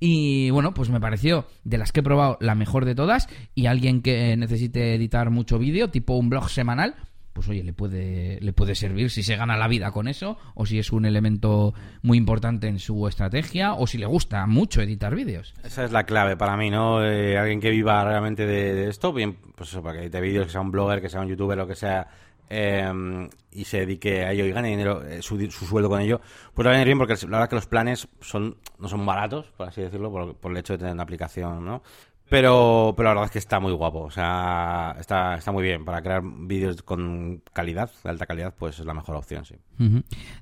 Y 0.00 0.48
bueno, 0.50 0.72
pues 0.72 0.88
me 0.88 1.00
pareció 1.00 1.46
de 1.64 1.76
las 1.76 1.92
que 1.92 2.00
he 2.00 2.02
probado 2.02 2.38
la 2.40 2.54
mejor 2.54 2.86
de 2.86 2.94
todas 2.94 3.28
y 3.54 3.66
alguien 3.66 4.00
que 4.00 4.36
necesite 4.36 4.94
editar 4.94 5.30
mucho 5.30 5.58
vídeo, 5.58 5.90
tipo 5.90 6.14
un 6.14 6.30
blog 6.30 6.48
semanal, 6.48 6.94
pues 7.38 7.50
oye, 7.50 7.62
le 7.62 7.72
puede, 7.72 8.40
le 8.40 8.52
puede 8.52 8.74
servir 8.74 9.10
si 9.10 9.22
se 9.22 9.36
gana 9.36 9.56
la 9.56 9.68
vida 9.68 9.92
con 9.92 10.08
eso, 10.08 10.38
o 10.56 10.66
si 10.66 10.80
es 10.80 10.90
un 10.90 11.06
elemento 11.06 11.72
muy 12.02 12.18
importante 12.18 12.66
en 12.66 12.80
su 12.80 13.06
estrategia, 13.06 13.74
o 13.74 13.86
si 13.86 13.96
le 13.96 14.06
gusta 14.06 14.44
mucho 14.48 14.82
editar 14.82 15.14
vídeos. 15.14 15.54
Esa 15.62 15.84
es 15.84 15.92
la 15.92 16.02
clave 16.02 16.36
para 16.36 16.56
mí, 16.56 16.68
¿no? 16.68 17.04
Eh, 17.04 17.38
alguien 17.38 17.60
que 17.60 17.70
viva 17.70 18.02
realmente 18.02 18.44
de, 18.44 18.88
esto, 18.88 19.12
bien, 19.12 19.36
pues 19.54 19.68
eso, 19.70 19.80
para 19.84 19.94
que 19.94 20.02
edite 20.02 20.20
vídeos, 20.20 20.46
que 20.46 20.50
sea 20.50 20.60
un 20.60 20.72
blogger, 20.72 21.00
que 21.00 21.08
sea 21.08 21.20
un 21.20 21.28
youtuber, 21.28 21.56
lo 21.56 21.68
que 21.68 21.76
sea, 21.76 22.08
em, 22.48 23.30
y 23.52 23.62
se 23.62 23.78
dedique 23.78 24.24
a 24.24 24.32
ello 24.32 24.44
y 24.44 24.50
gane 24.50 24.70
dinero, 24.70 25.04
eh, 25.04 25.22
su, 25.22 25.38
sueldo 25.48 25.88
con 25.88 26.00
ello, 26.00 26.20
pues 26.54 26.66
va 26.66 26.70
a 26.70 26.72
venir 26.72 26.86
bien 26.86 26.98
porque 26.98 27.14
la 27.28 27.38
verdad 27.38 27.50
que 27.50 27.54
los 27.54 27.66
planes 27.66 28.08
son 28.20 28.56
no 28.80 28.88
son 28.88 29.06
baratos, 29.06 29.46
por 29.56 29.68
así 29.68 29.80
decirlo, 29.80 30.10
por 30.10 30.50
el 30.50 30.58
hecho 30.58 30.72
de 30.72 30.78
tener 30.78 30.92
una 30.92 31.04
aplicación, 31.04 31.64
¿no? 31.64 31.82
Pero, 32.28 32.94
pero 32.96 33.08
la 33.08 33.14
verdad 33.14 33.24
es 33.26 33.30
que 33.30 33.38
está 33.38 33.58
muy 33.58 33.72
guapo. 33.72 34.00
O 34.00 34.10
sea, 34.10 34.96
está, 35.00 35.36
está 35.36 35.50
muy 35.50 35.62
bien. 35.62 35.84
Para 35.84 36.02
crear 36.02 36.22
vídeos 36.22 36.82
con 36.82 37.42
calidad, 37.52 37.90
de 38.04 38.10
alta 38.10 38.26
calidad, 38.26 38.54
pues 38.58 38.78
es 38.78 38.84
la 38.84 38.94
mejor 38.94 39.16
opción, 39.16 39.44
sí. 39.44 39.56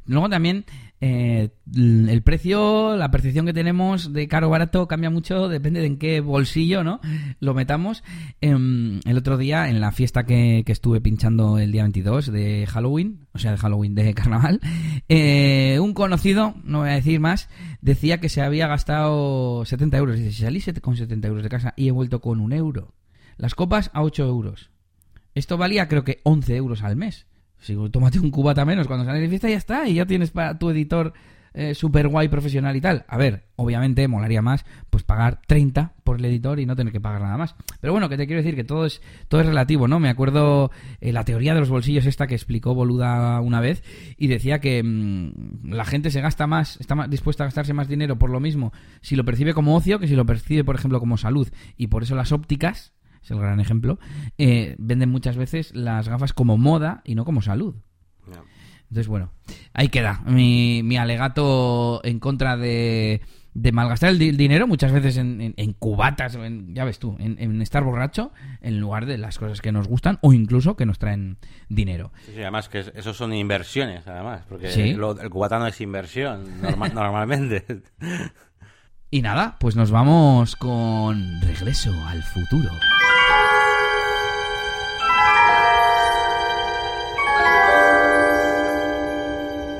Luego 0.07 0.29
también 0.29 0.65
eh, 1.01 1.51
el 1.75 2.23
precio, 2.23 2.97
la 2.97 3.11
percepción 3.11 3.45
que 3.45 3.53
tenemos 3.53 4.13
de 4.13 4.29
caro 4.29 4.47
o 4.47 4.51
barato 4.51 4.89
cambia 4.89 5.11
mucho, 5.11 5.49
depende 5.49 5.81
de 5.81 5.87
en 5.87 5.99
qué 5.99 6.21
bolsillo 6.21 6.85
no 6.85 7.01
lo 7.41 7.55
metamos. 7.55 8.03
Em, 8.41 9.01
el 9.05 9.19
otro 9.19 9.37
día, 9.37 9.69
en 9.69 9.81
la 9.81 9.93
fiesta 9.93 10.25
que, 10.25 10.65
estuve 10.67 11.01
pinchando 11.01 11.59
el 11.59 11.73
día 11.73 11.83
22 11.83 12.33
de 12.33 12.67
Halloween, 12.67 13.27
o 13.33 13.39
sea, 13.39 13.53
de 13.53 13.59
Halloween, 13.59 13.95
de 13.95 14.15
carnaval, 14.15 14.61
eh, 15.09 15.79
un 15.81 15.93
conocido, 15.93 16.55
no 16.65 16.81
voy 16.81 16.91
a 16.91 16.93
decir 16.93 17.21
más, 17.21 17.49
decía 17.81 18.19
que 18.19 18.29
se 18.29 18.43
había 18.43 18.67
gastado 18.67 19.65
70 19.65 19.97
euros. 19.99 20.17
Dice, 20.17 20.33
si 20.33 20.43
salí 20.43 20.63
con 20.81 20.97
70 20.97 21.29
euros 21.29 21.43
de 21.43 21.49
casa 21.49 21.75
y 21.77 21.89
he 21.89 21.93
vuelto 21.93 22.21
con 22.21 22.41
un 22.41 22.53
euro. 22.53 22.95
Las 23.37 23.55
copas 23.55 23.91
a 23.93 24.03
8 24.03 24.25
euros. 24.27 24.71
Esto 25.35 25.59
valía 25.59 25.89
creo 25.89 26.05
que 26.05 26.21
11 26.23 26.57
euros 26.57 26.83
al 26.83 26.97
mes. 26.97 27.27
Si 27.59 27.77
tómate 27.91 28.19
un 28.19 28.31
cubata 28.31 28.65
menos 28.65 28.87
cuando 28.87 29.05
sales 29.05 29.23
de 29.23 29.29
fiesta 29.29 29.49
ya 29.49 29.57
está, 29.57 29.89
y 29.89 29.95
ya 29.95 30.07
tienes 30.07 30.31
para 30.31 30.59
tu 30.59 30.71
editor 30.71 31.13
eh, 31.59 31.75
super 31.75 32.07
guay 32.09 32.29
profesional 32.29 32.77
y 32.77 32.83
tal. 32.83 33.07
A 33.09 33.17
ver, 33.17 33.45
obviamente 33.57 34.07
molaría 34.09 34.43
más 34.43 34.67
pues 34.91 35.05
pagar 35.05 35.41
30 35.47 35.95
por 36.05 36.19
el 36.19 36.25
editor 36.27 36.61
y 36.61 36.67
no 36.67 36.77
tener 36.77 36.93
que 36.93 37.01
pagar 37.01 37.23
nada 37.23 37.39
más. 37.39 37.55
Pero 37.81 37.95
bueno, 37.95 38.11
que 38.11 38.19
te 38.19 38.27
quiero 38.27 38.43
decir 38.43 38.57
que 38.57 38.63
todo 38.63 38.85
es 38.85 39.01
todo 39.29 39.41
es 39.41 39.47
relativo, 39.47 39.89
¿no? 39.89 39.99
Me 39.99 40.11
acuerdo 40.11 40.71
eh, 41.01 41.15
la 41.15 41.25
teoría 41.25 41.55
de 41.55 41.61
los 41.61 41.71
bolsillos 41.71 42.05
esta 42.05 42.27
que 42.27 42.35
explicó 42.35 42.75
Boluda 42.75 43.41
una 43.41 43.63
vez 43.63 43.83
y 44.19 44.27
decía 44.27 44.61
que 44.61 44.83
mm, 44.83 45.71
la 45.71 45.87
gente 45.87 46.11
se 46.11 46.21
gasta 46.21 46.47
más, 46.47 46.79
está 46.79 46.95
más 46.95 47.09
dispuesta 47.09 47.45
a 47.45 47.47
gastarse 47.47 47.73
más 47.73 47.89
dinero 47.89 48.19
por 48.19 48.29
lo 48.29 48.39
mismo 48.39 48.75
si 49.01 49.17
lo 49.17 49.25
percibe 49.25 49.55
como 49.55 49.77
ocio 49.77 49.99
que 49.99 50.09
si 50.09 50.15
lo 50.15 50.27
percibe, 50.27 50.63
por 50.63 50.75
ejemplo, 50.75 51.01
como 51.01 51.17
salud. 51.17 51.49
Y 51.79 51.87
por 51.87 52.03
eso 52.03 52.17
las 52.17 52.33
ópticas 52.33 52.93
es 53.27 53.31
el 53.33 53.39
gran 53.39 53.61
ejemplo, 53.61 53.99
eh, 54.39 54.77
venden 54.79 55.11
muchas 55.11 55.37
veces 55.37 55.75
las 55.75 56.09
gafas 56.09 56.33
como 56.33 56.57
moda 56.57 57.03
y 57.05 57.15
no 57.15 57.25
como 57.25 57.43
salud. 57.43 57.75
Entonces, 58.89 59.09
bueno, 59.09 59.33
ahí 59.73 59.89
queda 59.89 60.23
mi, 60.27 60.85
mi 60.85 60.97
alegato 60.97 62.01
en 62.05 62.21
contra 62.21 62.57
de, 62.57 63.21
de 63.53 63.73
malgastar 63.73 64.11
el, 64.11 64.37
dinero 64.37 64.69
muchas 64.69 64.93
veces 64.93 65.17
en, 65.17 65.55
en, 65.57 65.73
cubatas, 65.73 66.37
en, 66.37 66.73
ya 66.73 66.85
ves 66.85 67.01
tú, 67.01 67.17
en, 67.19 67.61
estar 67.63 67.83
borracho 67.83 68.31
en 68.61 68.79
lugar 68.79 69.07
de 69.07 69.19
las 69.19 69.39
cosas 69.39 69.61
que 69.61 69.73
nos 69.73 69.89
gustan 69.89 70.19
o 70.23 70.33
incluso 70.33 70.77
que 70.77 70.87
nos 70.87 71.01
traen 71.01 71.39
dinero. 71.69 72.13
Sí, 72.27 72.41
además 72.43 72.69
que 72.69 72.85
eso 72.95 73.13
son 73.13 73.33
inversiones, 73.33 74.07
además, 74.07 74.45
porque 74.49 74.71
el 74.71 75.31
cubata 75.31 75.59
no 75.59 75.67
es 75.67 75.81
inversión 75.81 76.45
normalmente. 76.95 77.65
Y 79.17 79.23
nada, 79.23 79.57
pues 79.59 79.77
nos 79.77 79.91
vamos 79.91 80.57
con 80.57 81.41
Regreso 81.41 81.91
al 82.07 82.23
futuro. 82.23 82.71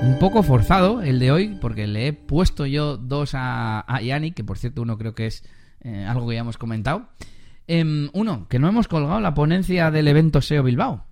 Un 0.01 0.19
poco 0.19 0.43
forzado 0.43 1.03
el 1.03 1.19
de 1.19 1.33
hoy, 1.33 1.59
porque 1.61 1.87
le 1.87 2.07
he 2.07 2.13
puesto 2.15 2.65
yo 2.65 2.97
dos 2.97 3.35
a, 3.35 3.81
a 3.81 4.01
que 4.35 4.43
por 4.43 4.57
cierto 4.57 4.81
uno 4.81 4.97
creo 4.97 5.15
que 5.15 5.27
es 5.27 5.45
eh, 5.83 6.07
algo 6.09 6.27
que 6.27 6.37
ya 6.37 6.41
hemos 6.41 6.57
comentado. 6.57 7.11
Em, 7.67 8.09
uno, 8.15 8.47
que 8.49 8.59
no 8.59 8.69
hemos 8.69 8.89
colgado 8.89 9.21
la 9.21 9.35
ponencia 9.35 9.91
del 9.91 10.09
evento 10.09 10.41
SEO 10.41 10.63
Bilbao. 10.63 11.05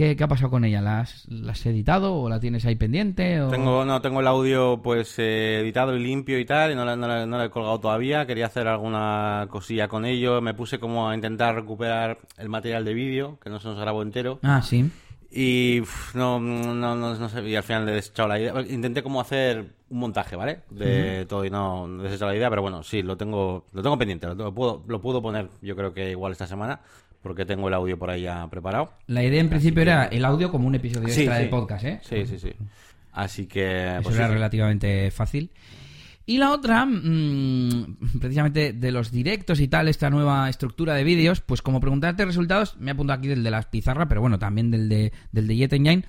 ¿Qué, 0.00 0.16
ha 0.18 0.28
pasado 0.28 0.48
con 0.48 0.64
ella? 0.64 0.80
¿La 0.80 1.00
has, 1.00 1.66
editado 1.66 2.14
o 2.14 2.30
la 2.30 2.40
tienes 2.40 2.64
ahí 2.64 2.74
pendiente? 2.74 3.38
Tengo, 3.50 3.84
no, 3.84 4.00
tengo 4.00 4.20
el 4.20 4.26
audio 4.28 4.80
pues 4.82 5.18
eh, 5.18 5.60
editado 5.60 5.94
y 5.94 6.02
limpio 6.02 6.38
y 6.38 6.46
tal, 6.46 6.72
y 6.72 6.74
no 6.74 6.86
la, 6.86 7.44
he 7.44 7.50
colgado 7.50 7.80
todavía. 7.80 8.24
Quería 8.24 8.46
hacer 8.46 8.66
alguna 8.66 9.46
cosilla 9.50 9.88
con 9.88 10.06
ello. 10.06 10.40
Me 10.40 10.54
puse 10.54 10.80
como 10.80 11.10
a 11.10 11.14
intentar 11.14 11.54
recuperar 11.54 12.16
el 12.38 12.48
material 12.48 12.86
de 12.86 12.94
vídeo, 12.94 13.38
que 13.44 13.50
no 13.50 13.60
se 13.60 13.68
nos 13.68 13.78
grabó 13.78 14.00
entero. 14.00 14.38
Ah, 14.42 14.62
sí. 14.62 14.90
Y 15.32 15.82
no, 16.14 16.40
no, 16.40 16.74
no, 16.74 16.96
no, 16.96 17.28
sé, 17.28 17.48
y 17.48 17.54
al 17.54 17.62
final 17.62 17.88
he 17.88 17.92
desechado 17.92 18.28
la 18.28 18.40
idea. 18.40 18.52
Intenté 18.68 19.02
como 19.02 19.20
hacer 19.20 19.64
un 19.88 19.98
montaje, 19.98 20.34
¿vale? 20.34 20.60
De 20.70 21.24
todo 21.26 21.44
y 21.44 21.50
no 21.50 21.86
he 22.00 22.02
desechado 22.04 22.32
la 22.32 22.36
idea, 22.36 22.50
pero 22.50 22.62
bueno, 22.62 22.82
sí, 22.82 23.02
lo 23.02 23.16
tengo, 23.16 23.66
lo 23.72 23.82
tengo 23.82 23.96
pendiente, 23.96 24.26
lo, 24.26 24.52
puedo, 24.52 24.82
lo 24.88 25.00
puedo 25.00 25.22
poner 25.22 25.48
yo 25.62 25.76
creo 25.76 25.94
que 25.94 26.10
igual 26.10 26.32
esta 26.32 26.48
semana, 26.48 26.80
porque 27.22 27.44
tengo 27.44 27.68
el 27.68 27.74
audio 27.74 27.96
por 27.96 28.10
ahí 28.10 28.22
ya 28.22 28.48
preparado. 28.48 28.92
La 29.06 29.22
idea 29.22 29.40
en 29.40 29.48
principio 29.48 29.82
era 29.82 30.06
el 30.06 30.24
audio 30.24 30.50
como 30.50 30.66
un 30.66 30.74
episodio 30.74 31.06
extra 31.06 31.38
de 31.38 31.46
podcast, 31.46 31.84
¿eh? 31.84 32.00
Sí, 32.02 32.26
sí, 32.26 32.38
sí. 32.38 32.52
Así 33.12 33.46
que... 33.46 33.94
Eso 33.94 34.02
pues 34.02 34.16
era 34.16 34.28
relativamente 34.28 35.10
fácil. 35.12 35.50
Y 36.26 36.38
la 36.38 36.52
otra, 36.52 36.86
mm, 36.86 37.96
precisamente 38.20 38.72
de 38.72 38.92
los 38.92 39.10
directos 39.10 39.60
y 39.60 39.68
tal, 39.68 39.88
esta 39.88 40.10
nueva 40.10 40.48
estructura 40.48 40.94
de 40.94 41.04
vídeos, 41.04 41.40
pues 41.40 41.62
como 41.62 41.80
preguntarte 41.80 42.24
resultados, 42.24 42.76
me 42.78 42.92
apunto 42.92 43.12
aquí 43.12 43.28
del 43.28 43.42
de 43.42 43.50
las 43.50 43.66
pizarras, 43.66 44.06
pero 44.08 44.20
bueno, 44.20 44.38
también 44.38 44.70
del 44.70 44.88
de, 44.88 45.12
del 45.32 45.46
de 45.46 45.56
Jet 45.56 45.72
Engine. 45.72 46.04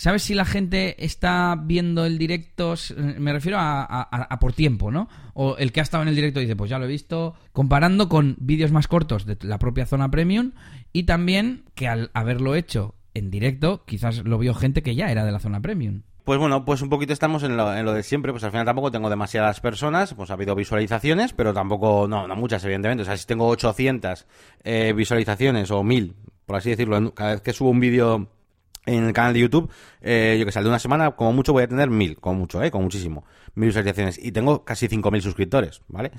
¿Sabes 0.00 0.22
si 0.22 0.34
la 0.34 0.46
gente 0.46 1.04
está 1.04 1.56
viendo 1.62 2.06
el 2.06 2.16
directo? 2.16 2.74
Me 3.18 3.34
refiero 3.34 3.58
a, 3.60 4.38
por 4.40 4.54
tiempo, 4.54 4.90
¿no? 4.90 5.10
O 5.34 5.58
el 5.58 5.72
que 5.72 5.80
ha 5.80 5.82
estado 5.82 6.02
en 6.02 6.08
el 6.08 6.14
directo 6.16 6.40
dice, 6.40 6.56
pues 6.56 6.70
ya 6.70 6.78
lo 6.78 6.86
he 6.86 6.88
visto, 6.88 7.34
comparando 7.52 8.08
con 8.08 8.34
vídeos 8.40 8.72
más 8.72 8.88
cortos 8.88 9.26
de 9.26 9.36
la 9.42 9.58
propia 9.58 9.84
zona 9.84 10.10
premium 10.10 10.52
y 10.94 11.02
también 11.02 11.64
que 11.74 11.86
al 11.86 12.10
haberlo 12.14 12.54
hecho 12.54 12.94
en 13.12 13.30
directo, 13.30 13.84
quizás 13.84 14.24
lo 14.24 14.38
vio 14.38 14.54
gente 14.54 14.82
que 14.82 14.94
ya 14.94 15.10
era 15.10 15.26
de 15.26 15.32
la 15.32 15.38
zona 15.38 15.60
premium. 15.60 16.00
Pues 16.24 16.38
bueno, 16.38 16.64
pues 16.64 16.82
un 16.82 16.88
poquito 16.88 17.12
estamos 17.12 17.42
en 17.42 17.56
lo, 17.56 17.74
en 17.74 17.84
lo, 17.84 17.92
de 17.92 18.02
siempre, 18.02 18.32
pues 18.32 18.44
al 18.44 18.50
final 18.50 18.66
tampoco 18.66 18.90
tengo 18.90 19.08
demasiadas 19.08 19.60
personas, 19.60 20.14
pues 20.14 20.30
ha 20.30 20.34
habido 20.34 20.54
visualizaciones, 20.54 21.32
pero 21.32 21.54
tampoco, 21.54 22.06
no, 22.08 22.28
no 22.28 22.36
muchas 22.36 22.62
evidentemente, 22.64 23.02
o 23.02 23.04
sea, 23.04 23.16
si 23.16 23.26
tengo 23.26 23.46
800 23.48 24.26
eh, 24.64 24.92
visualizaciones 24.94 25.70
o 25.70 25.82
1000, 25.82 26.14
por 26.46 26.56
así 26.56 26.70
decirlo, 26.70 27.14
cada 27.14 27.32
vez 27.32 27.40
que 27.40 27.52
subo 27.52 27.70
un 27.70 27.80
vídeo 27.80 28.28
en 28.86 29.04
el 29.04 29.12
canal 29.12 29.34
de 29.34 29.40
YouTube, 29.40 29.70
eh, 30.00 30.36
yo 30.38 30.46
que 30.46 30.52
sé, 30.52 30.62
de 30.62 30.68
una 30.68 30.78
semana, 30.78 31.12
como 31.12 31.32
mucho 31.32 31.52
voy 31.52 31.64
a 31.64 31.68
tener 31.68 31.90
1000, 31.90 32.18
como 32.18 32.40
mucho, 32.40 32.62
eh, 32.62 32.70
como 32.70 32.84
muchísimo 32.84 33.24
mil 33.54 33.68
visualizaciones 33.68 34.18
y 34.22 34.32
tengo 34.32 34.64
casi 34.64 34.88
5.000 34.88 35.20
suscriptores, 35.20 35.82
¿vale? 35.88 36.12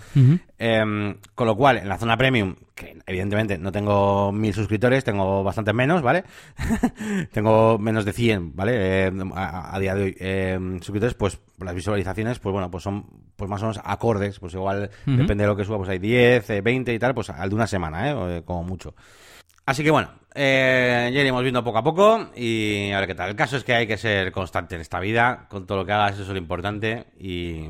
Em, 0.57 1.15
con 1.35 1.47
lo 1.47 1.55
cual, 1.55 1.77
en 1.77 1.89
la 1.89 1.97
zona 1.97 2.17
premium, 2.17 2.55
que 2.75 2.97
evidentemente 3.05 3.57
no 3.57 3.71
tengo 3.71 4.31
mil 4.31 4.53
suscriptores, 4.53 5.03
tengo 5.03 5.43
bastante 5.43 5.73
menos, 5.73 6.01
¿vale? 6.01 6.23
tengo 7.31 7.77
menos 7.77 8.05
de 8.05 8.13
100, 8.13 8.55
¿vale? 8.55 9.07
Em, 9.07 9.31
a, 9.33 9.77
día 9.79 9.95
de 9.95 10.03
hoy, 10.03 10.17
em, 10.19 10.79
suscriptores, 10.79 11.15
pues 11.15 11.39
las 11.59 11.75
visualizaciones, 11.75 12.39
pues 12.39 12.53
bueno, 12.53 12.69
pues 12.69 12.83
son 12.83 13.05
pues 13.35 13.49
más 13.49 13.61
o 13.61 13.65
menos 13.65 13.81
acordes, 13.83 14.39
pues 14.39 14.53
igual 14.53 14.91
depende 15.05 15.43
de 15.43 15.47
lo 15.47 15.55
que 15.55 15.65
suba, 15.65 15.77
pues 15.77 15.89
hay 15.89 15.99
10, 15.99 16.63
20 16.63 16.91
eh, 16.91 16.95
y 16.95 16.99
tal, 16.99 17.15
pues 17.15 17.29
al 17.31 17.49
de 17.49 17.55
una 17.55 17.65
semana, 17.65 18.11
¿eh? 18.11 18.43
Como 18.45 18.63
mucho. 18.63 18.93
Así 19.71 19.85
que 19.85 19.91
bueno, 19.91 20.09
eh, 20.35 21.09
ya 21.13 21.21
iremos 21.21 21.41
viendo 21.43 21.63
poco 21.63 21.77
a 21.77 21.83
poco 21.83 22.29
y 22.35 22.91
a 22.91 22.99
ver 22.99 23.07
qué 23.07 23.15
tal. 23.15 23.29
El 23.29 23.37
caso 23.37 23.55
es 23.55 23.63
que 23.63 23.73
hay 23.73 23.87
que 23.87 23.95
ser 23.95 24.29
constante 24.33 24.75
en 24.75 24.81
esta 24.81 24.99
vida, 24.99 25.47
con 25.49 25.65
todo 25.65 25.77
lo 25.77 25.85
que 25.85 25.93
hagas, 25.93 26.15
eso 26.15 26.23
es 26.23 26.27
lo 26.27 26.37
importante 26.37 27.05
y, 27.17 27.61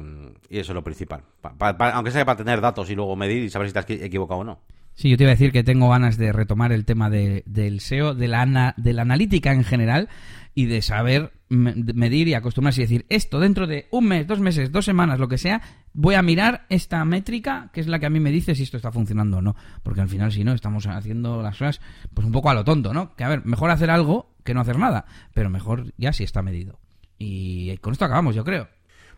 eso 0.49 0.72
es 0.72 0.74
lo 0.74 0.84
principal. 0.84 1.22
aunque 1.60 2.10
sea 2.10 2.26
para 2.26 2.38
tener 2.38 2.60
datos 2.60 2.89
y 2.89 2.95
luego 2.95 3.16
medir 3.16 3.43
y 3.43 3.52
saber 3.52 3.68
si 3.68 3.74
te 3.74 3.80
has 3.80 3.86
equivocado 3.88 4.39
o 4.39 4.43
no. 4.43 4.60
Sí, 4.95 5.12
yo 5.12 5.18
te 5.18 5.26
iba 5.26 5.32
a 5.32 5.36
decir 5.36 5.52
que 5.52 5.64
tengo 5.64 5.89
ganas 5.89 6.18
de 6.18 6.34
retomar 6.34 6.72
el 6.72 6.86
tema 6.86 7.12
de, 7.12 7.43
del 7.45 7.82
SEO, 7.82 8.16
de 8.16 8.28
la, 8.28 8.74
de 8.78 8.93
la 8.93 9.04
analítica 9.04 9.52
en 9.52 9.64
general 9.64 10.10
y 10.54 10.66
de 10.66 10.82
saber 10.82 11.34
medir 11.49 12.28
y 12.28 12.34
acostumbrarse 12.34 12.82
y 12.82 12.86
decir 12.86 13.06
esto 13.10 13.39
dentro 13.39 13.68
de 13.68 13.88
un 13.91 14.06
mes, 14.06 14.26
dos 14.26 14.39
meses, 14.39 14.72
dos 14.72 14.86
semanas, 14.86 15.20
lo 15.20 15.28
que 15.28 15.38
sea, 15.38 15.62
voy 15.93 16.16
a 16.16 16.22
mirar 16.22 16.66
esta 16.70 17.04
métrica 17.04 17.70
que 17.74 17.82
es 17.82 17.88
la 17.88 17.99
que 17.99 18.06
a 18.06 18.10
mí 18.10 18.20
me 18.20 18.32
dice 18.32 18.56
si 18.56 18.64
esto 18.64 18.78
está 18.78 18.91
funcionando 18.91 19.38
o 19.38 19.41
no. 19.41 19.56
Porque 19.84 20.02
al 20.02 20.10
final, 20.10 20.32
si 20.32 20.43
no, 20.43 20.54
estamos 20.54 20.88
haciendo 20.88 21.41
las 21.41 21.58
cosas 21.58 21.82
pues 22.14 22.26
un 22.26 22.32
poco 22.32 22.49
a 22.49 22.54
lo 22.54 22.64
tonto, 22.64 22.93
¿no? 22.93 23.16
Que 23.16 23.24
a 23.24 23.30
ver, 23.30 23.45
mejor 23.45 23.70
hacer 23.70 23.89
algo 23.89 24.34
que 24.43 24.54
no 24.54 24.62
hacer 24.62 24.78
nada, 24.78 25.06
pero 25.34 25.49
mejor 25.49 25.93
ya 25.97 26.14
si 26.14 26.24
está 26.24 26.41
medido. 26.41 26.80
Y 27.18 27.78
con 27.78 27.93
esto 27.93 28.06
acabamos, 28.06 28.36
yo 28.36 28.43
creo. 28.43 28.68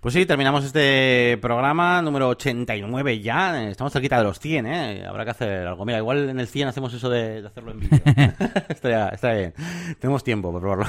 Pues 0.04 0.16
sí, 0.16 0.26
terminamos 0.26 0.66
este 0.66 1.38
programa 1.42 2.02
número 2.02 2.28
89 2.28 3.22
ya. 3.22 3.70
Estamos 3.70 3.94
cerquita 3.94 4.18
de 4.18 4.26
los 4.26 4.38
100, 4.38 4.66
¿eh? 4.66 5.06
Habrá 5.08 5.24
que 5.24 5.32
hacer 5.32 5.66
algo. 5.66 5.86
Mira, 5.86 6.00
igual 6.00 6.28
en 6.28 6.42
el 6.42 6.48
100 6.48 6.68
hacemos 6.68 6.94
eso 6.94 7.10
de, 7.10 7.48
hacerlo 7.48 7.72
en 7.72 7.80
vídeo. 7.80 8.02
está, 8.70 9.32
bien. 9.32 9.54
Tenemos 10.02 10.22
tiempo 10.26 10.52
para 10.52 10.60
probarlo. 10.60 10.88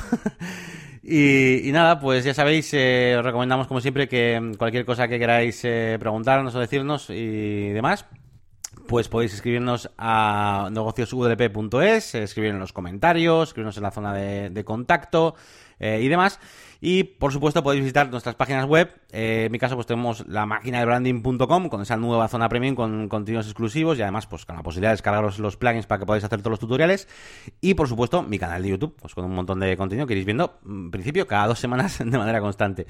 y, 1.04 1.70
nada, 1.70 2.00
pues 2.00 2.24
ya 2.24 2.34
sabéis, 2.34 2.74
eh, 2.74 3.14
os 3.16 3.24
recomendamos 3.24 3.68
como 3.68 3.80
siempre 3.80 4.08
que 4.08 4.50
cualquier 4.58 4.84
cosa 4.84 5.06
que 5.06 5.20
queráis 5.20 5.64
eh, 5.64 5.96
preguntarnos 6.00 6.52
o 6.56 6.58
decirnos 6.58 7.08
y 7.08 7.68
demás, 7.68 8.06
pues 8.88 9.08
podéis 9.08 9.32
escribirnos 9.32 9.90
a 9.96 10.68
negociosudlp.es, 10.72 12.16
escribir 12.16 12.50
en 12.50 12.58
los 12.58 12.72
comentarios, 12.72 13.50
escribirnos 13.50 13.76
en 13.76 13.82
la 13.84 13.90
zona 13.92 14.12
de, 14.12 14.64
contacto 14.64 15.36
eh, 15.78 16.00
y 16.02 16.08
demás. 16.08 16.40
Y 16.86 17.04
por 17.04 17.32
supuesto 17.32 17.62
podéis 17.62 17.82
visitar 17.82 18.10
nuestras 18.10 18.34
páginas 18.34 18.66
web. 18.66 18.90
Eh, 19.10 19.44
en 19.46 19.52
mi 19.52 19.58
caso 19.58 19.74
pues 19.74 19.86
tenemos 19.86 20.22
la 20.28 20.44
máquina 20.44 20.80
de 20.80 20.84
branding.com 20.84 21.70
con 21.70 21.80
esa 21.80 21.96
nueva 21.96 22.28
zona 22.28 22.50
premium 22.50 22.74
con 22.74 23.08
contenidos 23.08 23.46
exclusivos 23.46 23.98
y 23.98 24.02
además 24.02 24.26
pues 24.26 24.44
con 24.44 24.56
la 24.56 24.62
posibilidad 24.62 24.90
de 24.90 24.96
descargaros 24.96 25.38
los 25.38 25.56
plugins 25.56 25.86
para 25.86 26.00
que 26.00 26.04
podáis 26.04 26.24
hacer 26.24 26.40
todos 26.40 26.50
los 26.50 26.60
tutoriales. 26.60 27.08
Y 27.62 27.72
por 27.72 27.88
supuesto 27.88 28.22
mi 28.22 28.38
canal 28.38 28.62
de 28.62 28.68
YouTube 28.68 28.94
pues 29.00 29.14
con 29.14 29.24
un 29.24 29.34
montón 29.34 29.60
de 29.60 29.78
contenido 29.78 30.06
que 30.06 30.12
iréis 30.12 30.26
viendo 30.26 30.58
en 30.66 30.90
principio 30.90 31.26
cada 31.26 31.46
dos 31.46 31.58
semanas 31.58 31.98
de 32.04 32.18
manera 32.18 32.42
constante. 32.42 32.86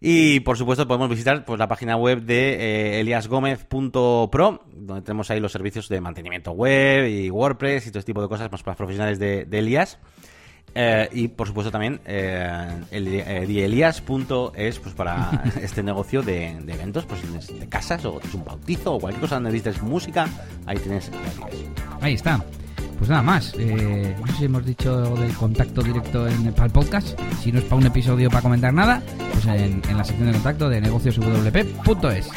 Y 0.00 0.40
por 0.40 0.58
supuesto 0.58 0.88
podemos 0.88 1.08
visitar 1.08 1.44
pues 1.44 1.60
la 1.60 1.68
página 1.68 1.96
web 1.96 2.22
de 2.22 2.54
eh, 2.54 3.00
eliasgomez.pro 3.00 4.64
donde 4.66 5.02
tenemos 5.02 5.30
ahí 5.30 5.38
los 5.38 5.52
servicios 5.52 5.88
de 5.88 6.00
mantenimiento 6.00 6.50
web 6.50 7.06
y 7.06 7.30
WordPress 7.30 7.86
y 7.86 7.90
todo 7.90 8.00
este 8.00 8.10
tipo 8.10 8.20
de 8.20 8.26
cosas 8.26 8.50
más 8.50 8.64
para 8.64 8.76
profesionales 8.76 9.20
de, 9.20 9.44
de 9.44 9.58
Elias. 9.60 10.00
Eh, 10.74 11.08
y 11.12 11.28
por 11.28 11.46
supuesto 11.46 11.70
también 11.70 12.00
eh, 12.04 12.68
el 12.90 13.08
eh, 13.08 14.72
pues 14.82 14.94
para 14.94 15.42
este 15.62 15.82
negocio 15.82 16.22
de, 16.22 16.50
eventos, 16.50 17.04
pues 17.06 17.20
de 17.48 17.68
casas 17.68 18.04
o 18.04 18.20
es 18.22 18.34
un 18.34 18.44
bautizo 18.44 18.94
o 18.94 19.00
cualquier 19.00 19.20
cosa 19.20 19.36
donde 19.36 19.50
necesites 19.50 19.82
música, 19.82 20.28
ahí 20.66 20.78
tienes 20.78 21.10
Ahí 22.00 22.14
está. 22.14 22.42
Pues 22.98 23.10
nada 23.10 23.22
más. 23.22 23.54
Eh, 23.56 24.14
no 24.18 24.26
sé 24.26 24.32
si 24.34 24.44
hemos 24.44 24.66
dicho 24.66 25.14
del 25.16 25.32
contacto 25.34 25.82
directo 25.82 26.26
en, 26.26 26.52
para 26.52 26.66
el 26.66 26.72
podcast. 26.72 27.18
Si 27.40 27.52
no 27.52 27.60
es 27.60 27.64
para 27.64 27.76
un 27.76 27.86
episodio 27.86 28.28
para 28.28 28.42
comentar 28.42 28.74
nada, 28.74 29.00
pues 29.32 29.46
en, 29.46 29.80
la 29.96 30.04
sección 30.04 30.26
de 30.26 30.32
contacto 30.34 30.68
de 30.68 30.80
negocioswp.es. 30.80 32.30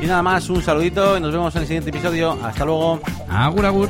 Y 0.00 0.06
nada 0.06 0.22
más, 0.22 0.48
un 0.50 0.62
saludito 0.62 1.16
y 1.16 1.20
nos 1.20 1.32
vemos 1.32 1.54
en 1.56 1.62
el 1.62 1.66
siguiente 1.66 1.90
episodio. 1.90 2.38
Hasta 2.44 2.64
luego. 2.64 3.00
Agur, 3.28 3.66
agur. 3.66 3.88